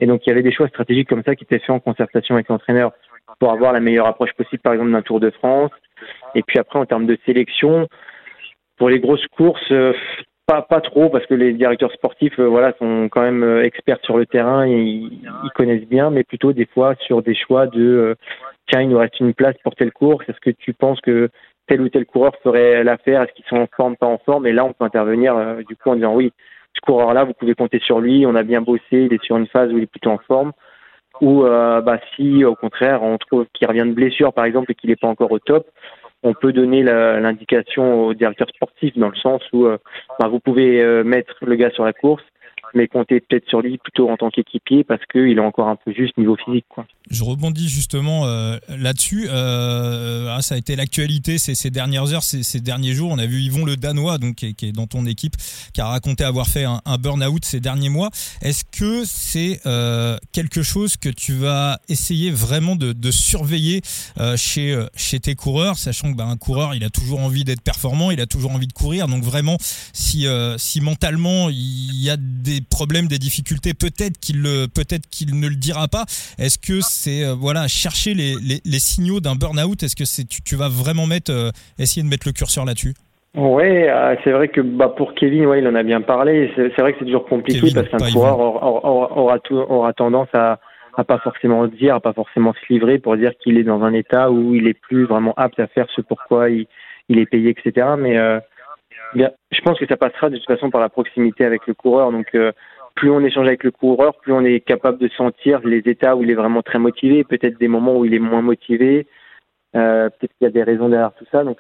Et 0.02 0.06
donc, 0.06 0.26
il 0.26 0.28
y 0.28 0.32
avait 0.32 0.42
des 0.42 0.52
choix 0.52 0.68
stratégiques 0.68 1.08
comme 1.08 1.22
ça 1.24 1.34
qui 1.34 1.44
étaient 1.44 1.58
faits 1.58 1.70
en 1.70 1.80
concertation 1.80 2.34
avec 2.34 2.48
l'entraîneur 2.48 2.92
pour 3.38 3.50
avoir 3.50 3.72
la 3.72 3.80
meilleure 3.80 4.06
approche 4.06 4.34
possible, 4.34 4.60
par 4.60 4.74
exemple, 4.74 4.92
d'un 4.92 5.02
Tour 5.02 5.20
de 5.20 5.30
France. 5.30 5.70
Et 6.34 6.42
puis 6.42 6.58
après, 6.58 6.78
en 6.78 6.84
termes 6.84 7.06
de 7.06 7.16
sélection, 7.24 7.88
pour 8.76 8.90
les 8.90 9.00
grosses 9.00 9.26
courses, 9.36 9.72
euh, 9.72 9.94
pas, 10.68 10.80
trop, 10.80 11.08
parce 11.08 11.26
que 11.26 11.34
les 11.34 11.52
directeurs 11.52 11.92
sportifs 11.92 12.38
euh, 12.38 12.46
voilà, 12.46 12.72
sont 12.78 13.08
quand 13.10 13.22
même 13.22 13.42
euh, 13.42 13.64
experts 13.64 13.98
sur 14.02 14.18
le 14.18 14.26
terrain, 14.26 14.66
et 14.66 14.80
ils, 14.80 15.50
connaissent 15.54 15.88
bien, 15.88 16.10
mais 16.10 16.24
plutôt 16.24 16.52
des 16.52 16.66
fois 16.66 16.94
sur 17.00 17.22
des 17.22 17.34
choix 17.34 17.66
de 17.66 18.16
tiens, 18.68 18.82
il 18.82 18.88
nous 18.88 18.98
reste 18.98 19.20
une 19.20 19.34
place 19.34 19.56
pour 19.62 19.74
telle 19.74 19.92
course, 19.92 20.24
est-ce 20.28 20.40
que 20.40 20.50
tu 20.50 20.72
penses 20.72 21.00
que 21.00 21.28
tel 21.66 21.80
ou 21.80 21.88
tel 21.88 22.06
coureur 22.06 22.32
ferait 22.42 22.82
l'affaire, 22.82 23.22
est-ce 23.22 23.32
qu'ils 23.32 23.44
sont 23.46 23.56
en 23.56 23.68
forme, 23.76 23.96
pas 23.96 24.06
en 24.06 24.18
forme 24.18 24.46
Et 24.46 24.52
là, 24.52 24.64
on 24.64 24.72
peut 24.72 24.84
intervenir 24.84 25.34
du 25.68 25.76
coup 25.76 25.90
en 25.90 25.96
disant 25.96 26.14
oui, 26.14 26.32
ce 26.74 26.80
coureur-là, 26.80 27.24
vous 27.24 27.34
pouvez 27.34 27.54
compter 27.54 27.78
sur 27.78 28.00
lui, 28.00 28.24
on 28.26 28.34
a 28.34 28.42
bien 28.42 28.60
bossé, 28.60 28.82
il 28.92 29.12
est 29.12 29.22
sur 29.22 29.36
une 29.36 29.46
phase 29.46 29.72
où 29.72 29.78
il 29.78 29.84
est 29.84 29.90
plutôt 29.90 30.10
en 30.10 30.18
forme. 30.18 30.52
Ou 31.20 31.42
bah, 31.42 32.00
si 32.16 32.44
au 32.44 32.54
contraire 32.54 33.02
on 33.02 33.18
trouve 33.18 33.46
qu'il 33.52 33.68
revient 33.68 33.86
de 33.86 33.92
blessure 33.92 34.32
par 34.32 34.44
exemple 34.44 34.72
et 34.72 34.74
qu'il 34.74 34.90
n'est 34.90 34.96
pas 34.96 35.08
encore 35.08 35.30
au 35.30 35.38
top, 35.38 35.66
on 36.22 36.34
peut 36.34 36.52
donner 36.52 36.82
l'indication 36.82 38.06
au 38.06 38.14
directeur 38.14 38.48
sportif 38.50 38.96
dans 38.96 39.08
le 39.08 39.16
sens 39.16 39.42
où 39.52 39.66
euh, 39.66 39.78
bah, 40.18 40.28
vous 40.28 40.40
pouvez 40.40 40.82
euh, 40.82 41.02
mettre 41.02 41.34
le 41.42 41.54
gars 41.54 41.70
sur 41.70 41.84
la 41.84 41.92
course, 41.92 42.24
mais 42.74 42.88
compter 42.88 43.20
peut-être 43.20 43.48
sur 43.48 43.60
lui 43.60 43.78
plutôt 43.78 44.10
en 44.10 44.16
tant 44.16 44.30
qu'équipier 44.30 44.84
parce 44.84 45.04
qu'il 45.06 45.36
est 45.36 45.40
encore 45.40 45.68
un 45.68 45.76
peu 45.76 45.92
juste 45.92 46.16
niveau 46.18 46.36
physique. 46.36 46.66
Quoi. 46.68 46.86
Je 47.10 47.24
rebondis 47.24 47.68
justement 47.68 48.26
euh, 48.26 48.58
là-dessus. 48.68 49.28
Euh, 49.30 50.28
ah, 50.30 50.42
ça 50.42 50.54
a 50.54 50.58
été 50.58 50.76
l'actualité 50.76 51.38
ces, 51.38 51.70
dernières 51.70 52.12
heures, 52.12 52.22
ces, 52.22 52.60
derniers 52.60 52.92
jours. 52.92 53.10
On 53.10 53.18
a 53.18 53.26
vu 53.26 53.40
Yvon 53.40 53.64
le 53.64 53.76
Danois, 53.76 54.18
donc 54.18 54.36
qui 54.36 54.46
est, 54.46 54.72
dans 54.72 54.86
ton 54.86 55.06
équipe, 55.06 55.34
qui 55.74 55.80
a 55.80 55.86
raconté 55.86 56.24
avoir 56.24 56.46
fait 56.46 56.64
un, 56.64 56.80
burn-out 56.98 57.44
ces 57.44 57.60
derniers 57.60 57.88
mois. 57.88 58.10
Est-ce 58.42 58.64
que 58.64 59.02
c'est 59.04 59.60
euh, 59.66 60.18
quelque 60.32 60.62
chose 60.62 60.96
que 60.96 61.08
tu 61.08 61.32
vas 61.32 61.80
essayer 61.88 62.30
vraiment 62.30 62.76
de, 62.76 63.10
surveiller 63.10 63.80
chez 64.36 65.20
tes 65.20 65.34
coureurs, 65.34 65.76
sachant 65.76 66.12
que 66.12 66.16
bah, 66.16 66.26
un 66.26 66.36
coureur, 66.36 66.74
il 66.74 66.84
a 66.84 66.90
toujours 66.90 67.20
envie 67.20 67.44
d'être 67.44 67.62
performant, 67.62 68.10
il 68.12 68.20
a 68.20 68.26
toujours 68.26 68.52
envie 68.52 68.68
de 68.68 68.72
courir. 68.72 69.08
Donc 69.08 69.24
vraiment, 69.24 69.56
si 69.92 70.26
mentalement 70.80 71.48
il 71.50 72.02
y 72.02 72.10
a 72.10 72.16
des 72.16 72.59
problèmes, 72.68 73.06
des 73.06 73.18
difficultés, 73.18 73.74
peut-être 73.74 74.18
qu'il 74.20 74.42
peut-être 74.74 75.08
qu'il 75.10 75.38
ne 75.38 75.48
le 75.48 75.54
dira 75.54 75.88
pas. 75.88 76.04
Est-ce 76.38 76.58
que 76.58 76.80
c'est 76.80 77.24
euh, 77.24 77.34
voilà 77.34 77.68
chercher 77.68 78.14
les, 78.14 78.34
les, 78.64 78.78
signaux 78.78 79.20
d'un 79.20 79.34
burn-out? 79.34 79.82
Est-ce 79.82 79.96
que 79.96 80.04
c'est 80.04 80.24
tu, 80.24 80.42
tu, 80.42 80.56
vas 80.56 80.68
vraiment 80.68 81.06
mettre 81.06 81.32
euh, 81.32 81.50
essayer 81.78 82.02
de 82.02 82.08
mettre 82.08 82.26
le 82.26 82.32
curseur 82.32 82.64
là-dessus? 82.64 82.94
Oui, 83.36 83.64
euh, 83.64 84.16
c'est 84.24 84.32
vrai 84.32 84.48
que 84.48 84.60
bah, 84.60 84.88
pour 84.88 85.14
Kevin, 85.14 85.46
ouais, 85.46 85.60
il 85.60 85.68
en 85.68 85.74
a 85.74 85.82
bien 85.82 86.00
parlé. 86.00 86.52
C'est 86.56 86.80
vrai 86.80 86.92
que 86.92 86.98
c'est 86.98 87.04
toujours 87.04 87.26
compliqué 87.26 87.70
parce 87.72 87.88
qu'un 87.88 88.12
coureur 88.12 88.38
aura, 88.38 88.66
aura, 89.16 89.38
aura, 89.50 89.92
tendance 89.92 90.28
à 90.34 90.58
à 90.96 91.04
pas 91.04 91.18
forcément 91.18 91.68
dire, 91.68 91.94
à 91.94 92.00
pas 92.00 92.12
forcément 92.12 92.52
se 92.52 92.72
livrer 92.72 92.98
pour 92.98 93.16
dire 93.16 93.32
qu'il 93.40 93.56
est 93.58 93.62
dans 93.62 93.82
un 93.84 93.92
état 93.94 94.30
où 94.32 94.56
il 94.56 94.66
est 94.66 94.74
plus 94.74 95.04
vraiment 95.04 95.32
apte 95.36 95.60
à 95.60 95.68
faire 95.68 95.86
ce 95.94 96.00
pourquoi 96.00 96.50
il, 96.50 96.66
il 97.08 97.20
est 97.20 97.26
payé, 97.26 97.50
etc. 97.50 97.86
Mais 97.96 98.18
je 99.14 99.60
pense 99.62 99.78
que 99.78 99.86
ça 99.86 99.96
passera 99.96 100.30
de 100.30 100.36
toute 100.36 100.46
façon 100.46 100.70
par 100.70 100.80
la 100.80 100.88
proximité 100.88 101.44
avec 101.44 101.66
le 101.66 101.74
coureur. 101.74 102.12
Donc, 102.12 102.34
euh, 102.34 102.52
plus 102.94 103.10
on 103.10 103.20
échange 103.20 103.46
avec 103.46 103.64
le 103.64 103.70
coureur, 103.70 104.14
plus 104.16 104.32
on 104.32 104.44
est 104.44 104.60
capable 104.60 104.98
de 104.98 105.08
sentir 105.08 105.60
les 105.64 105.82
états 105.86 106.16
où 106.16 106.22
il 106.22 106.30
est 106.30 106.34
vraiment 106.34 106.62
très 106.62 106.78
motivé, 106.78 107.24
peut-être 107.24 107.58
des 107.58 107.68
moments 107.68 107.96
où 107.96 108.04
il 108.04 108.14
est 108.14 108.18
moins 108.18 108.42
motivé. 108.42 109.06
Euh, 109.76 110.08
peut-être 110.10 110.32
qu'il 110.36 110.44
y 110.44 110.46
a 110.46 110.50
des 110.50 110.62
raisons 110.62 110.88
derrière 110.88 111.12
tout 111.14 111.26
ça. 111.30 111.44
Donc, 111.44 111.58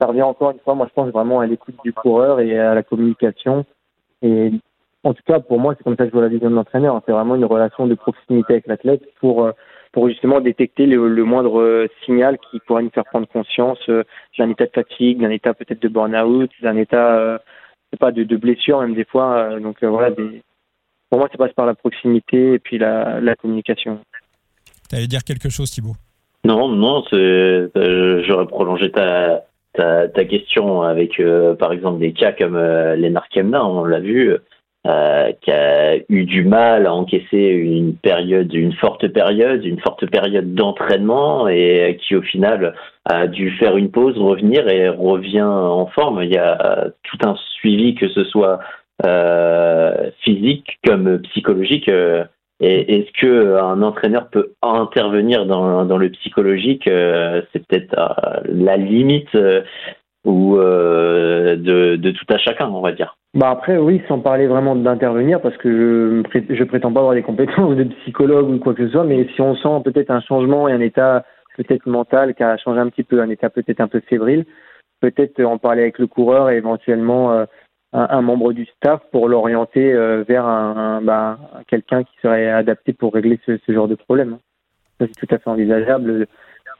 ça 0.00 0.06
revient 0.06 0.22
encore 0.22 0.50
une 0.50 0.60
fois, 0.60 0.74
moi 0.74 0.86
je 0.88 0.94
pense 0.94 1.10
vraiment 1.10 1.40
à 1.40 1.46
l'écoute 1.46 1.74
du 1.82 1.92
coureur 1.92 2.40
et 2.40 2.58
à 2.58 2.74
la 2.74 2.82
communication. 2.82 3.64
Et 4.22 4.52
en 5.04 5.14
tout 5.14 5.22
cas, 5.26 5.40
pour 5.40 5.58
moi, 5.58 5.74
c'est 5.76 5.84
comme 5.84 5.96
ça 5.96 6.04
que 6.04 6.10
je 6.10 6.12
vois 6.12 6.22
la 6.22 6.28
vision 6.28 6.50
de 6.50 6.54
l'entraîneur. 6.54 7.00
C'est 7.06 7.12
vraiment 7.12 7.34
une 7.34 7.44
relation 7.44 7.86
de 7.86 7.94
proximité 7.94 8.54
avec 8.54 8.66
l'athlète 8.66 9.02
pour 9.20 9.44
euh, 9.44 9.52
pour 9.92 10.08
justement 10.08 10.40
détecter 10.40 10.86
le, 10.86 11.24
moindre 11.24 11.60
euh, 11.60 11.88
signal 12.04 12.38
qui 12.50 12.60
pourrait 12.60 12.82
nous 12.82 12.90
faire 12.90 13.04
prendre 13.04 13.26
conscience 13.26 13.78
euh, 13.88 14.04
d'un 14.38 14.50
état 14.50 14.66
de 14.66 14.72
fatigue, 14.74 15.20
d'un 15.20 15.30
état 15.30 15.54
peut-être 15.54 15.80
de 15.80 15.88
burn-out, 15.88 16.50
d'un 16.62 16.76
état 16.76 17.16
euh, 17.18 17.38
pas 17.98 18.12
de, 18.12 18.22
de, 18.22 18.36
blessure 18.36 18.80
même 18.80 18.94
des 18.94 19.04
fois. 19.04 19.58
donc 19.60 19.82
voilà, 19.82 20.10
des... 20.10 20.42
pour 21.08 21.20
moi, 21.20 21.28
ça 21.32 21.38
passe 21.38 21.52
par 21.54 21.66
la 21.66 21.74
proximité 21.74 22.54
et 22.54 22.58
puis 22.58 22.78
la, 22.78 23.20
la 23.20 23.34
communication. 23.34 24.00
Tu 24.90 24.96
allais 24.96 25.06
dire 25.06 25.24
quelque 25.24 25.48
chose, 25.48 25.70
Thibaut? 25.70 25.96
Non, 26.44 26.68
non, 26.68 27.02
j'aurais 27.10 28.46
prolongé 28.46 28.90
ta, 28.90 29.44
ta, 29.72 30.08
ta, 30.08 30.24
question 30.26 30.82
avec, 30.82 31.20
par 31.58 31.72
exemple, 31.72 31.98
des 31.98 32.12
cas 32.12 32.32
comme 32.32 32.56
Lennart 32.56 33.28
Kemna, 33.30 33.64
on 33.64 33.84
l'a 33.84 34.00
vu. 34.00 34.36
Euh, 34.86 35.32
qui 35.40 35.50
a 35.50 35.96
eu 36.08 36.24
du 36.24 36.44
mal 36.44 36.86
à 36.86 36.94
encaisser 36.94 37.36
une 37.36 37.96
période, 37.96 38.54
une 38.54 38.72
forte 38.72 39.08
période, 39.08 39.64
une 39.64 39.80
forte 39.80 40.06
période 40.06 40.54
d'entraînement 40.54 41.48
et 41.48 41.98
qui 42.00 42.14
au 42.14 42.22
final 42.22 42.74
a 43.04 43.26
dû 43.26 43.50
faire 43.58 43.76
une 43.76 43.90
pause, 43.90 44.16
revenir 44.16 44.68
et 44.68 44.88
revient 44.88 45.42
en 45.42 45.86
forme. 45.86 46.22
Il 46.22 46.30
y 46.30 46.38
a 46.38 46.86
tout 47.02 47.18
un 47.26 47.34
suivi, 47.56 47.96
que 47.96 48.08
ce 48.08 48.22
soit 48.24 48.60
euh, 49.04 50.10
physique 50.20 50.78
comme 50.86 51.18
psychologique. 51.22 51.88
Et 52.60 52.94
est-ce 52.94 53.20
que 53.20 53.56
un 53.56 53.82
entraîneur 53.82 54.28
peut 54.30 54.52
intervenir 54.62 55.44
dans, 55.44 55.84
dans 55.86 55.98
le 55.98 56.08
psychologique 56.10 56.84
C'est 56.84 57.66
peut-être 57.66 57.96
la 58.44 58.76
limite 58.76 59.36
ou 60.24 60.56
de, 60.56 61.96
de 61.96 62.10
tout 62.10 62.26
à 62.28 62.38
chacun, 62.38 62.68
on 62.68 62.80
va 62.80 62.92
dire. 62.92 63.16
Bah 63.34 63.50
après, 63.50 63.76
oui, 63.76 64.02
sans 64.08 64.20
parler 64.20 64.46
vraiment 64.46 64.74
d'intervenir, 64.74 65.40
parce 65.40 65.56
que 65.58 66.22
je, 66.32 66.54
je 66.54 66.64
prétends 66.64 66.92
pas 66.92 67.00
avoir 67.00 67.14
des 67.14 67.22
compétences 67.22 67.76
de 67.76 67.84
psychologue 67.84 68.48
ou 68.50 68.58
quoi 68.58 68.74
que 68.74 68.86
ce 68.86 68.92
soit, 68.92 69.04
mais 69.04 69.28
si 69.34 69.40
on 69.40 69.54
sent 69.54 69.82
peut-être 69.84 70.10
un 70.10 70.20
changement 70.20 70.68
et 70.68 70.72
un 70.72 70.80
état 70.80 71.24
peut-être 71.56 71.86
mental 71.86 72.34
qui 72.34 72.42
a 72.42 72.56
changé 72.56 72.80
un 72.80 72.88
petit 72.88 73.02
peu, 73.02 73.20
un 73.20 73.28
état 73.30 73.50
peut-être 73.50 73.80
un 73.80 73.88
peu 73.88 74.00
fébrile, 74.00 74.46
peut-être 75.00 75.42
en 75.42 75.58
parler 75.58 75.82
avec 75.82 75.98
le 75.98 76.06
coureur 76.06 76.50
et 76.50 76.56
éventuellement 76.56 77.32
euh, 77.32 77.44
un, 77.92 78.22
membre 78.22 78.52
du 78.52 78.66
staff 78.66 79.00
pour 79.10 79.28
l'orienter 79.28 79.92
euh, 79.92 80.24
vers 80.26 80.46
un, 80.46 81.02
bah, 81.02 81.38
quelqu'un 81.68 82.04
qui 82.04 82.16
serait 82.22 82.48
adapté 82.48 82.92
pour 82.92 83.12
régler 83.12 83.40
ce, 83.46 83.58
genre 83.68 83.88
de 83.88 83.94
problème. 83.94 84.38
C'est 85.00 85.14
tout 85.14 85.34
à 85.34 85.38
fait 85.38 85.50
envisageable 85.50 86.26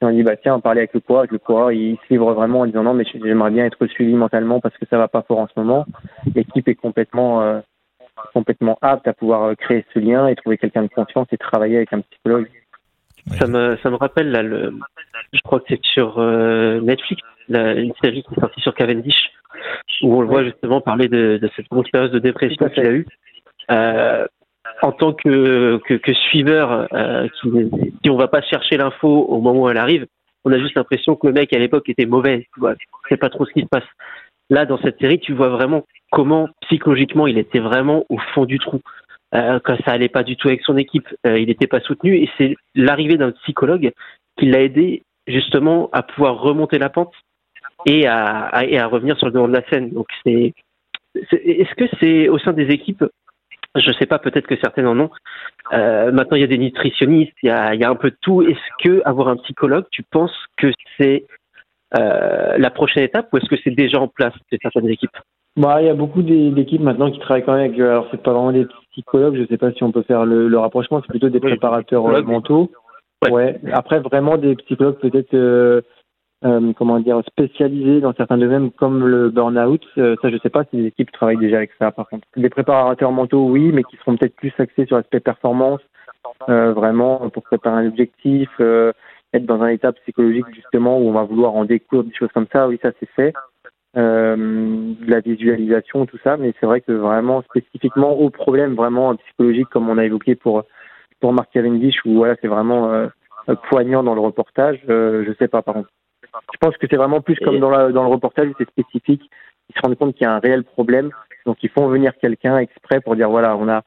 on 0.03 0.11
dit 0.11 0.23
bah 0.23 0.37
tiens, 0.37 0.57
on 0.57 0.61
parlait 0.61 0.81
avec 0.81 0.95
le 0.95 1.01
coureur, 1.01 1.21
avec 1.21 1.33
le 1.33 1.39
coureur, 1.39 1.73
il 1.73 1.97
se 1.97 2.13
livre 2.13 2.33
vraiment 2.33 2.61
en 2.61 2.67
disant 2.67 2.83
non 2.83 2.95
mais 2.95 3.05
j'aimerais 3.05 3.51
bien 3.51 3.65
être 3.65 3.87
suivi 3.87 4.15
mentalement 4.15 4.61
parce 4.61 4.77
que 4.77 4.87
ça 4.87 4.99
va 4.99 5.09
pas 5.09 5.23
fort 5.23 5.39
en 5.39 5.49
ce 5.49 5.59
moment. 5.59 5.87
L'équipe 6.35 6.69
est 6.69 6.75
complètement 6.75 7.43
euh, 7.43 7.61
complètement 8.33 8.79
apte 8.81 9.09
à 9.09 9.13
pouvoir 9.13 9.43
euh, 9.45 9.55
créer 9.55 9.85
ce 9.95 9.99
lien 9.99 10.27
et 10.29 10.37
trouver 10.37 10.59
quelqu'un 10.59 10.83
de 10.83 10.89
confiance 10.89 11.27
et 11.33 11.39
travailler 11.39 11.77
avec 11.77 11.93
un 11.93 12.01
psychologue. 12.01 12.49
Ça 13.39 13.47
me 13.47 13.77
ça 13.83 13.91
me 13.91 13.97
rappelle 13.97 14.31
là 14.31 14.43
le 14.43 14.75
je 15.33 15.41
crois 15.43 15.61
que 15.61 15.67
c'est 15.69 15.85
sur 15.85 16.19
euh, 16.19 16.81
Netflix 16.81 17.23
une 17.51 17.95
série 18.03 18.23
qui 18.23 18.35
est 18.35 18.41
sortie 18.41 18.61
sur 18.61 18.75
Cavendish 18.75 19.31
où 20.03 20.15
on 20.15 20.21
le 20.21 20.29
voit 20.29 20.45
justement 20.45 20.81
parler 20.81 21.09
de, 21.09 21.39
de 21.41 21.51
cette 21.57 21.69
grosse 21.69 21.89
période 21.91 22.13
de 22.13 22.19
dépression 22.19 22.69
qu'il 22.69 22.87
a 22.87 22.91
eu. 22.91 23.07
Euh, 23.71 24.27
en 24.83 24.93
tant 24.93 25.13
que, 25.13 25.79
que, 25.87 25.95
que 25.95 26.13
suiveur, 26.13 26.89
euh, 26.93 27.29
qui, 27.41 27.51
si 28.03 28.11
on 28.11 28.17
va 28.17 28.29
pas 28.29 28.43
chercher 28.43 28.77
l'info 28.77 29.09
au 29.09 29.41
moment 29.41 29.63
où 29.63 29.69
elle 29.69 29.77
arrive, 29.77 30.07
on 30.45 30.53
a 30.53 30.59
juste 30.59 30.77
l'impression 30.77 31.17
que 31.17 31.27
le 31.27 31.33
mec 31.33 31.53
à 31.53 31.59
l'époque 31.59 31.89
était 31.89 32.07
mauvais. 32.07 32.47
Tu 32.55 32.61
vois, 32.61 32.75
c'est 33.09 33.17
pas 33.17 33.31
trop 33.31 33.45
ce 33.45 33.53
qui 33.53 33.63
se 33.63 33.67
passe. 33.67 33.85
Là, 34.51 34.65
dans 34.65 34.79
cette 34.79 34.99
série, 34.99 35.19
tu 35.19 35.33
vois 35.35 35.49
vraiment 35.49 35.85
comment 36.11 36.49
psychologiquement 36.63 37.27
il 37.27 37.39
était 37.39 37.59
vraiment 37.59 38.05
au 38.09 38.19
fond 38.35 38.45
du 38.45 38.59
trou. 38.59 38.81
Euh, 39.35 39.61
quand 39.63 39.77
ça 39.85 39.93
allait 39.93 40.09
pas 40.09 40.23
du 40.23 40.37
tout 40.37 40.49
avec 40.49 40.63
son 40.63 40.79
équipe, 40.79 41.07
euh, 41.27 41.39
il 41.39 41.49
n'était 41.49 41.67
pas 41.67 41.81
soutenu 41.81 42.17
et 42.17 42.31
c'est 42.39 42.57
l'arrivée 42.75 43.19
d'un 43.19 43.33
psychologue 43.33 43.91
qui 44.39 44.47
l'a 44.47 44.63
aidé 44.63 45.03
justement 45.27 45.91
à 45.93 46.03
pouvoir 46.03 46.41
remonter 46.41 46.79
la 46.79 46.89
pente 46.89 47.13
et 47.85 48.07
à, 48.07 48.65
et 48.67 48.79
à 48.79 48.87
revenir 48.87 49.19
sur 49.19 49.27
le 49.27 49.33
devant 49.33 49.49
de 49.49 49.53
la 49.53 49.69
scène. 49.69 49.91
Donc 49.91 50.07
c'est, 50.25 50.55
est-ce 51.15 51.75
que 51.75 51.85
c'est 52.01 52.29
au 52.29 52.39
sein 52.39 52.55
des 52.55 52.71
équipes 52.71 53.05
je 53.77 53.93
sais 53.93 54.07
pas, 54.07 54.19
peut-être 54.19 54.47
que 54.47 54.57
certaines 54.57 54.87
en 54.87 54.99
ont. 54.99 55.11
Euh, 55.73 56.11
maintenant, 56.13 56.37
il 56.37 56.41
y 56.41 56.45
a 56.45 56.49
des 56.49 56.59
nutritionnistes, 56.59 57.35
il 57.43 57.49
y 57.49 57.51
a, 57.51 57.75
il 57.75 57.81
y 57.81 57.85
a 57.85 57.91
un 57.91 57.95
peu 57.95 58.11
de 58.11 58.17
tout. 58.21 58.43
Est-ce 58.43 58.85
que 58.85 59.03
avoir 59.05 59.29
un 59.29 59.37
psychologue, 59.37 59.85
tu 59.91 60.03
penses 60.03 60.35
que 60.57 60.73
c'est 60.99 61.27
euh, 61.99 62.57
la 62.59 62.71
prochaine 62.71 63.05
étape 63.05 63.29
ou 63.33 63.39
est-ce 63.39 63.49
que 63.49 63.57
c'est 63.63 63.75
déjà 63.75 63.99
en 64.01 64.09
place 64.09 64.35
de 64.53 64.59
certaines 64.61 64.89
équipes? 64.89 65.17
Bah, 65.57 65.83
il 65.83 65.87
y 65.87 65.91
a 65.91 65.95
beaucoup 65.95 66.23
d'équipes 66.23 66.83
maintenant 66.83 67.11
qui 67.11 67.19
travaillent 67.19 67.45
quand 67.45 67.55
même 67.55 67.71
avec. 67.71 67.81
Alors, 67.81 68.07
c'est 68.11 68.23
pas 68.23 68.33
vraiment 68.33 68.53
des 68.53 68.67
psychologues. 68.93 69.37
Je 69.37 69.47
sais 69.47 69.59
pas 69.59 69.73
si 69.73 69.83
on 69.83 69.93
peut 69.93 70.03
faire 70.03 70.25
le, 70.25 70.49
le 70.49 70.59
rapprochement. 70.59 71.01
C'est 71.01 71.11
plutôt 71.11 71.31
des 71.31 71.41
préparateurs 71.41 72.07
euh, 72.07 72.23
mentaux. 72.23 72.71
Ouais. 73.29 73.61
Après, 73.73 73.99
vraiment 73.99 74.37
des 74.37 74.55
psychologues 74.57 74.99
peut-être. 74.99 75.35
Euh, 75.35 75.83
euh, 76.45 76.73
comment 76.75 77.01
dire, 77.01 77.21
spécialisés 77.27 78.01
dans 78.01 78.15
certains 78.15 78.39
domaines 78.39 78.71
comme 78.71 79.07
le 79.07 79.31
burn-out. 79.31 79.83
Euh, 79.99 80.17
ça, 80.23 80.31
je 80.31 80.37
sais 80.39 80.51
pas 80.51 80.65
si 80.65 80.77
les 80.77 80.87
équipes 80.87 81.11
travaillent 81.11 81.37
déjà 81.37 81.57
avec 81.57 81.73
ça, 81.79 81.91
par 81.91 82.09
contre. 82.09 82.27
Des 82.37 82.49
préparateurs 82.49 83.11
mentaux, 83.11 83.47
oui, 83.49 83.73
mais 83.73 83.83
qui 83.83 83.97
seront 83.97 84.17
peut-être 84.17 84.37
plus 84.37 84.53
axés 84.59 84.87
sur 84.87 84.97
l'aspect 84.97 85.21
performance, 85.21 85.81
euh, 86.49 86.73
vraiment, 86.73 87.29
pour 87.31 87.43
préparer 87.43 87.85
un 87.85 87.89
objectif, 87.89 88.49
euh, 88.61 88.93
être 89.33 89.47
dans 89.47 89.61
un 89.63 89.69
état 89.69 89.93
psychologique, 89.93 90.47
justement, 90.55 90.99
où 90.99 91.09
on 91.09 91.13
va 91.13 91.25
vouloir 91.25 91.55
en 91.55 91.65
découdre, 91.65 92.09
des 92.09 92.15
choses 92.15 92.33
comme 92.33 92.47
ça. 92.53 92.69
Oui, 92.69 92.79
ça, 92.83 92.93
c'est 93.01 93.11
fait. 93.11 93.35
de 93.97 95.11
la 95.11 95.21
visualisation, 95.21 96.07
tout 96.07 96.19
ça, 96.23 96.37
mais 96.37 96.55
c'est 96.61 96.67
vrai 96.67 96.81
que 96.83 96.93
vraiment, 96.93 97.43
spécifiquement 97.43 98.13
au 98.13 98.31
problème 98.31 98.75
vraiment 98.75 99.17
psychologique, 99.17 99.69
comme 99.71 99.89
on 99.89 99.99
a 99.99 100.05
évoqué 100.05 100.37
pour 100.37 100.63
pour 101.21 101.33
Mark 101.33 101.51
Cavendish 101.53 101.97
où 102.05 102.15
voilà, 102.15 102.37
c'est 102.41 102.47
vraiment 102.47 103.09
poignant 103.69 104.05
dans 104.05 104.15
le 104.15 104.21
reportage, 104.21 104.79
je 104.87 105.35
sais 105.41 105.49
pas 105.49 105.63
par 105.63 105.75
contre. 105.75 105.89
Je 106.53 106.59
pense 106.59 106.77
que 106.77 106.87
c'est 106.91 106.97
vraiment 106.97 107.21
plus 107.21 107.37
comme 107.37 107.59
dans, 107.59 107.71
la, 107.71 107.91
dans 107.91 108.03
le 108.03 108.11
reportage, 108.11 108.49
c'est 108.59 108.69
spécifique. 108.69 109.23
Ils 109.69 109.75
se 109.75 109.81
rendent 109.83 109.97
compte 109.97 110.15
qu'il 110.15 110.25
y 110.25 110.29
a 110.29 110.35
un 110.35 110.39
réel 110.39 110.65
problème, 110.65 111.11
donc 111.47 111.59
ils 111.63 111.71
font 111.71 111.89
venir 111.89 112.13
quelqu'un 112.21 112.59
exprès 112.59 113.01
pour 113.01 113.17
dire 113.17 113.29
voilà, 113.29 113.57
on 113.57 113.69
a 113.69 113.83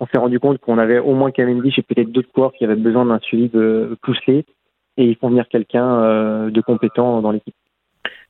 on 0.00 0.06
s'est 0.06 0.18
rendu 0.18 0.38
compte 0.38 0.58
qu'on 0.58 0.78
avait 0.78 0.98
au 0.98 1.14
moins 1.14 1.30
Cavendish 1.30 1.78
et 1.78 1.82
peut-être 1.82 2.12
d'autres 2.12 2.30
coureurs 2.32 2.52
qui 2.52 2.64
avaient 2.64 2.76
besoin 2.76 3.06
d'un 3.06 3.18
suivi 3.20 3.48
de 3.48 3.96
poussé 4.02 4.44
et 4.98 5.04
ils 5.04 5.16
font 5.16 5.28
venir 5.28 5.48
quelqu'un 5.48 6.48
de 6.48 6.60
compétent 6.60 7.20
dans 7.22 7.30
l'équipe. 7.30 7.54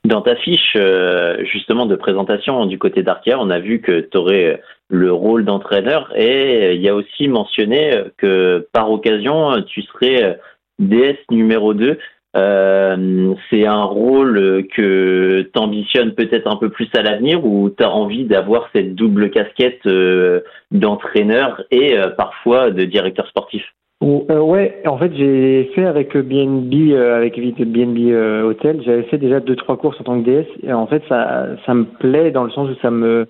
Dans 0.04 0.22
ta 0.22 0.36
fiche 0.36 0.74
euh, 0.76 1.44
justement 1.44 1.86
de 1.86 1.96
présentation 1.96 2.66
du 2.66 2.78
côté 2.78 3.02
d'Arkia, 3.02 3.40
on 3.40 3.50
a 3.50 3.58
vu 3.58 3.80
que 3.80 4.00
tu 4.00 4.16
aurais 4.16 4.62
le 4.88 5.12
rôle 5.12 5.44
d'entraîneur 5.44 6.12
et 6.14 6.76
il 6.76 6.80
y 6.80 6.88
a 6.88 6.94
aussi 6.94 7.26
mentionné 7.26 7.90
que 8.16 8.68
par 8.72 8.88
occasion 8.90 9.62
tu 9.62 9.82
serais 9.82 10.38
DS 10.78 11.16
numéro 11.30 11.74
2. 11.74 11.98
Euh, 12.34 13.34
c'est 13.48 13.66
un 13.66 13.84
rôle 13.84 14.66
que 14.74 15.48
tu 15.52 15.58
ambitionnes 15.58 16.14
peut-être 16.14 16.46
un 16.46 16.56
peu 16.56 16.68
plus 16.68 16.88
à 16.94 17.02
l'avenir 17.02 17.44
ou 17.44 17.70
tu 17.70 17.82
as 17.82 17.90
envie 17.90 18.24
d'avoir 18.24 18.68
cette 18.74 18.94
double 18.94 19.30
casquette 19.30 19.86
euh, 19.86 20.40
d'entraîneur 20.70 21.62
et 21.70 21.96
parfois 22.16 22.70
de 22.70 22.84
directeur 22.84 23.26
sportif? 23.28 23.62
Euh, 24.02 24.40
ouais, 24.40 24.82
en 24.86 24.98
fait, 24.98 25.14
j'ai 25.14 25.70
fait 25.74 25.86
avec 25.86 26.16
BNB, 26.16 26.92
euh, 26.92 27.16
avec 27.16 27.40
BNB 27.40 28.12
euh, 28.12 28.42
Hotel, 28.42 28.82
j'avais 28.84 29.04
fait 29.04 29.16
déjà 29.16 29.40
deux 29.40 29.56
trois 29.56 29.78
courses 29.78 29.98
en 30.00 30.04
tant 30.04 30.22
que 30.22 30.28
DS. 30.28 30.46
Et 30.62 30.72
en 30.72 30.86
fait, 30.86 31.02
ça, 31.08 31.56
ça 31.64 31.72
me 31.72 31.84
plaît 31.84 32.30
dans 32.30 32.44
le 32.44 32.50
sens 32.50 32.68
où 32.68 32.74
ça 32.82 32.90
me, 32.90 33.26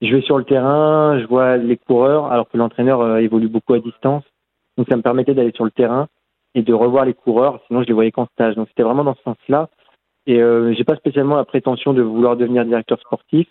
je 0.00 0.16
vais 0.16 0.22
sur 0.22 0.38
le 0.38 0.44
terrain, 0.44 1.18
je 1.20 1.26
vois 1.26 1.58
les 1.58 1.76
coureurs, 1.76 2.32
alors 2.32 2.48
que 2.48 2.56
l'entraîneur 2.56 3.02
euh, 3.02 3.18
évolue 3.18 3.48
beaucoup 3.48 3.74
à 3.74 3.78
distance. 3.78 4.24
Donc, 4.78 4.86
ça 4.88 4.96
me 4.96 5.02
permettait 5.02 5.34
d'aller 5.34 5.52
sur 5.54 5.64
le 5.64 5.70
terrain 5.70 6.06
et 6.56 6.62
de 6.62 6.74
revoir 6.74 7.04
les 7.04 7.14
coureurs. 7.14 7.60
Sinon, 7.68 7.82
je 7.82 7.86
les 7.86 7.92
voyais 7.92 8.10
qu'en 8.10 8.26
stage. 8.32 8.56
Donc, 8.56 8.66
c'était 8.68 8.82
vraiment 8.82 9.04
dans 9.04 9.14
ce 9.14 9.22
sens-là. 9.22 9.68
Et 10.26 10.42
euh, 10.42 10.74
j'ai 10.74 10.82
pas 10.82 10.96
spécialement 10.96 11.36
la 11.36 11.44
prétention 11.44 11.92
de 11.92 12.02
vouloir 12.02 12.36
devenir 12.36 12.64
directeur 12.64 12.98
sportif, 12.98 13.46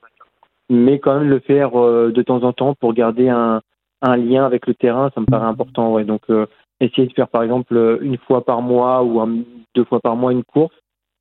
mais 0.69 0.99
quand 0.99 1.17
même 1.17 1.29
le 1.29 1.39
faire 1.39 1.71
de 1.71 2.21
temps 2.21 2.43
en 2.43 2.51
temps 2.51 2.73
pour 2.73 2.93
garder 2.93 3.29
un 3.29 3.61
un 4.01 4.17
lien 4.17 4.45
avec 4.45 4.67
le 4.67 4.73
terrain, 4.73 5.09
ça 5.15 5.21
me 5.21 5.25
paraît 5.25 5.47
important. 5.47 5.93
Ouais. 5.93 6.03
Donc, 6.03 6.21
euh, 6.29 6.45
essayer 6.79 7.07
de 7.07 7.13
faire 7.13 7.27
par 7.27 7.43
exemple 7.43 7.99
une 8.01 8.17
fois 8.17 8.43
par 8.43 8.61
mois 8.61 9.03
ou 9.03 9.43
deux 9.73 9.85
fois 9.85 9.99
par 9.99 10.15
mois 10.15 10.31
une 10.31 10.43
course, 10.43 10.75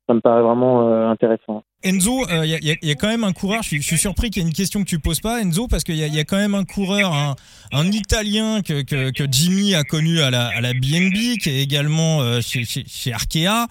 ça 0.07 0.13
me 0.13 0.19
paraît 0.19 0.41
vraiment 0.41 0.87
euh, 0.87 1.07
intéressant. 1.07 1.63
Enzo, 1.83 2.25
il 2.29 2.33
euh, 2.33 2.45
y, 2.45 2.91
a 2.91 2.95
quand 2.95 3.07
même 3.07 3.23
un 3.23 3.33
coureur, 3.33 3.61
je 3.61 3.79
suis, 3.79 3.97
surpris 3.97 4.29
qu'il 4.29 4.41
y 4.41 4.45
ait 4.45 4.47
une 4.47 4.53
question 4.53 4.81
que 4.81 4.87
tu 4.87 4.99
poses 4.99 5.19
pas, 5.19 5.41
Enzo, 5.41 5.67
parce 5.67 5.83
qu'il 5.83 5.95
y, 5.95 5.99
y, 5.99 6.19
a 6.19 6.23
quand 6.23 6.37
même 6.37 6.55
un 6.55 6.63
coureur, 6.63 7.13
un, 7.13 7.35
un 7.71 7.85
Italien 7.85 8.61
que, 8.61 8.81
que, 8.83 9.11
que, 9.11 9.23
Jimmy 9.31 9.75
a 9.75 9.83
connu 9.83 10.19
à 10.21 10.31
la, 10.31 10.47
à 10.47 10.61
la 10.61 10.73
BNB, 10.73 11.37
qui 11.41 11.49
est 11.49 11.61
également 11.61 12.21
chez, 12.41 12.63
chez, 12.63 13.13
Arkea, 13.13 13.67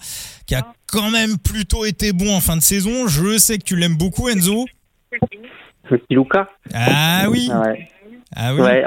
qui 0.47 0.55
a 0.55 0.73
quand 0.91 1.11
même 1.11 1.37
plutôt 1.37 1.85
été 1.85 2.13
bon 2.13 2.33
en 2.33 2.39
fin 2.39 2.55
de 2.55 2.61
saison. 2.61 3.07
Je 3.07 3.37
sais 3.37 3.57
que 3.57 3.63
tu 3.63 3.75
l'aimes 3.75 3.97
beaucoup, 3.97 4.29
Enzo. 4.29 4.65
Luca. 6.09 6.49
Ah 6.73 7.25
oui. 7.29 7.49
Ah 7.51 7.61
ouais. 7.61 7.89
Ah 8.35 8.53
oui. 8.53 8.61
Ouais, 8.61 8.85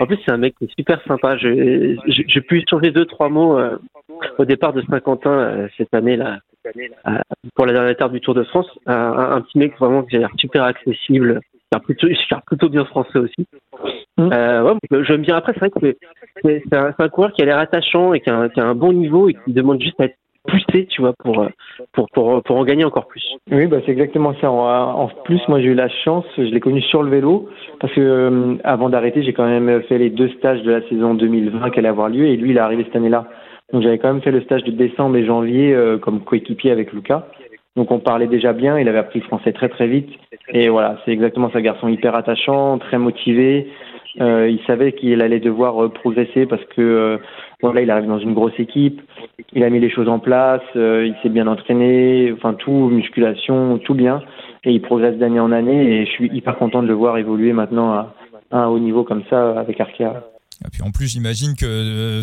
en 0.00 0.06
plus, 0.06 0.18
c'est 0.24 0.30
un 0.32 0.36
mec 0.38 0.54
super 0.76 1.02
sympa. 1.06 1.36
J'ai 1.36 2.40
pu 2.42 2.60
échanger 2.60 2.90
deux, 2.90 3.06
trois 3.06 3.28
mots 3.28 3.58
euh, 3.58 3.78
au 4.38 4.44
départ 4.44 4.72
de 4.72 4.82
Saint-Quentin 4.82 5.30
euh, 5.30 5.68
cette 6.62 6.76
année 6.76 6.88
là, 6.88 6.96
euh, 7.12 7.48
pour 7.54 7.66
la 7.66 7.72
dernière 7.72 7.90
étape 7.90 8.12
du 8.12 8.20
Tour 8.20 8.34
de 8.34 8.44
France. 8.44 8.66
Un, 8.86 9.40
petit 9.42 9.58
mec 9.58 9.78
vraiment 9.78 10.02
qui 10.02 10.16
a 10.16 10.20
l'air 10.20 10.30
super 10.38 10.64
accessible, 10.64 11.40
qui 11.52 11.58
parle 11.70 11.82
plutôt, 11.82 12.08
plutôt 12.46 12.68
bien 12.68 12.84
français 12.84 13.18
aussi. 13.18 13.46
Mmh. 14.16 14.32
Euh, 14.32 14.62
ouais, 14.62 15.04
j'aime 15.04 15.22
bien. 15.22 15.36
Après, 15.36 15.52
c'est 15.52 15.60
vrai 15.60 15.70
que 15.70 15.96
c'est 16.44 16.76
un, 16.76 16.94
un, 16.98 17.08
coureur 17.08 17.32
qui 17.32 17.42
a 17.42 17.44
l'air 17.44 17.58
attachant 17.58 18.12
et 18.14 18.20
qui 18.20 18.30
a, 18.30 18.48
qui 18.48 18.60
a, 18.60 18.64
un 18.64 18.74
bon 18.74 18.92
niveau 18.92 19.28
et 19.28 19.34
qui 19.34 19.52
demande 19.52 19.80
juste 19.80 20.00
à 20.00 20.04
être 20.04 20.16
pousser, 20.48 20.86
tu 20.86 21.02
vois, 21.02 21.12
pour, 21.18 21.42
euh, 21.42 21.48
pour, 21.92 22.08
pour, 22.10 22.42
pour 22.42 22.56
en 22.56 22.64
gagner 22.64 22.84
encore 22.84 23.06
plus. 23.06 23.22
Oui, 23.50 23.66
bah, 23.66 23.78
c'est 23.84 23.92
exactement 23.92 24.34
ça. 24.40 24.50
En 24.50 25.08
plus, 25.24 25.40
moi, 25.48 25.60
j'ai 25.60 25.66
eu 25.66 25.74
la 25.74 25.88
chance, 25.88 26.24
je 26.36 26.42
l'ai 26.42 26.60
connu 26.60 26.80
sur 26.82 27.02
le 27.02 27.10
vélo, 27.10 27.48
parce 27.80 27.92
que 27.92 28.00
euh, 28.00 28.54
avant 28.64 28.88
d'arrêter, 28.88 29.22
j'ai 29.22 29.32
quand 29.32 29.46
même 29.46 29.82
fait 29.84 29.98
les 29.98 30.10
deux 30.10 30.28
stages 30.30 30.62
de 30.62 30.70
la 30.70 30.88
saison 30.88 31.14
2020 31.14 31.70
qui 31.70 31.78
allait 31.78 31.88
avoir 31.88 32.08
lieu, 32.08 32.26
et 32.26 32.36
lui, 32.36 32.50
il 32.50 32.56
est 32.56 32.60
arrivé 32.60 32.84
cette 32.84 32.96
année-là. 32.96 33.28
Donc, 33.72 33.82
j'avais 33.82 33.98
quand 33.98 34.12
même 34.12 34.22
fait 34.22 34.30
le 34.30 34.40
stage 34.42 34.64
de 34.64 34.70
décembre 34.70 35.16
et 35.16 35.26
janvier 35.26 35.74
euh, 35.74 35.98
comme 35.98 36.20
coéquipier 36.20 36.70
avec 36.70 36.92
Lucas. 36.92 37.26
Donc, 37.76 37.90
on 37.90 37.98
parlait 37.98 38.26
déjà 38.26 38.52
bien, 38.52 38.78
il 38.78 38.88
avait 38.88 38.98
appris 38.98 39.20
le 39.20 39.24
français 39.26 39.52
très 39.52 39.68
très 39.68 39.86
vite, 39.86 40.10
et 40.52 40.68
voilà, 40.68 40.98
c'est 41.04 41.12
exactement 41.12 41.48
ça, 41.52 41.60
garçon 41.60 41.86
hyper 41.86 42.16
attachant, 42.16 42.78
très 42.78 42.98
motivé. 42.98 43.68
il 44.16 44.60
savait 44.66 44.92
qu'il 44.92 45.22
allait 45.22 45.38
devoir 45.38 45.88
progresser 45.92 46.46
parce 46.46 46.64
que 46.74 47.20
voilà, 47.60 47.82
il 47.82 47.90
arrive 47.90 48.08
dans 48.08 48.18
une 48.18 48.34
grosse 48.34 48.58
équipe, 48.58 49.00
il 49.52 49.64
a 49.64 49.70
mis 49.70 49.80
les 49.80 49.90
choses 49.90 50.08
en 50.08 50.20
place, 50.20 50.62
euh, 50.76 51.06
il 51.06 51.14
s'est 51.22 51.28
bien 51.28 51.46
entraîné, 51.46 52.32
enfin 52.32 52.54
tout, 52.54 52.88
musculation, 52.88 53.78
tout 53.78 53.94
bien, 53.94 54.22
et 54.64 54.70
il 54.70 54.80
progresse 54.80 55.16
d'année 55.16 55.40
en 55.40 55.50
année, 55.50 56.00
et 56.00 56.06
je 56.06 56.10
suis 56.10 56.30
hyper 56.32 56.56
content 56.56 56.82
de 56.82 56.88
le 56.88 56.94
voir 56.94 57.18
évoluer 57.18 57.52
maintenant 57.52 57.92
à, 57.92 58.14
un 58.50 58.66
haut 58.66 58.78
niveau 58.78 59.04
comme 59.04 59.24
ça 59.28 59.58
avec 59.58 59.80
Arkea. 59.80 60.22
Et 60.64 60.70
puis 60.70 60.82
en 60.82 60.90
plus, 60.90 61.08
j'imagine 61.08 61.54
que 61.54 61.66
euh, 61.66 62.22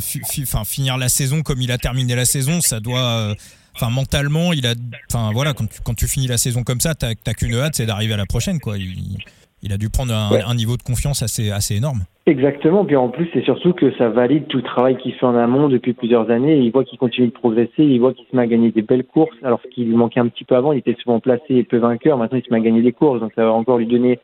finir 0.66 0.98
la 0.98 1.10
saison 1.10 1.42
comme 1.42 1.62
il 1.62 1.72
a 1.72 1.78
terminé 1.78 2.16
la 2.16 2.26
saison, 2.26 2.60
ça 2.62 2.80
doit. 2.80 3.00
Euh, 3.00 3.36
enfin, 3.76 3.90
mentalement, 3.90 4.54
il 4.54 4.68
a. 4.68 4.74
Enfin, 5.10 5.32
voilà, 5.34 5.54
quand 5.54 5.68
tu, 5.70 5.80
quand 5.82 5.94
tu 5.94 6.08
finis 6.08 6.28
la 6.28 6.38
saison 6.38 6.64
comme 6.64 6.82
ça, 6.82 6.96
t'as 6.96 7.16
qu'une 7.16 7.56
hâte, 7.56 7.76
c'est 7.76 7.86
d'arriver 7.86 8.14
à 8.14 8.18
la 8.18 8.26
prochaine, 8.26 8.60
quoi. 8.60 8.78
Il, 8.78 9.18
il 9.66 9.74
a 9.74 9.78
dû 9.78 9.90
prendre 9.90 10.14
un, 10.14 10.54
niveau 10.54 10.78
de 10.78 10.84
confiance 10.84 11.24
assez, 11.24 11.50
assez 11.50 11.76
énorme. 11.76 12.02
Exactement. 12.28 12.86
Puis 12.86 12.96
en 12.96 13.10
plus, 13.10 13.28
c'est 13.34 13.44
surtout 13.44 13.74
que 13.74 13.92
ça 13.98 14.10
valide 14.10 14.46
tout 14.48 14.58
le 14.58 14.64
travail 14.64 14.96
qu'il 14.98 15.14
fait 15.14 15.26
en 15.26 15.36
amont 15.36 15.70
depuis 15.70 15.94
plusieurs 15.94 16.30
années. 16.30 16.60
Il 16.60 16.72
voit 16.72 16.84
qu'il 16.84 17.00
continue 17.00 17.28
de 17.28 17.34
progresser. 17.34 17.84
Il 17.84 18.00
voit 18.00 18.14
qu'il 18.14 18.26
se 18.30 18.36
met 18.36 18.44
à 18.44 18.48
gagner 18.48 18.72
des 18.72 18.84
belles 18.84 19.06
courses. 19.06 19.36
Alors 19.44 19.60
qu'il 19.74 19.88
lui 19.88 19.96
manquait 19.96 20.20
un 20.20 20.28
petit 20.28 20.44
peu 20.44 20.56
avant, 20.56 20.72
il 20.72 20.80
était 20.80 20.96
souvent 21.02 21.20
placé 21.20 21.56
et 21.56 21.64
peu 21.64 21.78
vainqueur. 21.78 22.16
Maintenant, 22.20 22.38
il 22.38 22.46
se 22.46 22.52
met 22.52 22.58
à 22.58 22.62
gagner 22.62 22.84
des 22.84 22.92
courses. 22.92 23.20
Donc 23.20 23.32
ça 23.34 23.44
va 23.44 23.54
encore 23.54 23.80
lui 23.80 23.88
donner 23.88 24.20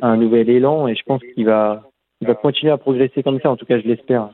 un 0.00 0.16
nouvel 0.16 0.48
élan. 0.48 0.86
Et 0.86 0.94
je 0.94 1.02
pense 1.04 1.22
qu'il 1.34 1.46
va, 1.46 1.82
il 2.20 2.28
va 2.28 2.34
continuer 2.34 2.72
à 2.72 2.78
progresser 2.78 3.22
comme 3.22 3.40
ça. 3.40 3.50
En 3.50 3.56
tout 3.56 3.66
cas, 3.66 3.78
je 3.80 3.86
l'espère. 3.86 4.30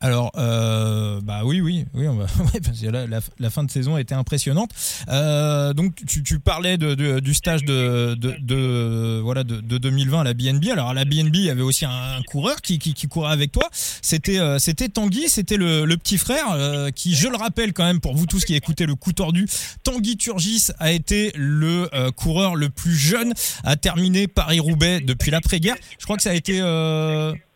Alors, 0.00 0.32
euh, 0.36 1.20
bah 1.22 1.42
oui, 1.44 1.60
oui, 1.62 1.86
oui, 1.94 2.06
on 2.08 2.16
va, 2.16 2.26
la, 3.38 3.50
fin 3.50 3.64
de 3.64 3.70
saison 3.70 3.94
a 3.94 4.00
été 4.00 4.14
impressionnante. 4.14 4.70
Euh, 5.08 5.72
donc, 5.72 5.94
tu, 6.06 6.38
parlais 6.40 6.76
du 6.76 7.34
stage 7.34 7.64
de, 7.64 9.20
voilà 9.20 9.44
de, 9.44 9.60
de, 9.60 9.78
2020 9.78 10.20
à 10.20 10.24
la 10.24 10.34
BNB. 10.34 10.68
Alors, 10.70 10.90
à 10.90 10.94
la 10.94 11.04
BNB, 11.04 11.36
il 11.36 11.44
y 11.44 11.50
avait 11.50 11.62
aussi 11.62 11.86
un, 11.86 12.20
coureur 12.28 12.56
qui, 12.60 12.78
courait 13.08 13.32
avec 13.32 13.52
toi. 13.52 13.68
C'était 13.72 14.38
euh, 14.38 14.58
c'était 14.58 14.88
Tanguy, 14.88 15.28
c'était 15.28 15.56
le, 15.56 15.86
le, 15.86 15.96
petit 15.96 16.18
frère 16.18 16.46
qui, 16.94 17.14
je 17.14 17.28
le 17.28 17.36
rappelle 17.36 17.72
quand 17.72 17.84
même 17.84 18.00
pour 18.00 18.14
vous 18.14 18.26
tous 18.26 18.44
qui 18.44 18.54
écoutez 18.54 18.86
le 18.86 18.96
coup 18.96 19.12
tordu, 19.12 19.46
Tanguy 19.84 20.16
Turgis 20.16 20.68
a 20.80 20.92
été 20.92 21.32
le 21.34 21.88
coureur 22.10 22.56
le 22.56 22.68
plus 22.68 22.94
jeune 22.94 23.32
à 23.62 23.76
terminer 23.76 24.28
Paris-Roubaix 24.28 25.00
depuis 25.00 25.30
l'après-guerre. 25.30 25.76
Je 25.98 26.04
crois 26.04 26.16
que 26.16 26.22
ça 26.22 26.30
a 26.30 26.34
été 26.34 26.60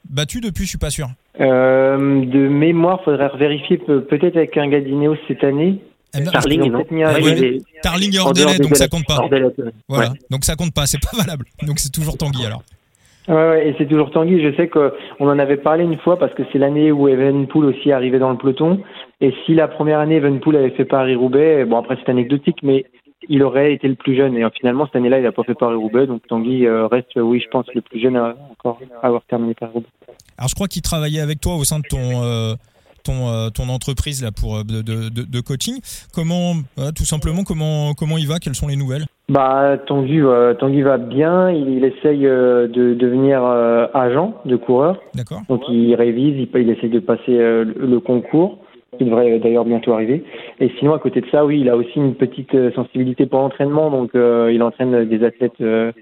battu 0.09 0.41
depuis, 0.41 0.65
je 0.65 0.71
suis 0.71 0.79
pas 0.79 0.91
sûr. 0.91 1.09
Euh, 1.41 2.25
de 2.25 2.49
mémoire, 2.49 3.03
faudrait 3.05 3.31
vérifier 3.37 3.79
peut-être 3.79 4.37
avec 4.37 4.57
un 4.57 4.69
gars 4.69 4.81
cette 5.29 5.45
année. 5.45 5.81
Eh 6.15 6.21
ben, 6.21 6.31
Tarling, 6.31 6.71
non 6.71 6.85
Tarling 7.83 8.15
et 8.15 8.19
hors 8.19 8.33
délai, 8.33 8.59
donc 8.59 8.77
ça 8.77 8.89
compte 8.89 9.05
pas. 9.07 9.29
Voilà, 9.89 10.13
donc 10.31 10.45
ça 10.45 10.55
compte 10.57 10.73
pas, 10.73 10.87
c'est 10.87 11.01
pas 11.01 11.17
valable. 11.17 11.45
Donc 11.67 11.79
c'est 11.79 11.93
toujours 11.93 12.17
Tanguy 12.17 12.47
alors. 12.47 12.63
Ouais, 13.29 13.35
ouais, 13.35 13.69
et 13.69 13.75
c'est 13.77 13.87
toujours 13.87 14.11
Tanguy. 14.11 14.43
Je 14.43 14.57
sais 14.57 14.69
qu'on 14.69 14.91
en 15.21 15.39
avait 15.39 15.59
parlé 15.59 15.85
une 15.85 15.99
fois 15.99 16.19
parce 16.19 16.33
que 16.33 16.43
c'est 16.51 16.59
l'année 16.59 16.91
où 16.91 17.09
Evenpool 17.09 17.67
aussi 17.67 17.91
est 17.91 17.93
arrivé 17.93 18.19
dans 18.19 18.31
le 18.31 18.39
peloton. 18.39 18.81
Et 19.21 19.35
si 19.45 19.55
la 19.55 19.69
première 19.69 19.99
année 19.99 20.17
Evenpool 20.17 20.57
avait 20.57 20.71
fait 20.71 20.87
Paris-Roubaix, 20.87 21.67
bon 21.67 21.77
après 21.77 21.99
c'est 22.01 22.11
anecdotique, 22.11 22.61
mais 22.63 22.87
il 23.29 23.43
aurait 23.43 23.73
été 23.73 23.89
le 23.89 23.95
plus 23.95 24.17
jeune. 24.17 24.37
Et 24.37 24.45
finalement, 24.59 24.87
cette 24.87 24.97
année-là, 24.97 25.19
il 25.19 25.25
n'a 25.25 25.33
pas 25.33 25.43
fait 25.43 25.55
Paris-Roubaix. 25.55 26.07
Donc 26.07 26.27
Tanguy 26.29 26.67
euh, 26.67 26.87
reste, 26.87 27.17
oui, 27.17 27.41
je 27.41 27.49
pense, 27.49 27.67
le 27.75 27.81
plus 27.81 28.01
jeune 28.01 28.17
à 28.17 28.37
encore 28.51 28.79
avoir 29.03 29.23
terminé 29.25 29.55
Paris-Roubaix. 29.55 29.89
Alors, 30.37 30.49
je 30.49 30.55
crois 30.55 30.69
qu'il 30.69 30.83
travaillait 30.83 31.21
avec 31.21 31.41
toi 31.41 31.57
au 31.57 31.65
sein 31.65 31.79
de 31.79 31.87
ton. 31.89 32.23
Euh, 32.23 32.55
ton, 33.05 33.29
euh, 33.29 33.49
ton 33.49 33.69
entreprise 33.69 34.25
là 34.25 34.33
pour 34.33 34.65
de, 34.65 34.83
de, 34.83 35.09
de 35.09 35.41
coaching 35.41 35.81
comment 36.13 36.55
tout 36.97 37.05
simplement 37.05 37.45
comment 37.45 37.95
comment 37.95 38.19
il 38.19 38.27
va? 38.27 38.41
Quelles 38.41 38.57
sont 38.57 38.67
les 38.67 38.75
nouvelles? 38.75 39.07
Bah 39.29 39.79
Tanguy 39.87 40.21
Tanguy 40.59 40.83
va 40.83 40.99
bien 40.99 41.49
il, 41.49 41.85
essaye 41.85 42.23
de 42.23 42.97
devenir 42.99 43.45
agent 43.95 44.35
de 44.45 44.57
coureur 44.57 45.01
d'accord 45.15 45.43
donc 45.49 45.63
il 45.69 45.95
révise 45.95 46.35
il, 46.37 46.61
il 46.61 46.71
essaye 46.71 46.91
de 46.91 46.99
passer 46.99 47.39
le 47.39 47.99
concours 48.01 48.59
qui 48.97 49.05
devrait 49.05 49.39
d'ailleurs 49.39 49.65
bientôt 49.65 49.93
arriver. 49.93 50.25
Et 50.61 50.71
sinon, 50.79 50.95
à 50.95 50.99
côté 50.99 51.21
de 51.21 51.27
ça, 51.31 51.45
oui, 51.45 51.61
il 51.61 51.69
a 51.69 51.77
aussi 51.77 51.97
une 51.97 52.15
petite 52.15 52.55
euh, 52.55 52.73
sensibilité 52.73 53.27
pour 53.27 53.41
l'entraînement, 53.41 53.91
donc 53.91 54.15
euh, 54.15 54.51
il 54.53 54.63
entraîne 54.63 55.05
des 55.05 55.25
athlètes 55.25 55.61
euh, 55.61 55.93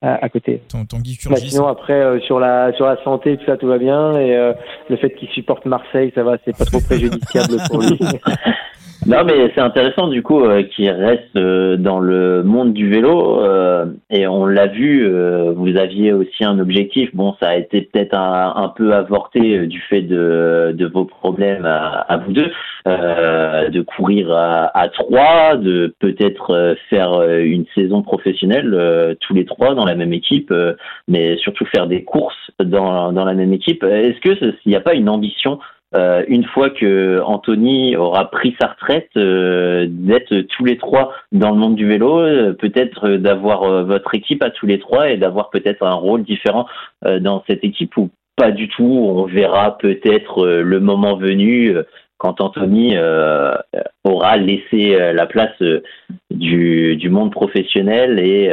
à, 0.00 0.28
côté. 0.28 0.60
Ton, 0.68 0.84
ton 0.84 0.98
bah, 1.28 1.36
sinon, 1.36 1.66
après, 1.66 2.20
sur 2.20 2.38
la 2.38 2.72
sur 2.74 2.86
la 2.86 3.02
santé, 3.02 3.36
tout 3.36 3.44
ça, 3.46 3.56
tout 3.56 3.66
va 3.66 3.78
bien. 3.78 4.18
Et 4.18 4.36
le 4.88 4.96
fait 4.96 5.10
qu'il 5.10 5.28
supporte 5.28 5.66
Marseille, 5.66 6.12
ça 6.14 6.22
va, 6.22 6.36
c'est 6.44 6.56
pas 6.56 6.64
trop 6.64 6.80
préjudiciable 6.86 7.56
pour 7.68 7.80
lui. 7.80 7.98
Non, 9.06 9.24
mais 9.24 9.52
c'est 9.54 9.60
intéressant 9.60 10.08
du 10.08 10.20
coup 10.20 10.40
euh, 10.40 10.64
qu'il 10.64 10.90
reste 10.90 11.36
euh, 11.36 11.76
dans 11.76 12.00
le 12.00 12.42
monde 12.42 12.72
du 12.72 12.90
vélo 12.90 13.40
euh, 13.40 13.86
et 14.10 14.26
on 14.26 14.46
l'a 14.46 14.66
vu. 14.66 15.08
vous 15.54 15.76
aviez 15.76 16.12
aussi 16.12 16.44
un 16.44 16.58
objectif. 16.58 17.14
Bon, 17.14 17.36
ça 17.38 17.50
a 17.50 17.56
été 17.56 17.82
peut-être 17.82 18.14
un, 18.14 18.72
peu 18.74 18.92
avorté 18.92 19.66
du 19.66 19.80
fait 19.80 20.02
de, 20.02 20.74
de 20.76 20.86
vos 20.86 21.04
problèmes 21.04 21.66
à, 21.66 22.16
vous 22.24 22.32
deux, 22.32 22.50
de 22.86 23.80
courir 23.82 24.32
à, 24.32 24.76
à 24.76 24.88
trois, 24.88 25.56
de 25.56 25.94
peut-être 26.00 26.76
faire 26.90 27.22
une 27.22 27.64
saison 27.74 28.02
professionnelle 28.02 29.16
tous 29.20 29.34
les 29.34 29.44
trois 29.44 29.74
dans 29.74 29.84
la 29.84 29.94
même 29.94 30.12
équipe, 30.12 30.52
mais 31.08 31.36
surtout 31.36 31.64
faire 31.66 31.86
des 31.86 32.02
courses 32.04 32.50
dans 32.62 33.12
dans 33.12 33.24
la 33.24 33.34
même 33.34 33.52
équipe. 33.52 33.84
Est-ce 33.84 34.20
que 34.20 34.34
s'il 34.34 34.70
n'y 34.70 34.76
a 34.76 34.80
pas 34.80 34.94
une 34.94 35.08
ambition 35.08 35.58
euh, 35.94 36.24
une 36.26 36.44
fois 36.44 36.70
que 36.70 37.20
Anthony 37.24 37.96
aura 37.96 38.30
pris 38.30 38.56
sa 38.60 38.68
retraite, 38.68 39.10
euh, 39.16 39.86
d'être 39.88 40.40
tous 40.40 40.64
les 40.64 40.78
trois 40.78 41.12
dans 41.30 41.50
le 41.50 41.56
monde 41.56 41.76
du 41.76 41.86
vélo, 41.86 42.18
euh, 42.18 42.52
peut-être 42.52 43.10
d'avoir 43.10 43.84
votre 43.84 44.14
équipe 44.14 44.42
à 44.42 44.50
tous 44.50 44.66
les 44.66 44.78
trois 44.78 45.10
et 45.10 45.16
d'avoir 45.16 45.50
peut-être 45.50 45.84
un 45.84 45.94
rôle 45.94 46.24
différent 46.24 46.66
dans 47.20 47.44
cette 47.46 47.62
équipe 47.64 47.96
ou 47.96 48.10
pas 48.36 48.50
du 48.50 48.68
tout. 48.68 48.84
On 48.84 49.24
verra 49.24 49.78
peut-être 49.78 50.46
le 50.46 50.80
moment 50.80 51.16
venu 51.16 51.74
quand 52.18 52.40
Anthony 52.40 52.96
aura 54.04 54.36
laissé 54.36 54.96
la 55.12 55.26
place 55.26 55.62
du, 56.30 56.96
du, 56.96 57.10
monde 57.10 57.30
professionnel 57.30 58.18
et 58.18 58.48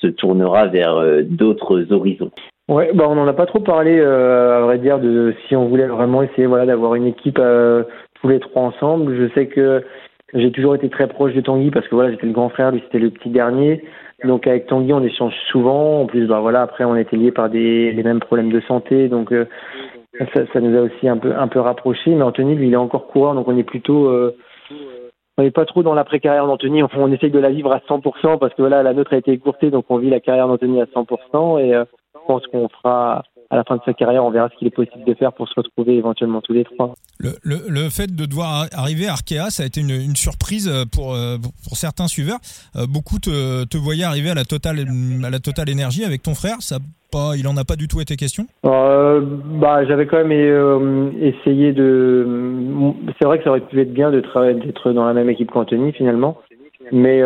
se 0.00 0.06
tournera 0.06 0.66
vers 0.66 1.02
d'autres 1.24 1.92
horizons. 1.92 2.30
Ouais, 2.68 2.90
bah 2.94 3.06
on 3.08 3.14
n'en 3.14 3.28
a 3.28 3.32
pas 3.32 3.46
trop 3.46 3.60
parlé, 3.60 3.96
euh, 3.96 4.58
à 4.58 4.60
vrai 4.62 4.78
dire, 4.78 4.98
de 4.98 5.32
si 5.46 5.54
on 5.54 5.68
voulait 5.68 5.86
vraiment 5.86 6.22
essayer 6.22 6.46
voilà 6.46 6.66
d'avoir 6.66 6.96
une 6.96 7.06
équipe 7.06 7.38
euh, 7.38 7.84
tous 8.14 8.26
les 8.26 8.40
trois 8.40 8.62
ensemble. 8.62 9.16
Je 9.16 9.32
sais 9.34 9.46
que 9.46 9.84
j'ai 10.34 10.50
toujours 10.50 10.74
été 10.74 10.88
très 10.90 11.06
proche 11.06 11.32
de 11.32 11.40
Tanguy 11.40 11.70
parce 11.70 11.86
que 11.86 11.94
voilà 11.94 12.10
j'étais 12.10 12.26
le 12.26 12.32
grand 12.32 12.48
frère, 12.48 12.72
lui 12.72 12.82
c'était 12.84 12.98
le 12.98 13.10
petit 13.10 13.30
dernier. 13.30 13.84
Donc 14.24 14.48
avec 14.48 14.66
Tanguy 14.66 14.92
on 14.92 15.04
échange 15.04 15.34
souvent. 15.52 16.00
En 16.00 16.06
plus 16.06 16.26
bah 16.26 16.40
voilà 16.40 16.62
après 16.62 16.82
on 16.82 16.96
était 16.96 17.16
liés 17.16 17.30
par 17.30 17.50
des 17.50 17.92
les 17.92 18.02
mêmes 18.02 18.18
problèmes 18.18 18.50
de 18.50 18.60
santé 18.62 19.08
donc 19.08 19.32
euh, 19.32 19.46
ça, 20.34 20.40
ça, 20.52 20.60
nous 20.60 20.76
a 20.76 20.80
aussi 20.80 21.08
un 21.08 21.18
peu 21.18 21.32
un 21.36 21.46
peu 21.46 21.60
rapprochés. 21.60 22.16
Mais 22.16 22.22
Anthony 22.22 22.56
lui 22.56 22.66
il 22.66 22.72
est 22.72 22.76
encore 22.76 23.06
coureur 23.06 23.34
donc 23.34 23.46
on 23.46 23.56
est 23.56 23.62
plutôt 23.62 24.08
euh, 24.08 24.36
on 25.38 25.42
n'est 25.42 25.52
pas 25.52 25.66
trop 25.66 25.84
dans 25.84 25.94
l'après-carrière 25.94 26.46
d'Anthony. 26.46 26.82
Enfin, 26.82 26.98
on 26.98 27.12
essaye 27.12 27.30
de 27.30 27.38
la 27.38 27.50
vivre 27.50 27.70
à 27.70 27.78
100% 27.80 28.38
parce 28.38 28.54
que 28.54 28.62
voilà, 28.62 28.82
la 28.82 28.94
nôtre 28.94 29.12
a 29.12 29.18
été 29.18 29.32
écourtée, 29.32 29.70
donc 29.70 29.84
on 29.90 29.98
vit 29.98 30.08
la 30.08 30.18
carrière 30.18 30.48
d'Anthony 30.48 30.80
à 30.80 30.86
100%. 30.86 31.60
Et 31.60 31.74
je 32.22 32.26
pense 32.26 32.46
qu'on 32.48 32.68
fera 32.68 33.24
à 33.48 33.54
la 33.54 33.62
fin 33.62 33.76
de 33.76 33.80
sa 33.84 33.92
carrière, 33.92 34.24
on 34.24 34.30
verra 34.30 34.48
ce 34.48 34.58
qu'il 34.58 34.66
est 34.66 34.74
possible 34.74 35.04
de 35.04 35.14
faire 35.14 35.32
pour 35.32 35.48
se 35.48 35.54
retrouver 35.56 35.94
éventuellement 35.94 36.40
tous 36.40 36.52
les 36.52 36.64
trois. 36.64 36.94
Le, 37.18 37.30
le, 37.42 37.60
le 37.68 37.88
fait 37.90 38.12
de 38.12 38.26
devoir 38.26 38.66
arriver 38.72 39.06
à 39.06 39.12
Arkea, 39.12 39.50
ça 39.50 39.62
a 39.62 39.66
été 39.66 39.80
une, 39.80 39.90
une 39.90 40.16
surprise 40.16 40.68
pour, 40.92 41.14
euh, 41.14 41.36
pour 41.62 41.76
certains 41.76 42.08
suiveurs. 42.08 42.38
Euh, 42.74 42.86
beaucoup 42.88 43.20
te, 43.20 43.64
te 43.64 43.76
voyaient 43.76 44.04
arriver 44.04 44.30
à 44.30 44.34
la 44.34 44.44
totale 44.44 44.84
à 45.24 45.30
la 45.30 45.38
totale 45.38 45.68
énergie 45.68 46.04
avec 46.04 46.24
ton 46.24 46.34
frère. 46.34 46.56
Ça 46.60 46.78
pas, 47.12 47.36
il 47.36 47.46
en 47.46 47.56
a 47.56 47.62
pas 47.62 47.76
du 47.76 47.86
tout 47.86 48.00
été 48.00 48.16
question? 48.16 48.46
Euh, 48.64 49.20
bah, 49.22 49.84
j'avais 49.86 50.06
quand 50.08 50.16
même 50.16 50.32
euh, 50.32 51.10
essayé 51.20 51.72
de. 51.72 52.26
C'est 53.20 53.26
vrai 53.26 53.38
que 53.38 53.44
ça 53.44 53.50
aurait 53.50 53.60
pu 53.60 53.80
être 53.80 53.92
bien 53.92 54.10
de 54.10 54.20
travailler, 54.20 54.54
d'être 54.54 54.90
dans 54.90 55.04
la 55.04 55.14
même 55.14 55.30
équipe 55.30 55.52
qu'Anthony 55.52 55.92
finalement, 55.92 56.36
mais 56.90 57.22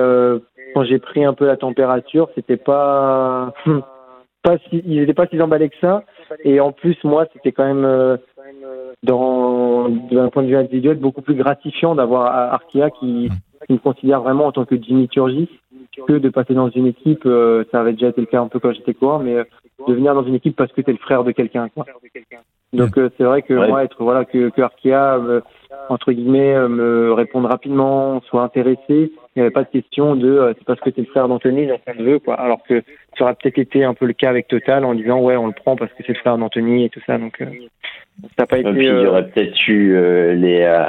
quand 0.74 0.84
j'ai 0.84 0.98
pris 0.98 1.24
un 1.24 1.32
peu 1.32 1.46
la 1.46 1.56
température, 1.56 2.28
c'était 2.34 2.58
pas 2.58 3.54
pas 4.42 4.58
si, 4.68 4.82
ils 4.86 5.00
n'étaient 5.00 5.14
pas 5.14 5.26
si 5.26 5.40
emballés 5.40 5.68
que 5.68 5.78
ça. 5.80 6.04
Et 6.44 6.60
en 6.60 6.72
plus, 6.72 6.96
moi, 7.04 7.26
c'était 7.32 7.52
quand 7.52 7.66
même, 7.66 7.84
euh, 7.84 8.16
d'un 9.02 10.28
point 10.28 10.42
de 10.42 10.48
vue 10.48 10.56
individuel, 10.56 10.98
beaucoup 10.98 11.22
plus 11.22 11.34
gratifiant 11.34 11.94
d'avoir 11.94 12.26
Arkia 12.26 12.90
qui, 12.90 13.30
qui, 13.66 13.72
me 13.72 13.78
considère 13.78 14.22
vraiment 14.22 14.46
en 14.46 14.52
tant 14.52 14.64
que 14.64 14.80
Jimmy 14.80 15.08
Turgis 15.08 15.48
que 16.06 16.14
de 16.14 16.28
passer 16.28 16.54
dans 16.54 16.70
une 16.70 16.86
équipe. 16.86 17.26
Euh, 17.26 17.64
ça 17.70 17.80
avait 17.80 17.92
déjà 17.92 18.08
été 18.08 18.20
le 18.20 18.26
cas 18.26 18.40
un 18.40 18.48
peu 18.48 18.58
quand 18.58 18.72
j'étais 18.72 18.94
coureur, 18.94 19.20
mais 19.20 19.34
euh, 19.34 19.44
de 19.86 19.94
venir 19.94 20.14
dans 20.14 20.24
une 20.24 20.34
équipe 20.34 20.56
parce 20.56 20.72
que 20.72 20.80
tu 20.80 20.90
es 20.90 20.92
le 20.92 20.98
frère 20.98 21.24
de 21.24 21.32
quelqu'un. 21.32 21.68
Quoi. 21.68 21.84
Donc 22.72 22.90
c'est 22.94 23.24
vrai 23.24 23.42
que 23.42 23.54
moi, 23.54 23.84
être 23.84 23.96
voilà 23.98 24.24
que, 24.24 24.50
que 24.50 24.62
Arkia 24.62 25.18
entre 25.90 26.12
guillemets, 26.12 26.54
euh, 26.54 26.68
me 26.68 27.12
répondre 27.12 27.48
rapidement, 27.48 28.20
soit 28.28 28.42
intéressé. 28.42 28.78
Il 28.88 29.10
n'y 29.36 29.42
avait 29.42 29.50
pas 29.50 29.64
de 29.64 29.68
question 29.68 30.16
de 30.16 30.28
euh, 30.28 30.52
c'est 30.56 30.64
parce 30.64 30.80
que 30.80 30.90
es 30.90 30.94
le 30.96 31.04
frère 31.06 31.28
d'Anthony, 31.28 31.66
donc 31.66 31.80
on 31.86 31.92
le 31.98 32.12
veut, 32.12 32.18
quoi. 32.18 32.34
Alors 32.34 32.62
que 32.62 32.82
ça 33.18 33.24
aurait 33.24 33.34
peut-être 33.34 33.58
été 33.58 33.84
un 33.84 33.94
peu 33.94 34.06
le 34.06 34.12
cas 34.12 34.30
avec 34.30 34.48
Total 34.48 34.84
en 34.84 34.94
disant 34.94 35.20
ouais, 35.20 35.36
on 35.36 35.46
le 35.46 35.52
prend 35.52 35.76
parce 35.76 35.92
que 35.92 36.02
c'est 36.06 36.12
le 36.12 36.18
frère 36.18 36.38
d'Anthony 36.38 36.84
et 36.84 36.90
tout 36.90 37.00
ça. 37.06 37.18
Donc 37.18 37.40
euh, 37.40 37.46
ça 38.22 38.28
n'a 38.40 38.46
pas 38.46 38.58
été. 38.58 38.70
il 38.70 38.84
y 38.84 39.06
aurait 39.06 39.28
peut-être 39.28 39.68
eu 39.68 39.94
les. 40.36 40.86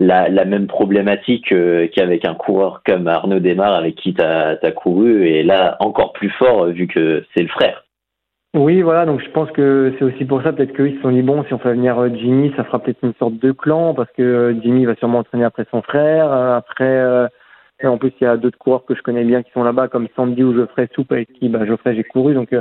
La, 0.00 0.28
la, 0.28 0.44
même 0.44 0.66
problématique 0.66 1.54
qu'avec 1.92 2.24
un 2.24 2.34
coureur 2.34 2.82
comme 2.84 3.06
Arnaud 3.06 3.38
Desmar 3.38 3.74
avec 3.74 3.94
qui 3.94 4.12
tu 4.12 4.20
as, 4.20 4.58
couru, 4.72 5.28
et 5.28 5.44
là 5.44 5.76
encore 5.78 6.12
plus 6.12 6.30
fort 6.30 6.66
vu 6.66 6.88
que 6.88 7.24
c'est 7.32 7.42
le 7.42 7.48
frère. 7.48 7.83
Oui, 8.54 8.82
voilà, 8.82 9.04
donc 9.04 9.20
je 9.20 9.28
pense 9.30 9.50
que 9.50 9.92
c'est 9.98 10.04
aussi 10.04 10.24
pour 10.24 10.40
ça 10.42 10.52
peut-être 10.52 10.76
qu'ils 10.76 10.94
se 10.94 11.02
sont 11.02 11.10
dit 11.10 11.22
bon, 11.22 11.42
si 11.42 11.52
on 11.52 11.58
fait 11.58 11.72
venir 11.72 11.98
euh, 11.98 12.08
Jimmy, 12.14 12.52
ça 12.56 12.62
fera 12.62 12.78
peut-être 12.78 13.02
une 13.02 13.14
sorte 13.14 13.34
de 13.38 13.50
clan 13.50 13.94
parce 13.94 14.10
que 14.12 14.22
euh, 14.22 14.54
Jimmy 14.62 14.84
va 14.84 14.94
sûrement 14.94 15.18
entraîner 15.18 15.42
après 15.42 15.66
son 15.72 15.82
frère, 15.82 16.32
euh, 16.32 16.56
après 16.56 17.28
en 17.82 17.98
plus 17.98 18.12
il 18.20 18.24
y 18.24 18.26
a 18.28 18.36
d'autres 18.36 18.56
coureurs 18.56 18.84
que 18.84 18.94
je 18.94 19.02
connais 19.02 19.24
bien 19.24 19.42
qui 19.42 19.50
sont 19.50 19.64
là-bas 19.64 19.88
comme 19.88 20.06
Sandy 20.14 20.44
ou 20.44 20.54
Geoffrey 20.54 20.88
Soupe 20.94 21.10
avec 21.10 21.32
qui 21.32 21.48
bah, 21.48 21.66
Geoffrey 21.66 21.96
j'ai 21.96 22.04
couru 22.04 22.34
donc 22.34 22.54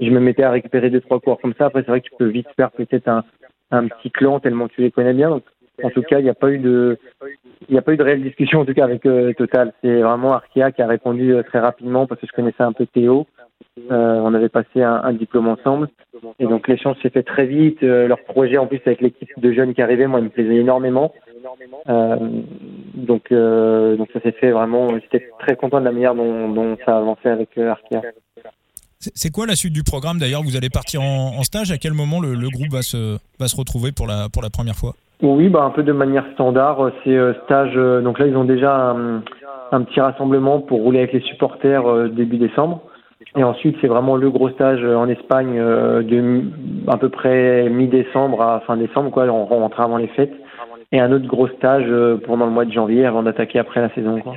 je 0.00 0.10
me 0.10 0.18
mettais 0.18 0.42
à 0.42 0.50
récupérer 0.50 0.90
deux 0.90 1.00
trois 1.00 1.20
coureurs 1.20 1.38
comme 1.40 1.54
ça. 1.56 1.66
Après 1.66 1.82
c'est 1.82 1.92
vrai 1.92 2.00
que 2.00 2.08
tu 2.08 2.16
peux 2.18 2.26
vite 2.26 2.48
faire 2.56 2.72
peut-être 2.72 3.06
un, 3.06 3.22
un 3.70 3.86
petit 3.86 4.10
clan 4.10 4.40
tellement 4.40 4.66
tu 4.66 4.80
les 4.80 4.90
connais 4.90 5.14
bien. 5.14 5.30
Donc 5.30 5.44
en 5.82 5.90
tout 5.90 6.02
cas 6.02 6.18
il 6.18 6.24
n'y 6.24 6.30
a 6.30 6.34
pas 6.34 6.50
eu 6.50 6.58
de 6.58 6.98
a 7.74 7.82
pas 7.82 7.92
eu 7.92 7.96
de 7.96 8.02
réelle 8.02 8.22
discussion 8.22 8.60
en 8.60 8.64
tout 8.64 8.74
cas 8.74 8.84
avec 8.84 9.02
Total. 9.36 9.72
C'est 9.82 10.00
vraiment 10.00 10.32
Arkia 10.32 10.72
qui 10.72 10.82
a 10.82 10.86
répondu 10.86 11.34
très 11.46 11.60
rapidement 11.60 12.06
parce 12.06 12.20
que 12.20 12.26
je 12.26 12.32
connaissais 12.32 12.62
un 12.62 12.72
peu 12.72 12.86
Théo. 12.86 13.26
Euh, 13.90 14.20
on 14.22 14.32
avait 14.32 14.48
passé 14.48 14.82
un, 14.82 15.12
diplôme 15.12 15.48
ensemble. 15.48 15.88
Et 16.38 16.44
donc 16.44 16.66
l'échange 16.66 16.96
s'est 17.02 17.10
fait 17.10 17.22
très 17.22 17.46
vite. 17.46 17.82
Euh, 17.82 18.08
leur 18.08 18.22
projet 18.24 18.56
en 18.56 18.66
plus 18.66 18.80
avec 18.86 19.00
l'équipe 19.00 19.28
de 19.36 19.52
jeunes 19.52 19.74
qui 19.74 19.82
arrivaient, 19.82 20.06
moi, 20.06 20.20
il 20.20 20.24
me 20.24 20.30
plaisait 20.30 20.56
énormément. 20.56 21.12
Euh, 21.88 22.16
donc, 22.94 23.26
ça 24.12 24.20
s'est 24.22 24.32
fait 24.32 24.50
vraiment. 24.50 24.88
J'étais 24.98 25.28
très 25.38 25.56
content 25.56 25.78
de 25.80 25.84
la 25.84 25.92
manière 25.92 26.14
dont, 26.14 26.76
ça 26.84 26.96
a 26.96 26.98
avancé 26.98 27.28
avec 27.28 27.56
Arkea. 27.58 28.00
C'est 28.98 29.30
quoi 29.30 29.46
la 29.46 29.54
suite 29.54 29.74
du 29.74 29.84
programme 29.84 30.18
d'ailleurs? 30.18 30.42
Vous 30.42 30.56
allez 30.56 30.70
partir 30.70 31.02
en, 31.02 31.42
stage 31.44 31.70
À 31.70 31.78
quel 31.78 31.92
moment 31.92 32.20
le, 32.20 32.48
groupe 32.48 32.72
va 32.72 32.82
se, 32.82 33.18
va 33.38 33.46
se 33.46 33.56
retrouver 33.56 33.92
pour 33.92 34.06
la, 34.06 34.28
pour 34.30 34.42
la 34.42 34.50
première 34.50 34.74
fois? 34.74 34.94
Oui, 35.22 35.48
bah, 35.48 35.62
un 35.62 35.70
peu 35.70 35.82
de 35.82 35.92
manière 35.92 36.24
standard. 36.34 36.90
C'est 37.04 37.18
stage. 37.44 37.74
donc 37.74 38.18
là, 38.18 38.26
ils 38.26 38.36
ont 38.36 38.44
déjà 38.44 38.94
un, 39.72 39.82
petit 39.82 40.00
rassemblement 40.00 40.60
pour 40.60 40.80
rouler 40.80 40.98
avec 40.98 41.12
les 41.12 41.20
supporters 41.20 42.08
début 42.10 42.36
décembre. 42.36 42.82
Et 43.34 43.44
ensuite, 43.44 43.76
c'est 43.80 43.86
vraiment 43.86 44.16
le 44.16 44.30
gros 44.30 44.50
stage 44.50 44.82
euh, 44.82 44.96
en 44.96 45.08
Espagne 45.08 45.58
euh, 45.58 46.02
de 46.02 46.42
à 46.88 46.96
peu 46.96 47.08
près 47.08 47.68
mi-décembre 47.68 48.40
à 48.40 48.60
fin 48.60 48.76
décembre, 48.76 49.10
quoi. 49.10 49.24
On 49.24 49.44
rentre 49.44 49.80
avant 49.80 49.96
les 49.98 50.08
fêtes. 50.08 50.34
Et 50.92 51.00
un 51.00 51.10
autre 51.12 51.26
gros 51.26 51.48
stage 51.48 51.86
euh, 51.88 52.16
pendant 52.24 52.46
le 52.46 52.52
mois 52.52 52.64
de 52.64 52.72
janvier 52.72 53.04
avant 53.04 53.22
d'attaquer 53.22 53.58
après 53.58 53.80
la 53.80 53.90
saison, 53.90 54.20
quoi. 54.20 54.34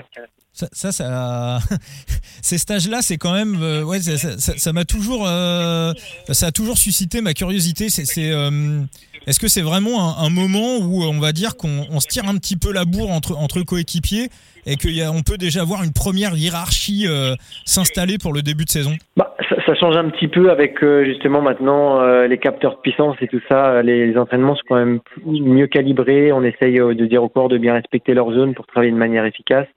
Ça, 0.52 0.92
ça, 0.92 1.60
ces 2.42 2.58
stages-là, 2.58 3.02
c'est 3.02 3.18
quand 3.18 3.34
même, 3.34 3.56
ouais, 3.86 4.00
ça 4.02 4.74
m'a 4.74 4.84
toujours, 4.84 5.26
ça 5.26 6.48
a 6.48 6.52
toujours 6.52 6.78
suscité 6.78 7.22
ma 7.22 7.34
curiosité. 7.34 7.90
C'est, 7.90 8.04
est-ce 8.04 9.40
que 9.40 9.48
c'est 9.48 9.62
vraiment 9.62 10.18
un, 10.18 10.30
moment 10.30 10.78
où 10.78 11.04
on 11.04 11.20
va 11.20 11.32
dire 11.32 11.56
qu'on 11.56 12.00
se 12.00 12.08
tire 12.08 12.28
un 12.28 12.36
petit 12.38 12.58
peu 12.58 12.74
la 12.74 12.84
bourre 12.84 13.12
entre 13.12 13.62
coéquipiers 13.62 14.30
et 14.70 14.78
qu'on 14.78 15.22
peut 15.24 15.38
déjà 15.38 15.64
voir 15.64 15.84
une 15.84 15.94
première 15.94 16.36
hiérarchie 16.36 17.08
euh, 17.08 17.34
s'installer 17.66 18.18
pour 18.22 18.34
le 18.34 18.42
début 18.42 18.66
de 18.66 18.70
saison 18.70 18.92
bah, 19.18 19.36
ça, 19.66 19.74
change 19.74 19.98
un 19.98 20.10
petit 20.10 20.28
peu 20.28 20.52
avec 20.52 20.84
euh, 20.84 21.04
justement 21.06 21.42
maintenant 21.42 22.02
euh, 22.02 22.28
les 22.28 22.38
capteurs 22.38 22.76
de 22.76 22.82
puissance 22.82 23.16
et 23.22 23.28
tout 23.28 23.42
ça. 23.50 23.82
Les, 23.82 24.16
entraînements 24.18 24.56
sont 24.56 24.64
quand 24.70 24.76
même 24.76 25.00
mieux 25.26 25.68
calibrés. 25.68 26.32
On 26.32 26.44
essaye 26.44 26.76
de 26.76 27.06
dire 27.06 27.24
au 27.24 27.30
corps 27.30 27.50
de 27.50 27.58
bien 27.58 27.74
respecter 27.74 28.14
leur 28.14 28.32
zone 28.32 28.54
pour 28.54 28.68
travailler 28.68 28.92
de 28.92 28.98
manière 28.98 29.26
efficace. 29.26 29.68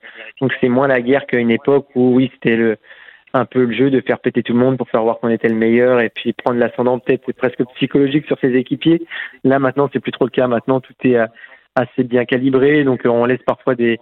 Donc 0.41 0.51
c'est 0.61 0.69
moins 0.69 0.87
la 0.87 1.01
guerre 1.01 1.25
qu'à 1.25 1.39
une 1.39 1.51
époque 1.51 1.87
où 1.95 2.13
oui 2.15 2.29
c'était 2.33 2.55
le 2.55 2.77
un 3.35 3.45
peu 3.45 3.65
le 3.65 3.75
jeu 3.75 3.89
de 3.89 3.99
faire 3.99 4.19
péter 4.19 4.43
tout 4.43 4.53
le 4.53 4.59
monde 4.59 4.77
pour 4.77 4.87
faire 4.89 5.01
voir 5.01 5.19
qu'on 5.19 5.29
était 5.29 5.49
le 5.49 5.55
meilleur 5.55 5.99
et 6.01 6.09
puis 6.09 6.33
prendre 6.33 6.59
l'ascendant 6.59 6.99
peut-être 6.99 7.31
presque 7.33 7.63
psychologique 7.75 8.27
sur 8.27 8.37
ses 8.39 8.53
équipiers. 8.55 9.01
Là 9.43 9.57
maintenant 9.57 9.89
c'est 9.91 9.99
plus 9.99 10.11
trop 10.11 10.25
le 10.25 10.29
cas. 10.29 10.47
Maintenant 10.47 10.81
tout 10.81 10.93
est 11.03 11.17
assez 11.75 12.03
bien 12.03 12.25
calibré 12.25 12.83
donc 12.83 13.01
on 13.05 13.25
laisse 13.25 13.41
parfois 13.45 13.75
des 13.75 13.99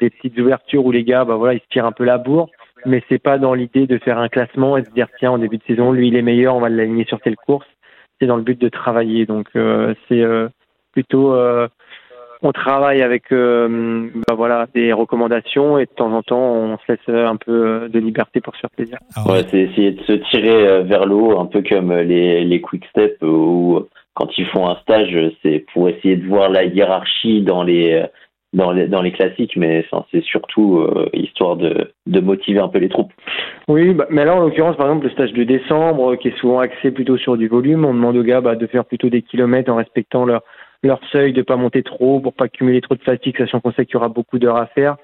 des 0.00 0.10
petites 0.10 0.38
ouvertures 0.38 0.84
où 0.84 0.90
les 0.90 1.04
gars, 1.04 1.24
bah 1.24 1.36
voilà, 1.36 1.54
ils 1.54 1.60
se 1.60 1.68
tirent 1.70 1.86
un 1.86 1.92
peu 1.92 2.04
la 2.04 2.18
bourre, 2.18 2.50
mais 2.86 3.02
c'est 3.08 3.22
pas 3.22 3.38
dans 3.38 3.54
l'idée 3.54 3.86
de 3.86 3.98
faire 3.98 4.18
un 4.18 4.28
classement 4.28 4.76
et 4.76 4.82
de 4.82 4.90
dire 4.90 5.08
tiens 5.18 5.32
en 5.32 5.38
début 5.38 5.58
de 5.58 5.62
saison, 5.66 5.92
lui 5.92 6.08
il 6.08 6.16
est 6.16 6.22
meilleur, 6.22 6.56
on 6.56 6.60
va 6.60 6.68
l'aligner 6.68 7.04
sur 7.04 7.20
telle 7.20 7.36
course. 7.36 7.66
C'est 8.20 8.26
dans 8.26 8.36
le 8.36 8.42
but 8.42 8.60
de 8.60 8.68
travailler. 8.68 9.26
Donc 9.26 9.48
euh, 9.56 9.94
c'est 10.08 10.20
euh, 10.20 10.48
plutôt 10.92 11.34
euh, 11.34 11.68
on 12.42 12.52
travaille 12.52 13.02
avec 13.02 13.30
bah 13.30 14.34
voilà 14.36 14.66
des 14.74 14.92
recommandations 14.92 15.78
et 15.78 15.84
de 15.84 15.90
temps 15.90 16.12
en 16.12 16.22
temps 16.22 16.40
on 16.40 16.76
se 16.78 16.82
laisse 16.88 17.08
un 17.08 17.36
peu 17.36 17.88
de 17.88 17.98
liberté 18.00 18.40
pour 18.40 18.54
se 18.56 18.60
faire 18.60 18.70
plaisir. 18.70 18.98
Ouais, 19.26 19.44
c'est 19.48 19.60
essayer 19.60 19.92
de 19.92 20.02
se 20.02 20.12
tirer 20.30 20.82
vers 20.82 21.06
le 21.06 21.14
haut, 21.14 21.38
un 21.38 21.46
peu 21.46 21.62
comme 21.62 21.92
les, 21.92 22.44
les 22.44 22.60
quick 22.60 22.84
steps 22.86 23.22
où 23.22 23.86
quand 24.14 24.36
ils 24.36 24.46
font 24.46 24.68
un 24.68 24.76
stage, 24.82 25.16
c'est 25.42 25.64
pour 25.72 25.88
essayer 25.88 26.16
de 26.16 26.26
voir 26.26 26.50
la 26.50 26.64
hiérarchie 26.64 27.42
dans 27.42 27.62
les 27.62 28.04
dans 28.52 28.70
les, 28.70 28.86
dans 28.86 29.00
les 29.00 29.12
classiques, 29.12 29.56
mais 29.56 29.86
c'est 30.10 30.22
surtout 30.24 30.86
histoire 31.14 31.56
de, 31.56 31.90
de 32.06 32.20
motiver 32.20 32.60
un 32.60 32.68
peu 32.68 32.80
les 32.80 32.90
troupes. 32.90 33.12
Oui, 33.66 33.94
bah, 33.94 34.06
mais 34.10 34.26
là, 34.26 34.34
en 34.34 34.40
l'occurrence, 34.40 34.76
par 34.76 34.88
exemple, 34.88 35.06
le 35.06 35.12
stage 35.12 35.32
de 35.32 35.44
décembre, 35.44 36.16
qui 36.16 36.28
est 36.28 36.36
souvent 36.36 36.58
axé 36.58 36.90
plutôt 36.90 37.16
sur 37.16 37.38
du 37.38 37.48
volume, 37.48 37.86
on 37.86 37.94
demande 37.94 38.16
aux 38.16 38.22
gars 38.22 38.42
bah, 38.42 38.54
de 38.54 38.66
faire 38.66 38.84
plutôt 38.84 39.08
des 39.08 39.22
kilomètres 39.22 39.72
en 39.72 39.76
respectant 39.76 40.26
leur, 40.26 40.42
leur 40.82 41.00
seuil, 41.10 41.32
de 41.32 41.42
pas 41.42 41.56
monter 41.56 41.82
trop 41.82 42.20
pour 42.20 42.34
pas 42.34 42.48
cumuler 42.48 42.80
trop 42.80 42.94
de 42.94 43.02
fatigue, 43.02 43.38
sachant 43.38 43.60
qu'on 43.60 43.72
sait 43.72 43.86
qu'il 43.86 43.94
y 43.94 43.96
aura 43.96 44.08
beaucoup 44.08 44.38
d'heures 44.38 44.56
à 44.56 44.66
faire. 44.66 44.96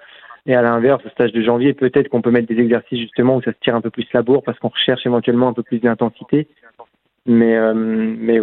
Et 0.46 0.54
à 0.54 0.62
l'inverse, 0.62 1.02
au 1.04 1.09
stage 1.11 1.32
de 1.32 1.42
janvier, 1.42 1.74
peut-être 1.74 2.09
qu'on 2.09 2.22
peut 2.22 2.30
mettre 2.30 2.48
des 2.48 2.61
exercices 2.61 3.00
justement 3.00 3.36
où 3.36 3.42
ça 3.42 3.52
se 3.52 3.59
tire 3.61 3.74
un 3.74 3.80
peu 3.80 3.90
plus 3.90 4.06
la 4.12 4.22
bourre 4.22 4.42
parce 4.42 4.59
qu'on 4.59 4.68
recherche 4.68 5.04
éventuellement 5.04 5.48
un 5.48 5.52
peu 5.52 5.62
plus 5.62 5.78
d'intensité. 5.78 6.48
Mais, 7.26 7.56
euh, 7.56 7.74
mais 7.74 8.40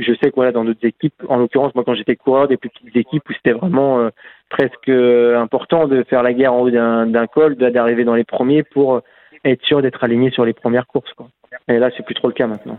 je 0.00 0.12
sais 0.14 0.30
que 0.30 0.34
voilà, 0.34 0.52
dans 0.52 0.64
d'autres 0.64 0.84
équipes, 0.86 1.14
en 1.28 1.38
l'occurrence, 1.38 1.74
moi 1.74 1.84
quand 1.84 1.94
j'étais 1.94 2.16
coureur 2.16 2.46
des 2.46 2.56
plus 2.56 2.68
petites 2.68 2.96
équipes 2.96 3.28
où 3.28 3.32
c'était 3.32 3.52
vraiment 3.52 4.00
euh, 4.00 4.10
presque 4.50 4.88
important 4.88 5.88
de 5.88 6.02
faire 6.04 6.22
la 6.22 6.34
guerre 6.34 6.52
en 6.52 6.60
haut 6.60 6.70
d'un 6.70 7.26
col, 7.26 7.56
d'arriver 7.56 8.04
dans 8.04 8.14
les 8.14 8.24
premiers 8.24 8.62
pour 8.62 9.00
être 9.44 9.64
sûr 9.64 9.82
d'être 9.82 10.04
aligné 10.04 10.30
sur 10.30 10.44
les 10.44 10.52
premières 10.52 10.86
courses. 10.86 11.12
Quoi. 11.14 11.28
Et 11.68 11.78
là, 11.78 11.90
c'est 11.96 12.04
plus 12.04 12.14
trop 12.14 12.28
le 12.28 12.34
cas 12.34 12.46
maintenant. 12.46 12.78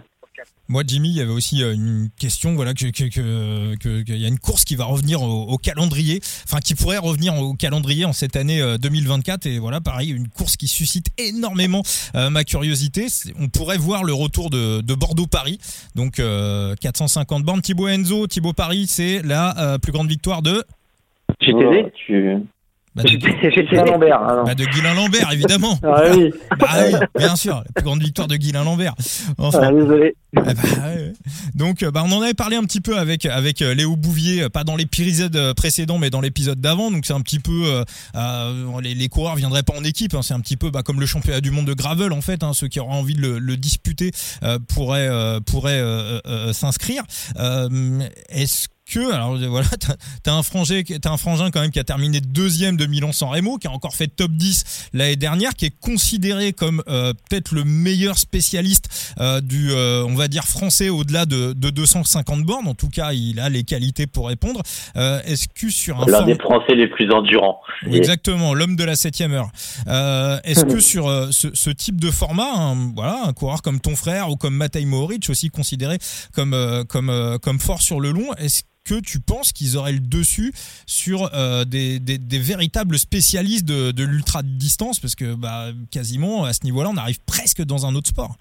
Moi, 0.68 0.84
Jimmy, 0.86 1.10
il 1.10 1.16
y 1.16 1.22
avait 1.22 1.32
aussi 1.32 1.64
euh, 1.64 1.74
une 1.74 2.10
question, 2.20 2.54
voilà, 2.54 2.76
que 2.76 2.86
y 2.86 4.26
a 4.26 4.28
une 4.28 4.38
course 4.38 4.66
qui 4.66 4.76
va 4.76 4.86
revenir 4.86 5.24
au, 5.24 5.58
calendrier, 5.58 6.20
enfin 6.46 6.60
qui 6.60 6.76
pourrait 6.76 7.00
revenir 7.00 7.34
au 7.42 7.56
calendrier 7.56 8.06
en 8.06 8.14
cette 8.14 8.36
année 8.36 8.62
2024. 8.80 9.46
Euh, 9.46 9.50
Et 9.50 9.60
voilà, 9.60 9.82
pareil, 9.82 10.12
une 10.12 10.28
course 10.28 10.58
qui 10.58 10.68
suscite 10.68 11.08
énormément 11.18 11.82
euh, 12.16 12.30
ma 12.30 12.44
curiosité. 12.44 13.08
On 13.40 13.50
pourrait 13.50 13.78
voir 13.78 14.04
le 14.04 14.14
retour 14.14 14.52
de, 14.52 14.82
de 14.82 14.94
Bordeaux-Paris, 14.94 15.58
donc 15.96 16.22
450 16.82 17.44
bornes. 17.44 17.62
Thibaut 17.62 17.88
Enzo, 17.88 18.28
Thibaut 18.28 18.54
Paris, 18.54 18.86
c'est 18.88 19.22
la 19.24 19.78
plus 19.82 19.92
grande 19.92 20.08
victoire 20.08 20.44
de. 20.44 20.64
Tu 21.40 21.54
bah 23.04 23.10
de, 23.10 23.62
Guilain 23.62 23.86
Lambert. 23.86 24.20
Bah 24.46 24.56
de 24.56 24.66
Guilain 24.66 24.94
Lambert, 24.94 25.32
évidemment. 25.32 25.80
ah 25.84 26.04
oui. 26.16 26.32
Bah 26.60 26.68
oui, 26.86 26.94
bien 27.18 27.36
sûr, 27.36 27.56
la 27.56 27.72
plus 27.74 27.84
grande 27.84 28.02
victoire 28.02 28.28
de 28.28 28.36
Guilain 28.36 28.64
Lambert. 28.64 28.96
Enfin, 29.38 29.60
ah, 29.64 29.72
désolé. 29.72 30.16
Bah, 30.34 30.44
ouais. 30.44 31.14
Donc, 31.56 31.84
bah, 31.84 32.04
on 32.06 32.12
en 32.12 32.22
avait 32.22 32.34
parlé 32.34 32.56
un 32.56 32.64
petit 32.64 32.82
peu 32.82 32.98
avec 32.98 33.26
avec 33.26 33.62
euh, 33.62 33.74
Léo 33.74 33.96
Bouvier, 33.96 34.44
euh, 34.44 34.50
pas 34.50 34.64
dans 34.64 34.76
l'épisode 34.76 35.36
euh, 35.36 35.54
précédent, 35.54 35.98
mais 35.98 36.10
dans 36.10 36.22
l'épisode 36.22 36.60
d'avant. 36.60 36.92
Donc, 36.92 37.06
c'est 37.06 37.14
un 37.14 37.22
petit 37.22 37.40
peu 37.40 37.84
euh, 38.16 38.80
les, 38.82 38.94
les 38.94 39.10
coureurs 39.10 39.36
viendraient 39.36 39.64
pas 39.64 39.74
en 39.74 39.84
équipe. 39.84 40.14
Hein, 40.14 40.22
c'est 40.22 40.34
un 40.34 40.40
petit 40.40 40.58
peu 40.58 40.70
bah, 40.70 40.84
comme 40.84 41.00
le 41.00 41.06
championnat 41.06 41.42
du 41.42 41.52
monde 41.52 41.66
de 41.66 41.74
gravel 41.74 42.12
en 42.12 42.22
fait. 42.22 42.44
Hein, 42.44 42.54
ceux 42.54 42.68
qui 42.68 42.80
auraient 42.80 42.96
envie 42.96 43.16
de 43.16 43.22
le, 43.22 43.40
le 43.40 43.58
disputer 43.58 44.12
euh, 44.44 44.60
pourraient 44.68 45.10
pourraient 45.46 45.82
s'inscrire. 46.54 47.04
Est-ce 48.30 48.68
que 48.90 49.14
alors 49.14 49.38
voilà 49.38 49.68
t'as 50.24 50.34
un 50.34 50.44
frangin 50.44 50.82
t'as 51.02 51.12
un 51.12 51.18
frangin 51.18 51.52
quand 51.52 51.62
même 51.62 51.72
qui 51.72 51.80
a 51.80 51.84
terminé 51.84 52.20
deuxième 52.22 52.78
de 52.78 52.86
Milan 52.86 53.12
San 53.12 53.30
Remo 53.30 53.58
qui 53.58 53.68
a 53.68 53.72
encore 53.72 53.96
fait 53.96 54.08
top 54.08 54.32
10 54.32 54.90
l'année 54.94 55.16
dernière 55.16 55.54
qui 55.54 55.66
est 55.66 55.80
considéré 55.80 56.54
comme 56.54 56.82
euh, 56.88 57.14
peut-être 57.30 57.54
le 57.54 57.64
meilleur 57.64 58.18
spécialiste 58.18 59.14
euh, 59.20 59.42
du 59.42 59.72
euh, 59.72 60.04
on 60.06 60.16
va 60.16 60.28
dire 60.28 60.44
français 60.44 60.90
au-delà 60.90 61.26
de, 61.26 61.54
de, 61.54 61.70
250 61.70 62.44
bornes. 62.44 62.68
En 62.68 62.74
tout 62.74 62.90
cas 62.90 63.14
il 63.14 63.40
a 63.40 63.50
les 63.50 63.64
qualités 63.64 64.08
pour 64.08 64.28
répondre. 64.28 64.62
Est-ce 64.96 65.48
que 65.48 65.70
sur 65.70 66.02
un 66.02 66.06
l'un 66.06 66.24
des 66.24 66.36
français 66.36 66.76
les 66.76 66.88
plus 66.88 67.12
endurants. 67.12 67.62
Exactement 67.86 68.54
l'homme 68.54 68.76
de 68.76 68.84
la 68.84 68.96
septième 68.96 69.34
heure. 69.34 69.52
Est-ce 70.44 70.66
que 70.66 70.80
sur 70.80 71.10
ce, 71.32 71.50
ce, 71.54 71.70
type 71.70 72.00
de 72.00 72.12
format 72.12 72.52
un, 72.56 72.92
voilà 72.96 73.24
un 73.26 73.34
coureur 73.34 73.62
comme 73.62 73.80
ton 73.80 73.96
frère 73.96 74.30
ou 74.30 74.36
comme 74.36 74.56
Matej 74.56 74.86
Mohoric 74.86 75.30
aussi 75.30 75.50
considéré 75.50 75.98
comme 76.34 76.56
comme 76.88 77.38
comme 77.42 77.60
fort 77.60 77.82
sur 77.82 78.00
le 78.00 78.12
long 78.12 78.34
est-ce 78.38 78.64
que 78.90 79.00
tu 79.02 79.20
penses 79.20 79.52
qu'ils 79.52 79.78
auraient 79.78 79.94
le 79.94 80.00
dessus 80.00 80.52
sur 80.86 81.30
euh, 81.34 81.64
des, 81.66 82.00
véritables 82.40 82.98
spécialistes 82.98 83.68
de, 83.68 83.92
de 83.92 84.04
l'ultra 84.04 84.42
distance 84.44 85.00
parce 85.00 85.16
que 85.16 85.36
bah, 85.36 85.68
quasiment 85.92 86.44
à 86.44 86.54
ce 86.54 86.64
niveau-là, 86.64 86.90
on 86.94 86.98
arrive 86.98 87.20
presque 87.26 87.64
dans 87.64 87.86
un 87.86 87.96
autre 87.96 88.08
sport. 88.08 88.36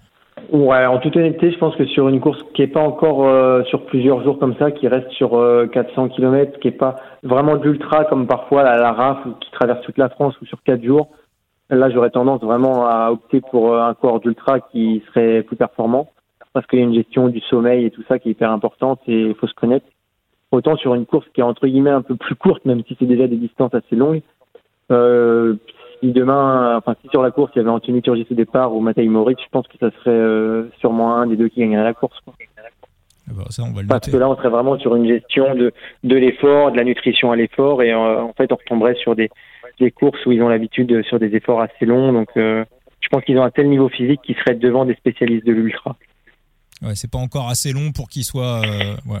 Ouais, 0.51 0.85
en 0.85 0.99
toute 0.99 1.15
honnêteté, 1.15 1.51
je 1.51 1.57
pense 1.57 1.75
que 1.75 1.85
sur 1.85 2.07
une 2.07 2.21
course 2.21 2.41
qui 2.53 2.61
est 2.61 2.67
pas 2.67 2.81
encore 2.81 3.27
euh, 3.27 3.63
sur 3.65 3.85
plusieurs 3.85 4.23
jours 4.23 4.39
comme 4.39 4.55
ça, 4.57 4.71
qui 4.71 4.87
reste 4.87 5.11
sur 5.11 5.31
400 5.31 6.05
euh, 6.05 6.07
km, 6.09 6.59
qui 6.59 6.69
est 6.69 6.71
pas 6.71 6.95
vraiment 7.23 7.57
de 7.57 7.63
l'ultra 7.63 8.05
comme 8.05 8.25
parfois 8.25 8.63
la, 8.63 8.77
la 8.77 8.93
RAF 8.93 9.17
qui 9.41 9.51
traverse 9.51 9.81
toute 9.81 9.97
la 9.97 10.09
France 10.09 10.33
ou 10.41 10.45
sur 10.45 10.63
4 10.63 10.83
jours, 10.83 11.09
là 11.69 11.89
j'aurais 11.89 12.09
tendance 12.09 12.41
vraiment 12.41 12.87
à 12.87 13.11
opter 13.11 13.41
pour 13.41 13.77
un 13.77 13.93
corps 13.93 14.21
d'ultra 14.21 14.59
qui 14.59 15.03
serait 15.09 15.43
plus 15.43 15.57
performant 15.57 16.07
parce 16.53 16.65
qu'il 16.65 16.79
y 16.79 16.81
a 16.81 16.85
une 16.85 16.95
gestion 16.95 17.27
du 17.27 17.41
sommeil 17.41 17.85
et 17.85 17.91
tout 17.91 18.03
ça 18.07 18.17
qui 18.19 18.29
est 18.29 18.31
hyper 18.31 18.51
importante 18.51 19.01
et 19.07 19.27
il 19.27 19.35
faut 19.35 19.47
se 19.47 19.53
connaître. 19.53 19.85
Autant 20.51 20.75
sur 20.77 20.95
une 20.95 21.05
course 21.05 21.27
qui 21.33 21.41
est 21.41 21.43
entre 21.43 21.67
guillemets 21.67 21.91
un 21.91 22.01
peu 22.01 22.15
plus 22.15 22.35
courte, 22.35 22.65
même 22.65 22.81
si 22.87 22.95
c'est 22.97 23.05
déjà 23.05 23.27
des 23.27 23.35
distances 23.35 23.73
assez 23.73 23.95
longues. 23.95 24.21
Euh, 24.91 25.55
si 25.99 26.11
demain, 26.11 26.77
enfin 26.77 26.95
si 27.01 27.09
sur 27.09 27.21
la 27.21 27.29
course 27.29 27.51
il 27.55 27.59
y 27.59 27.61
avait 27.61 27.69
Anthony 27.69 28.01
Turgis 28.01 28.25
au 28.31 28.33
départ 28.33 28.73
ou 28.73 28.79
Matej 28.79 29.07
Moric, 29.07 29.37
je 29.39 29.49
pense 29.51 29.67
que 29.67 29.77
ça 29.79 29.91
serait 29.91 30.09
euh, 30.09 30.69
sûrement 30.79 31.15
un 31.15 31.27
des 31.27 31.35
deux 31.35 31.49
qui 31.49 31.59
gagnerait 31.59 31.83
la 31.83 31.93
course. 31.93 32.17
Quoi. 32.25 32.33
Ah 33.29 33.33
bah 33.35 33.43
ça, 33.49 33.63
on 33.63 33.73
va 33.73 33.81
le 33.81 33.87
Parce 33.87 34.09
que 34.09 34.17
là, 34.17 34.27
on 34.27 34.35
serait 34.35 34.49
vraiment 34.49 34.79
sur 34.79 34.95
une 34.95 35.07
gestion 35.07 35.53
de, 35.53 35.71
de 36.03 36.15
l'effort, 36.15 36.71
de 36.71 36.77
la 36.77 36.83
nutrition 36.83 37.31
à 37.31 37.35
l'effort, 37.35 37.83
et 37.83 37.91
euh, 37.91 38.21
en 38.21 38.33
fait, 38.33 38.51
on 38.51 38.55
retomberait 38.55 38.95
sur 38.95 39.15
des, 39.15 39.29
des 39.79 39.91
courses 39.91 40.25
où 40.25 40.31
ils 40.31 40.41
ont 40.41 40.49
l'habitude 40.49 41.03
sur 41.03 41.19
des 41.19 41.35
efforts 41.35 41.61
assez 41.61 41.85
longs. 41.85 42.11
Donc, 42.11 42.29
euh, 42.37 42.65
je 43.01 43.07
pense 43.09 43.23
qu'ils 43.23 43.37
ont 43.37 43.43
un 43.43 43.51
tel 43.51 43.69
niveau 43.69 43.87
physique 43.87 44.21
qu'ils 44.23 44.35
seraient 44.35 44.55
devant 44.55 44.85
des 44.85 44.95
spécialistes 44.95 45.45
de 45.45 45.51
l'ultra. 45.51 45.95
Ouais, 46.81 46.95
c'est 46.95 47.11
pas 47.11 47.19
encore 47.19 47.49
assez 47.49 47.71
long 47.71 47.91
pour 47.91 48.09
qu'ils 48.09 48.23
soient. 48.23 48.61
ouais 49.05 49.19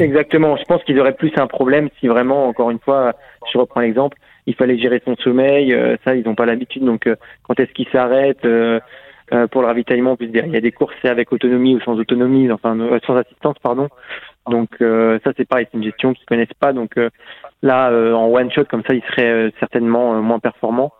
Exactement. 0.00 0.56
Je 0.56 0.64
pense 0.64 0.82
qu'ils 0.84 0.98
auraient 0.98 1.14
plus 1.14 1.32
un 1.36 1.46
problème 1.46 1.88
si 2.00 2.08
vraiment, 2.08 2.46
encore 2.46 2.70
une 2.70 2.78
fois, 2.78 3.14
je 3.52 3.58
reprends 3.58 3.80
l'exemple, 3.80 4.18
il 4.46 4.54
fallait 4.54 4.78
gérer 4.78 5.02
son 5.04 5.16
sommeil. 5.16 5.72
Euh, 5.72 5.96
ça, 6.04 6.14
ils 6.14 6.24
n'ont 6.24 6.34
pas 6.34 6.46
l'habitude. 6.46 6.84
Donc, 6.84 7.06
euh, 7.06 7.16
quand 7.42 7.58
est-ce 7.60 7.72
qu'ils 7.72 7.88
s'arrêtent 7.90 8.44
euh, 8.44 8.80
pour 9.50 9.62
le 9.62 9.66
ravitaillement 9.66 10.16
Il 10.20 10.30
y 10.30 10.56
a 10.56 10.60
des 10.60 10.72
courses 10.72 11.04
avec 11.04 11.32
autonomie 11.32 11.74
ou 11.76 11.80
sans 11.80 11.98
autonomie, 11.98 12.50
enfin 12.52 12.76
sans 13.06 13.16
assistance, 13.16 13.56
pardon. 13.62 13.88
Donc 14.46 14.68
ça, 14.78 15.32
c'est 15.36 15.48
pareil, 15.48 15.66
c'est 15.70 15.78
une 15.78 15.84
gestion 15.84 16.12
qu'ils 16.12 16.26
connaissent 16.26 16.52
pas. 16.60 16.74
Donc 16.74 16.96
là, 17.62 17.90
en 18.14 18.26
one 18.26 18.50
shot 18.50 18.66
comme 18.66 18.82
ça, 18.86 18.92
ils 18.92 19.02
seraient 19.04 19.50
certainement 19.58 20.20
moins 20.20 20.38
performants. 20.38 20.92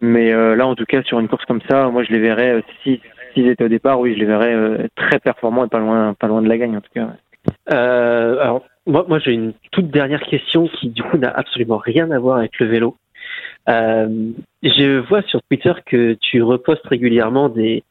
Mais 0.00 0.32
là, 0.32 0.66
en 0.66 0.74
tout 0.74 0.86
cas, 0.86 1.04
sur 1.04 1.20
une 1.20 1.28
course 1.28 1.44
comme 1.44 1.60
ça, 1.70 1.88
moi, 1.88 2.02
je 2.02 2.10
les 2.10 2.18
verrais 2.18 2.64
si 2.82 3.00
s'ils 3.32 3.46
étaient 3.46 3.64
au 3.64 3.68
départ, 3.68 4.00
oui, 4.00 4.14
je 4.14 4.18
les 4.18 4.26
verrais 4.26 4.88
très 4.96 5.20
performants 5.20 5.66
et 5.66 5.68
pas 5.68 5.78
loin, 5.78 6.14
pas 6.14 6.26
loin 6.26 6.42
de 6.42 6.48
la 6.48 6.58
gagne 6.58 6.76
en 6.76 6.80
tout 6.80 6.92
cas. 6.92 7.10
Alors, 7.66 8.62
moi, 8.86 9.04
moi 9.08 9.18
j'ai 9.18 9.32
une 9.32 9.52
toute 9.72 9.90
dernière 9.90 10.22
question 10.22 10.68
qui, 10.68 10.88
du 10.88 11.02
coup, 11.02 11.16
n'a 11.18 11.30
absolument 11.30 11.78
rien 11.78 12.10
à 12.10 12.18
voir 12.18 12.38
avec 12.38 12.58
le 12.58 12.66
vélo. 12.66 12.96
Euh, 13.68 14.32
je 14.62 14.98
vois 15.08 15.22
sur 15.22 15.40
Twitter 15.48 15.72
que 15.86 16.14
tu 16.20 16.42
repostes 16.42 16.86
régulièrement 16.86 17.48
des, 17.48 17.82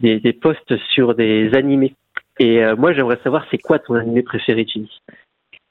des, 0.00 0.20
des 0.20 0.32
posts 0.32 0.76
sur 0.90 1.14
des 1.14 1.54
animés. 1.54 1.94
Et 2.38 2.62
euh, 2.62 2.76
moi, 2.76 2.92
j'aimerais 2.92 3.18
savoir, 3.24 3.46
c'est 3.50 3.58
quoi 3.58 3.78
ton 3.78 3.94
animé 3.94 4.22
préféré, 4.22 4.66
Jimmy? 4.68 4.90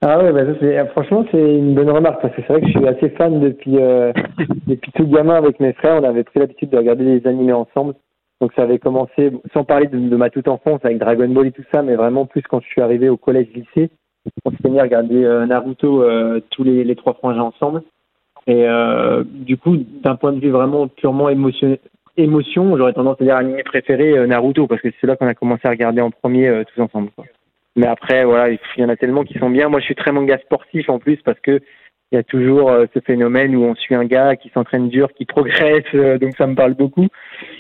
Ah 0.02 0.20
ouais, 0.20 0.32
bah 0.32 0.42
ça, 0.60 0.86
franchement, 0.88 1.26
c'est 1.32 1.38
une 1.38 1.74
bonne 1.74 1.90
remarque 1.90 2.22
parce 2.22 2.36
que 2.36 2.42
c'est 2.42 2.54
vrai 2.54 2.62
que 2.62 2.68
je 2.68 2.78
suis 2.78 2.88
assez 2.88 3.10
fan 3.12 3.40
depuis, 3.40 3.78
euh, 3.78 4.12
depuis 4.68 4.92
tout 4.92 5.08
gamin 5.08 5.36
avec 5.36 5.60
mes 5.60 5.74
frères. 5.74 6.02
On 6.02 6.04
avait 6.04 6.24
pris 6.24 6.40
l'habitude 6.40 6.70
de 6.70 6.78
regarder 6.78 7.20
des 7.20 7.28
animés 7.28 7.54
ensemble. 7.54 7.96
Donc 8.42 8.52
ça 8.56 8.64
avait 8.64 8.80
commencé, 8.80 9.32
sans 9.54 9.64
parler 9.64 9.88
de, 9.88 10.16
ma 10.16 10.30
toute 10.30 10.48
enfance 10.48 10.82
avec 10.84 10.98
Dragon 10.98 11.28
Ball 11.30 11.48
et 11.48 11.52
tout 11.52 11.64
ça, 11.74 11.82
mais 11.82 11.96
vraiment 11.96 12.26
plus 12.26 12.42
quand 12.42 12.60
je 12.62 12.68
suis 12.68 12.82
arrivé 12.82 13.08
au 13.10 13.18
collège-lycée. 13.18 13.90
On 14.44 14.52
s'est 14.52 14.70
mis 14.70 14.80
à 14.80 14.84
regarder 14.84 15.24
euh, 15.24 15.46
Naruto 15.46 16.04
euh, 16.04 16.42
tous 16.50 16.64
les, 16.64 16.96
trois 16.96 17.14
frangins 17.14 17.44
ensemble. 17.44 17.84
Et 18.48 18.68
euh, 18.68 19.24
du 19.26 19.58
coup, 19.58 19.78
d'un 19.78 20.16
point 20.16 20.34
de 20.34 20.40
vue 20.40 20.50
vraiment 20.50 20.88
purement 20.88 21.30
émotion, 21.30 22.78
j'aurais 22.78 22.94
tendance 22.94 23.22
à 23.22 23.24
dire 23.24 23.36
animé 23.36 23.64
préféré 23.64 24.28
Naruto 24.28 24.68
parce 24.68 24.82
que 24.82 24.90
c'est 25.00 25.08
là 25.08 25.16
qu'on 25.16 25.28
a 25.28 25.34
commencé 25.34 25.62
à 25.66 25.72
regarder 25.72 26.02
en 26.02 26.12
premier 26.12 26.64
tous 26.74 26.82
ensemble. 26.82 27.10
Mais 27.76 27.88
après, 27.88 28.24
voilà, 28.24 28.50
il 28.50 28.60
y 28.78 28.84
en 28.84 28.90
a 28.90 28.96
tellement 28.96 29.24
qui 29.24 29.38
sont 29.40 29.50
bien. 29.50 29.70
Moi, 29.70 29.80
je 29.80 29.86
suis 29.86 29.96
très 29.96 30.12
manga 30.12 30.38
sportif 30.40 30.90
en 30.90 31.00
plus 31.00 31.18
parce 31.24 31.40
que 31.40 31.60
il 32.12 32.16
y 32.16 32.20
a 32.20 32.24
toujours 32.24 32.72
ce 32.94 33.00
phénomène 33.00 33.56
où 33.56 33.64
on 33.64 33.76
suit 33.76 33.96
un 33.96 34.06
gars 34.06 34.36
qui 34.36 34.50
s'entraîne 34.50 34.90
dur, 34.90 35.12
qui 35.14 35.26
progresse, 35.26 35.94
donc 35.94 36.36
ça 36.38 36.48
me 36.48 36.56
parle 36.56 36.76
beaucoup. 36.76 37.08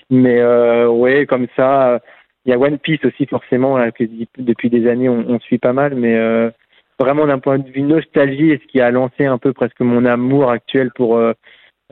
Mais 0.10 0.40
euh, 0.40 0.88
ouais, 0.88 1.26
comme 1.26 1.48
ça, 1.56 2.00
il 2.46 2.52
y 2.52 2.54
a 2.54 2.60
One 2.60 2.78
Piece 2.78 3.04
aussi 3.06 3.26
forcément 3.26 3.78
que 3.92 4.04
depuis 4.38 4.70
des 4.70 4.88
années 4.88 5.10
on, 5.10 5.26
on 5.28 5.40
suit 5.40 5.58
pas 5.58 5.74
mal, 5.74 5.96
mais 5.96 6.16
euh, 6.16 6.52
vraiment 7.00 7.26
d'un 7.26 7.40
point 7.40 7.60
de 7.60 7.70
vue 7.70 7.82
nostalgie, 7.82 8.60
ce 8.62 8.68
qui 8.68 8.80
a 8.82 8.92
lancé 8.92 9.26
un 9.26 9.38
peu 9.38 9.54
presque 9.54 9.80
mon 9.82 10.06
amour 10.06 10.52
actuel 10.52 10.92
pour 10.96 11.18
euh, 11.18 11.34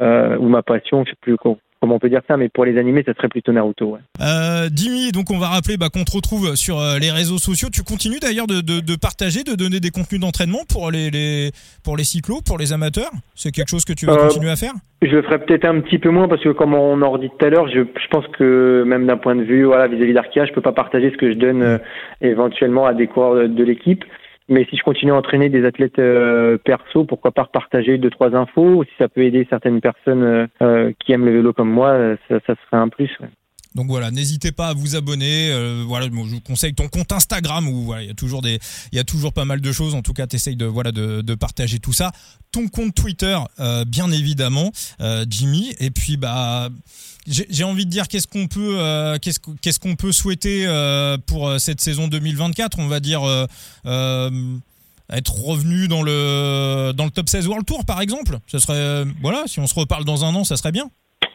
euh 0.02 0.38
ou 0.38 0.48
ma 0.48 0.64
passion, 0.64 1.04
je 1.06 1.12
sais 1.12 1.18
plus 1.22 1.38
comment 1.84 1.96
on 1.96 2.00
peut 2.00 2.08
dire 2.08 2.22
ça, 2.30 2.38
mais 2.38 2.48
pour 2.48 2.64
les 2.64 2.78
animés, 2.78 3.04
ça 3.06 3.14
serait 3.14 3.28
plutôt 3.28 3.52
Naruto. 3.52 3.88
Ouais. 3.88 4.00
Euh, 4.22 4.70
Dimi, 4.70 5.12
donc 5.12 5.32
on 5.32 5.38
va 5.38 5.48
rappeler 5.48 5.76
bah, 5.76 5.90
qu'on 5.94 6.06
te 6.06 6.16
retrouve 6.16 6.56
sur 6.56 6.80
euh, 6.80 6.98
les 6.98 7.12
réseaux 7.12 7.40
sociaux. 7.40 7.68
Tu 7.74 7.84
continues 7.84 8.20
d'ailleurs 8.22 8.48
de, 8.48 8.62
de, 8.62 8.80
de, 8.80 8.96
partager, 8.96 9.44
de 9.44 9.54
donner 9.54 9.82
des 9.82 9.90
contenus 9.90 10.22
d'entraînement 10.22 10.62
pour 10.72 10.92
les, 10.92 11.10
les, 11.10 11.52
pour 11.84 11.98
les 11.98 12.06
cyclos, 12.06 12.40
pour 12.40 12.58
les 12.58 12.72
amateurs? 12.72 13.12
C'est 13.36 13.52
quelque 13.52 13.68
chose 13.68 13.84
que 13.84 13.92
tu 13.92 14.06
vas 14.06 14.14
euh, 14.14 14.28
continuer 14.28 14.50
à 14.50 14.56
faire? 14.56 14.72
Je 15.02 15.10
le 15.10 15.24
ferai 15.24 15.40
peut-être 15.40 15.66
un 15.66 15.82
petit 15.82 16.00
peu 16.00 16.10
moins 16.10 16.30
parce 16.30 16.42
que 16.42 16.54
comme 16.54 16.74
on 16.74 17.02
en 17.02 17.18
dit 17.18 17.30
tout 17.38 17.46
à 17.46 17.50
l'heure, 17.50 17.68
je, 17.68 17.82
je, 17.82 18.08
pense 18.10 18.26
que 18.28 18.86
même 18.88 19.06
d'un 19.06 19.18
point 19.18 19.36
de 19.36 19.44
vue 19.44 19.66
voilà, 19.66 19.88
vis-à-vis 19.88 20.14
d'Arkia, 20.14 20.46
je 20.46 20.54
peux 20.54 20.62
pas 20.62 20.72
partager 20.72 21.12
ce 21.12 21.18
que 21.18 21.34
je 21.34 21.38
donne 21.38 21.64
euh, 21.64 21.78
éventuellement 22.22 22.86
à 22.86 22.94
des 22.94 23.08
coureurs 23.08 23.36
de, 23.36 23.48
de 23.48 23.64
l'équipe. 23.66 24.06
Mais 24.50 24.66
si 24.70 24.78
je 24.78 24.84
continue 24.84 25.12
à 25.12 25.16
entraîner 25.16 25.50
des 25.50 25.66
athlètes 25.66 26.00
euh, 26.00 26.58
perso, 26.58 27.06
pourquoi 27.06 27.32
pas 27.32 27.46
partager 27.46 27.98
deux 27.98 28.10
trois 28.10 28.36
infos 28.36 28.84
Si 28.84 28.92
ça 28.98 29.08
peut 29.08 29.24
aider 29.24 29.48
certaines 29.50 29.80
personnes 29.80 30.50
euh, 30.62 30.92
qui 31.00 31.14
aiment 31.14 31.26
le 31.26 31.34
vélo 31.34 31.54
comme 31.54 31.72
moi, 31.72 32.16
ça, 32.30 32.40
serait 32.46 32.58
un 32.78 32.90
plus. 32.90 33.18
Donc 33.76 33.88
voilà, 33.88 34.12
n'hésitez 34.12 34.52
pas 34.52 34.68
à 34.68 34.74
vous 34.74 34.96
abonner. 34.96 35.50
Euh, 35.52 35.84
voilà, 35.88 36.06
je 36.06 36.12
vous 36.12 36.42
conseille 36.42 36.74
ton 36.74 36.88
compte 36.88 37.12
Instagram 37.12 37.68
où 37.68 37.84
voilà, 37.84 38.04
il 38.04 38.08
y 38.08 38.12
a 38.12 38.14
toujours 38.14 38.42
des, 38.42 38.60
il 38.92 38.98
y 38.98 39.00
a 39.00 39.04
toujours 39.04 39.34
pas 39.34 39.46
mal 39.46 39.62
de 39.62 39.72
choses. 39.72 39.96
En 39.96 40.02
tout 40.02 40.14
cas, 40.14 40.28
t'essayes 40.28 40.56
de 40.56 40.66
voilà 40.66 40.92
de, 40.92 41.36
partager 41.36 41.80
tout 41.80 41.94
ça. 41.94 42.12
Ton 42.52 42.68
compte 42.68 42.94
Twitter, 42.94 43.38
euh, 43.60 43.84
bien 43.86 44.12
évidemment, 44.12 44.72
euh, 45.02 45.26
Jimmy. 45.28 45.74
Et 45.80 45.90
puis 45.90 46.18
bah, 46.18 46.70
j'ai 47.28 47.64
envie 47.64 47.86
de 47.86 47.90
dire 47.90 48.08
qu'est-ce 48.08 48.28
qu'on 48.28 48.48
peut, 48.48 48.78
euh, 48.80 49.16
qu'est-ce 49.22 49.80
qu'on 49.80 49.96
peut 49.96 50.12
souhaiter 50.12 50.66
euh, 50.68 51.18
pour 51.28 51.48
euh, 51.48 51.58
cette 51.58 51.80
saison 51.80 52.08
2024. 52.08 52.80
On 52.80 52.88
va 52.88 53.00
dire 53.00 53.22
être 55.12 55.34
revenu 55.46 55.88
dans 55.88 56.02
le 56.02 56.92
dans 56.94 57.06
le 57.06 57.12
top 57.12 57.28
16 57.28 57.48
World 57.48 57.66
Tour 57.66 57.86
par 57.86 58.02
exemple. 58.02 58.38
Ce 58.48 58.58
serait 58.60 59.06
voilà, 59.22 59.44
si 59.46 59.60
on 59.60 59.68
se 59.68 59.80
reparle 59.80 60.06
dans 60.06 60.26
un 60.26 60.34
an, 60.36 60.44
ça 60.44 60.58
serait 60.58 60.72
bien. 60.72 60.86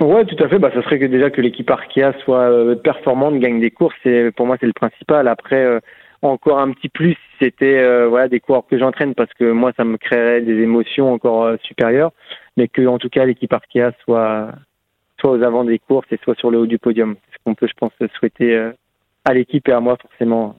Ouais, 0.00 0.24
tout 0.24 0.42
à 0.42 0.48
fait. 0.48 0.58
Bah, 0.58 0.70
ça 0.72 0.82
serait 0.82 0.98
que 0.98 1.06
déjà 1.06 1.30
que 1.30 1.40
l'équipe 1.40 1.68
Arkea 1.70 2.12
soit 2.24 2.50
performante, 2.82 3.38
gagne 3.38 3.60
des 3.60 3.70
courses. 3.70 3.96
Et 4.04 4.30
pour 4.30 4.46
moi, 4.46 4.56
c'est 4.60 4.66
le 4.66 4.72
principal. 4.72 5.26
Après, 5.26 5.80
encore 6.22 6.58
un 6.60 6.70
petit 6.72 6.88
plus, 6.88 7.16
c'était 7.40 8.06
voilà 8.06 8.28
des 8.28 8.40
coureurs 8.40 8.66
que 8.68 8.78
j'entraîne 8.78 9.14
parce 9.14 9.32
que 9.34 9.50
moi, 9.50 9.72
ça 9.76 9.84
me 9.84 9.96
créerait 9.96 10.42
des 10.42 10.60
émotions 10.62 11.12
encore 11.12 11.56
supérieures. 11.64 12.12
Mais 12.56 12.68
que, 12.68 12.86
en 12.86 12.98
tout 12.98 13.08
cas, 13.08 13.24
l'équipe 13.24 13.52
Arkea 13.52 13.92
soit 14.04 14.50
soit 15.20 15.32
aux 15.32 15.42
avant 15.42 15.64
des 15.64 15.78
courses 15.78 16.06
et 16.10 16.18
soit 16.22 16.36
sur 16.36 16.50
le 16.50 16.58
haut 16.58 16.66
du 16.66 16.78
podium. 16.78 17.16
C'est 17.26 17.38
ce 17.38 17.44
qu'on 17.44 17.54
peut, 17.54 17.66
je 17.66 17.74
pense, 17.74 17.92
souhaiter 18.18 18.70
à 19.24 19.34
l'équipe 19.34 19.68
et 19.68 19.72
à 19.72 19.80
moi 19.80 19.96
forcément. 19.96 20.56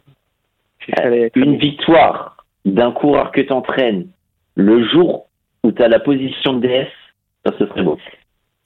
Une 1.35 1.57
victoire 1.57 2.37
d'un 2.65 2.91
coureur 2.91 3.31
que 3.31 3.41
tu 3.41 3.51
entraînes 3.51 4.07
le 4.55 4.83
jour 4.87 5.27
où 5.63 5.71
tu 5.71 5.81
as 5.81 5.87
la 5.87 5.99
position 5.99 6.53
de 6.53 6.67
DS, 6.67 6.87
ça 7.45 7.57
se 7.57 7.65
serait 7.65 7.83
beau. 7.83 7.97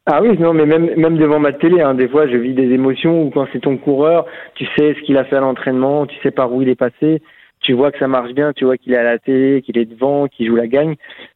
Ah 0.06 0.22
oui, 0.22 0.38
non, 0.38 0.54
mais 0.54 0.66
même 0.66 0.94
même 0.98 1.18
devant 1.18 1.40
ma 1.40 1.54
télé, 1.54 1.82
hein, 1.82 1.94
des 1.94 2.10
fois, 2.10 2.28
je 2.28 2.36
vis 2.36 2.54
des 2.54 2.72
émotions 2.74 3.24
où 3.24 3.30
quand 3.30 3.48
c'est 3.54 3.62
ton 3.62 3.78
coureur, 3.78 4.26
tu 4.56 4.66
sais 4.76 4.96
ce 4.96 5.02
qu'il 5.06 5.18
a 5.18 5.24
fait 5.24 5.38
à 5.38 5.40
l'entraînement, 5.40 6.06
tu 6.06 6.16
sais 6.22 6.32
par 6.32 6.52
où 6.52 6.62
il 6.62 6.68
est 6.68 6.76
passé, 6.76 7.22
tu 7.62 7.72
vois 7.72 7.92
que 7.92 8.00
ça 8.00 8.10
marche 8.10 8.34
bien, 8.34 8.52
tu 8.52 8.66
vois 8.66 8.76
qu'il 8.78 8.94
est 8.94 8.98
à 8.98 9.04
la 9.04 9.18
télé, 9.18 9.62
qu'il 9.62 9.78
est 9.78 9.86
devant, 9.86 10.28
qu'il 10.28 10.48
joue 10.48 10.58
la 10.58 10.68
gagne, 10.68 10.96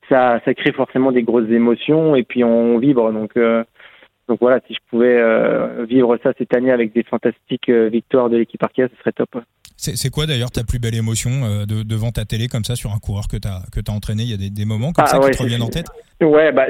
ça 0.10 0.42
ça 0.44 0.54
crée 0.54 0.74
forcément 0.74 1.14
des 1.14 1.24
grosses 1.24 1.50
émotions 1.50 2.16
et 2.18 2.24
puis 2.24 2.44
on 2.44 2.78
vibre. 2.78 3.14
Donc 3.14 3.38
euh, 3.38 3.64
donc 4.28 4.40
voilà, 4.42 4.60
si 4.68 4.74
je 4.74 4.80
pouvais 4.90 5.18
euh, 5.18 5.86
vivre 5.88 6.18
ça 6.22 6.34
cette 6.38 6.54
année 6.56 6.72
avec 6.72 6.94
des 6.94 7.04
fantastiques 7.04 7.70
euh, 7.70 7.90
victoires 7.90 8.30
de 8.30 8.38
l'équipe 8.38 8.62
Arkea, 8.62 8.90
ce 8.90 9.00
serait 9.00 9.14
top. 9.14 9.38
C'est 9.80 10.10
quoi 10.10 10.26
d'ailleurs 10.26 10.50
ta 10.50 10.64
plus 10.64 10.80
belle 10.80 10.96
émotion 10.96 11.30
euh, 11.46 11.66
de, 11.66 11.84
devant 11.84 12.10
ta 12.10 12.26
télé 12.26 12.48
comme 12.48 12.64
ça 12.64 12.76
sur 12.76 12.92
un 12.94 12.98
coureur 12.98 13.28
que 13.28 13.38
tu 13.38 13.48
as, 13.48 13.62
que 13.72 13.80
as 13.80 13.94
entraîné? 13.94 14.24
Il 14.24 14.32
y 14.32 14.34
a 14.34 14.38
des, 14.38 14.50
des 14.50 14.66
moments 14.66 14.92
comme 14.92 15.06
ah 15.08 15.08
ça 15.08 15.20
qui 15.20 15.38
te 15.38 15.44
reviennent 15.44 15.62
en 15.62 15.70
tête? 15.70 15.86
Ouais, 16.20 16.52
bah, 16.52 16.66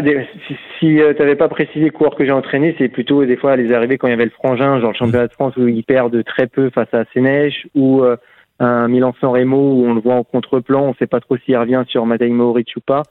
si, 0.47 0.53
si 0.53 0.59
tu 0.79 0.97
n'avais 0.97 1.37
pas 1.37 1.47
précisé 1.47 1.85
le 1.85 1.91
coureur 1.91 2.15
que 2.15 2.25
j'ai 2.25 2.33
entraîné, 2.33 2.75
c'est 2.77 2.89
plutôt 2.89 3.25
des 3.25 3.37
fois 3.37 3.55
les 3.55 3.71
arrivées 3.71 3.97
quand 3.97 4.07
il 4.07 4.11
y 4.11 4.13
avait 4.13 4.25
le 4.25 4.31
frangin, 4.31 4.81
genre 4.81 4.91
le 4.91 4.97
championnat 4.97 5.27
de 5.27 5.33
France 5.33 5.55
où 5.55 5.67
il 5.67 5.83
perd 5.83 6.11
de 6.11 6.21
très 6.21 6.47
peu 6.47 6.69
face 6.69 6.93
à 6.93 7.05
Sénèche, 7.13 7.65
ou 7.73 8.03
un 8.59 8.87
Milan-San 8.89 9.29
Remo 9.29 9.57
où 9.57 9.85
on 9.85 9.93
le 9.93 10.01
voit 10.01 10.15
en 10.15 10.25
contre-plan, 10.25 10.83
on 10.83 10.93
sait 10.95 11.07
pas 11.07 11.21
trop 11.21 11.37
s'il 11.37 11.55
revient 11.55 11.83
sur 11.87 12.05
Matej 12.05 12.29
Mohoric 12.29 12.73
ou 12.75 12.81
pas. 12.81 13.03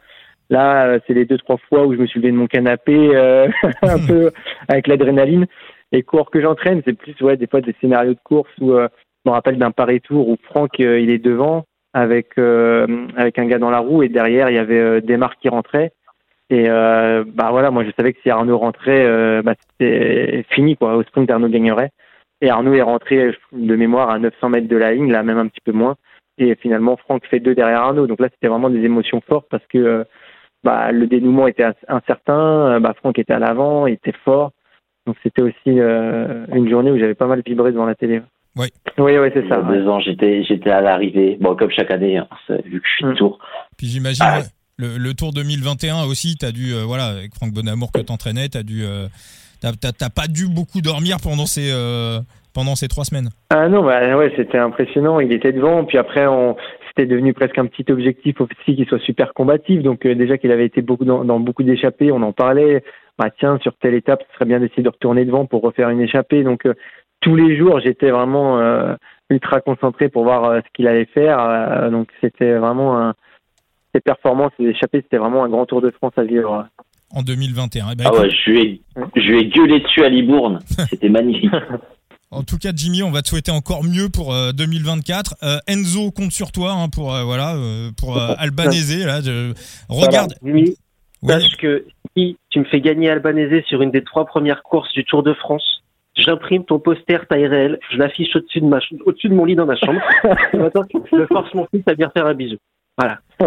Là, 0.48 0.98
c'est 1.06 1.14
les 1.14 1.24
deux 1.24 1.38
trois 1.38 1.56
fois 1.68 1.86
où 1.86 1.94
je 1.94 1.98
me 1.98 2.06
suis 2.06 2.20
levé 2.20 2.30
de 2.32 2.36
mon 2.36 2.46
canapé 2.46 3.16
un 3.82 4.06
peu 4.06 4.30
avec 4.68 4.86
l'adrénaline. 4.86 5.46
Les 5.92 6.02
coureurs 6.02 6.30
que 6.30 6.40
j'entraîne, 6.40 6.82
c'est 6.84 6.92
plus 6.96 7.20
ouais 7.20 7.36
des 7.36 7.46
fois 7.46 7.60
des 7.60 7.74
scénarios 7.80 8.14
de 8.14 8.20
course 8.24 8.50
où 8.60 8.72
me 9.26 9.32
rappelle 9.32 9.58
d'un 9.58 9.72
Paris 9.72 10.00
Tour 10.00 10.28
où 10.28 10.36
Franck 10.44 10.80
euh, 10.80 11.00
il 11.00 11.10
est 11.10 11.18
devant 11.18 11.64
avec 11.92 12.38
euh, 12.38 13.06
avec 13.16 13.38
un 13.38 13.46
gars 13.46 13.58
dans 13.58 13.70
la 13.70 13.80
roue 13.80 14.02
et 14.02 14.08
derrière 14.08 14.48
il 14.48 14.54
y 14.54 14.58
avait 14.58 14.78
euh, 14.78 15.00
Desmar 15.00 15.36
qui 15.36 15.48
rentrait. 15.48 15.92
Et 16.48 16.68
bah 16.68 17.48
voilà 17.50 17.72
moi 17.72 17.84
je 17.84 17.90
savais 17.98 18.12
que 18.12 18.20
si 18.22 18.30
Arnaud 18.30 18.56
rentrait 18.56 19.42
bah, 19.42 19.54
c'était 19.58 20.44
fini 20.50 20.76
quoi. 20.76 20.94
Au 20.94 21.02
sprint 21.02 21.28
Arnaud 21.28 21.48
gagnerait. 21.48 21.90
Et 22.40 22.50
Arnaud 22.50 22.74
est 22.74 22.82
rentré 22.82 23.32
de 23.50 23.74
mémoire 23.74 24.10
à 24.10 24.20
900 24.20 24.50
mètres 24.50 24.68
de 24.68 24.76
la 24.76 24.92
ligne 24.92 25.10
là 25.10 25.24
même 25.24 25.38
un 25.38 25.48
petit 25.48 25.60
peu 25.64 25.72
moins. 25.72 25.96
Et 26.38 26.54
finalement 26.54 26.96
Franck 26.98 27.26
fait 27.26 27.40
deux 27.40 27.56
derrière 27.56 27.80
Arnaud. 27.80 28.06
Donc 28.06 28.20
là 28.20 28.28
c'était 28.32 28.46
vraiment 28.46 28.70
des 28.70 28.84
émotions 28.84 29.20
fortes 29.26 29.48
parce 29.50 29.66
que 29.66 30.06
bah, 30.64 30.92
le 30.92 31.06
dénouement 31.06 31.46
était 31.46 31.66
incertain 31.88 32.80
bah, 32.80 32.94
Franck 32.96 33.18
était 33.18 33.32
à 33.32 33.38
l'avant 33.38 33.86
il 33.86 33.94
était 33.94 34.14
fort 34.24 34.52
donc 35.06 35.16
c'était 35.22 35.42
aussi 35.42 35.54
une 35.66 36.68
journée 36.68 36.90
où 36.90 36.98
j'avais 36.98 37.14
pas 37.14 37.26
mal 37.26 37.42
vibré 37.44 37.72
devant 37.72 37.86
la 37.86 37.94
télé 37.94 38.22
oui. 38.56 38.68
Oui, 38.98 39.18
oui, 39.18 39.28
c'est 39.34 39.46
ça. 39.48 39.60
Il 39.62 39.74
y 39.74 39.78
a 39.78 39.80
deux 39.80 39.88
ans, 39.88 40.00
j'étais, 40.00 40.42
j'étais 40.44 40.70
à 40.70 40.80
l'arrivée. 40.80 41.36
Bon, 41.40 41.54
comme 41.54 41.70
chaque 41.70 41.90
année, 41.90 42.16
hein, 42.16 42.26
vu 42.64 42.80
que 42.80 42.86
je 42.88 42.94
suis 42.94 43.04
de 43.04 43.10
mm. 43.10 43.16
tour. 43.16 43.38
Puis 43.76 43.86
j'imagine, 43.86 44.24
ah. 44.26 44.40
le, 44.78 44.96
le, 44.96 45.14
Tour 45.14 45.32
2021 45.32 46.04
aussi, 46.04 46.36
tu 46.36 46.46
as 46.46 46.52
dû, 46.52 46.72
euh, 46.72 46.84
voilà, 46.86 47.06
avec 47.08 47.34
Franck 47.34 47.52
Bonamour 47.52 47.92
que 47.92 48.00
t'entraînais, 48.00 48.48
tu 48.48 48.56
as 48.56 48.62
dû. 48.62 48.82
Euh, 48.84 49.08
t'as, 49.60 50.08
pas 50.08 50.26
dû 50.26 50.48
beaucoup 50.48 50.80
dormir 50.80 51.18
pendant 51.22 51.44
ces, 51.44 51.70
euh, 51.70 52.20
pendant 52.54 52.76
ces 52.76 52.88
trois 52.88 53.04
semaines. 53.04 53.28
Ah 53.50 53.68
non, 53.68 53.84
bah, 53.84 54.16
ouais, 54.16 54.32
c'était 54.36 54.58
impressionnant. 54.58 55.20
Il 55.20 55.32
était 55.32 55.52
devant, 55.52 55.84
puis 55.84 55.98
après, 55.98 56.26
on, 56.26 56.56
c'était 56.96 57.08
devenu 57.08 57.34
presque 57.34 57.58
un 57.58 57.66
petit 57.66 57.90
objectif 57.92 58.40
aussi 58.40 58.74
qu'il 58.74 58.86
soit 58.86 59.00
super 59.00 59.34
combatif. 59.34 59.82
Donc 59.82 60.06
déjà 60.06 60.38
qu'il 60.38 60.50
avait 60.50 60.66
été 60.66 60.82
beaucoup 60.82 61.04
dans, 61.04 61.24
dans 61.24 61.40
beaucoup 61.40 61.62
d'échappées, 61.62 62.10
on 62.10 62.22
en 62.22 62.32
parlait. 62.32 62.82
Bah 63.18 63.30
tiens, 63.38 63.58
sur 63.62 63.74
telle 63.76 63.94
étape, 63.94 64.22
ce 64.28 64.34
serait 64.34 64.44
bien 64.44 64.60
d'essayer 64.60 64.82
de 64.82 64.88
retourner 64.88 65.24
devant 65.24 65.46
pour 65.46 65.62
refaire 65.62 65.90
une 65.90 66.00
échappée. 66.00 66.42
Donc 66.42 66.66
tous 67.20 67.34
les 67.34 67.56
jours, 67.56 67.80
j'étais 67.80 68.10
vraiment 68.10 68.60
euh, 68.60 68.94
ultra 69.30 69.60
concentré 69.60 70.08
pour 70.08 70.24
voir 70.24 70.44
euh, 70.44 70.60
ce 70.60 70.72
qu'il 70.74 70.86
allait 70.86 71.06
faire. 71.06 71.40
Euh, 71.40 71.90
donc 71.90 72.08
c'était 72.20 72.54
vraiment 72.54 72.98
un, 73.00 73.14
ses 73.94 74.00
performances, 74.00 74.52
ses 74.58 74.66
échappées, 74.66 75.00
c'était 75.02 75.18
vraiment 75.18 75.44
un 75.44 75.48
grand 75.48 75.66
Tour 75.66 75.80
de 75.80 75.90
France 75.90 76.12
à 76.16 76.22
vivre. 76.22 76.66
En 77.10 77.22
2021. 77.22 77.86
Eh 77.92 77.94
ben, 77.96 78.04
ah 78.06 78.20
ouais, 78.20 78.30
je 78.30 78.50
lui 78.50 78.60
ai, 78.60 78.80
je 79.16 79.32
ai 79.32 79.46
gueulé 79.46 79.80
dessus 79.80 80.04
à 80.04 80.08
Libourne. 80.08 80.58
C'était 80.90 81.08
magnifique. 81.08 81.50
En 82.30 82.42
tout 82.42 82.58
cas, 82.58 82.72
Jimmy, 82.74 83.02
on 83.02 83.10
va 83.10 83.22
te 83.22 83.28
souhaiter 83.28 83.52
encore 83.52 83.84
mieux 83.84 84.08
pour 84.08 84.34
2024. 84.54 85.36
Enzo 85.68 86.10
compte 86.10 86.32
sur 86.32 86.50
toi 86.52 86.72
hein, 86.72 86.88
pour 86.88 87.16
voilà 87.24 87.56
pour 87.96 88.20
Albanese. 88.38 89.04
Là, 89.04 89.20
regarde. 89.88 90.34
Jimmy, 90.42 90.76
sache 91.24 91.56
que 91.56 91.86
si 92.16 92.36
tu 92.50 92.60
me 92.60 92.64
fais 92.64 92.80
gagner 92.80 93.10
Albanese 93.10 93.64
sur 93.66 93.82
une 93.82 93.90
des 93.90 94.02
trois 94.02 94.24
premières 94.24 94.62
courses 94.62 94.92
du 94.92 95.04
Tour 95.04 95.22
de 95.22 95.34
France, 95.34 95.82
j'imprime 96.16 96.64
ton 96.64 96.78
poster 96.78 97.26
taille 97.28 97.46
réelle, 97.46 97.78
je 97.90 97.98
l'affiche 97.98 98.34
au-dessus 98.34 98.60
de, 98.60 98.66
ma, 98.66 98.78
au-dessus 99.04 99.28
de 99.28 99.34
mon 99.34 99.44
lit 99.44 99.54
dans 99.54 99.66
ma 99.66 99.76
chambre. 99.76 100.00
je 100.52 101.26
force 101.26 101.52
mon 101.54 101.66
fils 101.66 101.82
à 101.86 101.94
bien 101.94 102.10
faire 102.10 102.26
un 102.26 102.34
bisou. 102.34 102.56
Voilà. 102.96 103.20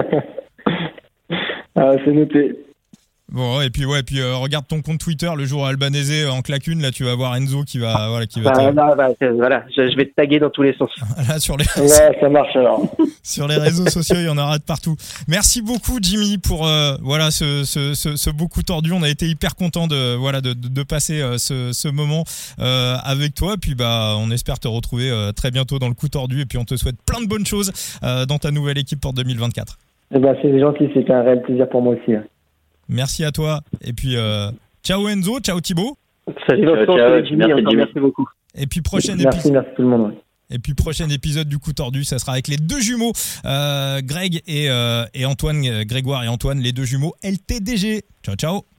ah, 1.75 1.93
c'est 2.05 2.11
noté. 2.11 2.55
Bon 3.31 3.61
et 3.61 3.69
puis 3.69 3.85
ouais 3.85 4.01
puis 4.01 4.19
euh, 4.19 4.35
regarde 4.37 4.65
ton 4.67 4.81
compte 4.81 4.99
Twitter 4.99 5.29
le 5.37 5.45
jour 5.45 5.63
Albanese 5.63 6.27
en 6.31 6.41
claquune 6.41 6.81
là 6.81 6.89
tu 6.89 7.03
vas 7.03 7.13
voir 7.13 7.35
Enzo 7.35 7.63
qui 7.63 7.77
va 7.77 8.07
voilà 8.09 8.25
qui 8.25 8.41
va 8.41 8.71
bah, 8.71 8.95
bah, 8.95 9.09
voilà 9.35 9.63
je, 9.75 9.95
vais 9.95 10.05
te 10.05 10.15
taguer 10.15 10.39
dans 10.39 10.49
tous 10.49 10.63
les 10.63 10.73
sens. 10.73 10.89
là 11.29 11.37
sur 11.37 11.55
les 11.55 11.65
ouais 11.79 12.17
ça 12.19 12.29
marche 12.29 12.55
alors. 12.55 12.81
sur 13.23 13.47
les 13.47 13.57
réseaux 13.57 13.85
sociaux 13.85 14.15
il 14.17 14.25
y 14.25 14.29
en 14.29 14.37
aura 14.37 14.57
de 14.57 14.63
partout. 14.63 14.95
Merci 15.27 15.61
beaucoup 15.61 15.99
Jimmy 16.01 16.39
pour 16.39 16.65
euh, 16.65 16.95
voilà 17.03 17.29
ce, 17.29 17.65
ce, 17.65 17.93
ce, 17.93 18.15
ce 18.15 18.29
beaucoup 18.31 18.63
tordu 18.63 18.93
on 18.93 19.03
a 19.03 19.09
été 19.09 19.27
hyper 19.27 19.55
content 19.55 19.85
de 19.85 20.15
voilà 20.15 20.41
de, 20.41 20.53
de, 20.53 20.83
passer 20.83 21.21
euh, 21.21 21.37
ce, 21.37 21.71
ce 21.71 21.87
moment 21.87 22.23
avec 22.57 23.35
toi 23.35 23.55
puis 23.61 23.75
bah 23.75 24.15
on 24.17 24.31
espère 24.31 24.57
te 24.57 24.67
retrouver 24.67 25.11
très 25.35 25.51
bientôt 25.51 25.77
dans 25.77 25.87
le 25.87 25.93
coup 25.93 26.09
tordu 26.09 26.41
et 26.41 26.45
puis 26.45 26.57
on 26.57 26.65
te 26.65 26.75
souhaite 26.75 26.97
plein 27.05 27.21
de 27.21 27.27
bonnes 27.27 27.45
choses 27.45 27.71
dans 28.01 28.39
ta 28.39 28.49
nouvelle 28.49 28.79
équipe 28.79 28.99
pour 28.99 29.13
2024. 29.13 29.77
Eh 30.15 30.17
ben, 30.17 30.35
c'est 30.41 30.59
gentil 30.59 30.89
c'était 30.93 31.13
un 31.13 31.21
réel 31.21 31.43
plaisir 31.43 31.69
pour 31.69 31.83
moi 31.83 31.93
aussi. 31.93 32.15
Merci 32.89 33.23
à 33.23 33.31
toi. 33.31 33.61
Et 33.81 33.93
puis, 33.93 34.17
euh, 34.17 34.51
ciao 34.83 35.07
Enzo, 35.07 35.39
ciao 35.39 35.61
Thibaut. 35.61 35.97
Salut 36.47 36.65
Vincent, 36.65 36.95
merci, 36.95 37.75
merci, 37.75 37.99
beaucoup. 37.99 38.27
Et 38.55 38.67
puis, 38.67 38.81
prochain 38.81 39.15
merci, 39.15 39.37
épisode. 39.37 39.53
Merci 39.53 39.69
tout 39.75 39.81
le 39.83 39.87
monde. 39.87 40.13
Et 40.51 40.57
puis 40.57 40.73
prochain 40.73 41.07
épisode 41.09 41.47
du 41.47 41.59
coup 41.59 41.73
tordu, 41.73 42.03
ça 42.03 42.17
sera 42.17 42.31
avec 42.31 42.47
les 42.47 42.57
deux 42.57 42.79
jumeaux, 42.79 43.11
euh, 43.45 44.01
Greg 44.03 44.41
et, 44.47 44.69
euh, 44.71 45.05
et 45.13 45.25
Antoine, 45.27 45.83
Grégoire 45.83 46.23
et 46.23 46.27
Antoine, 46.27 46.59
les 46.59 46.71
deux 46.71 46.85
jumeaux 46.85 47.13
LTDG. 47.21 48.01
Ciao 48.23 48.35
ciao 48.35 48.65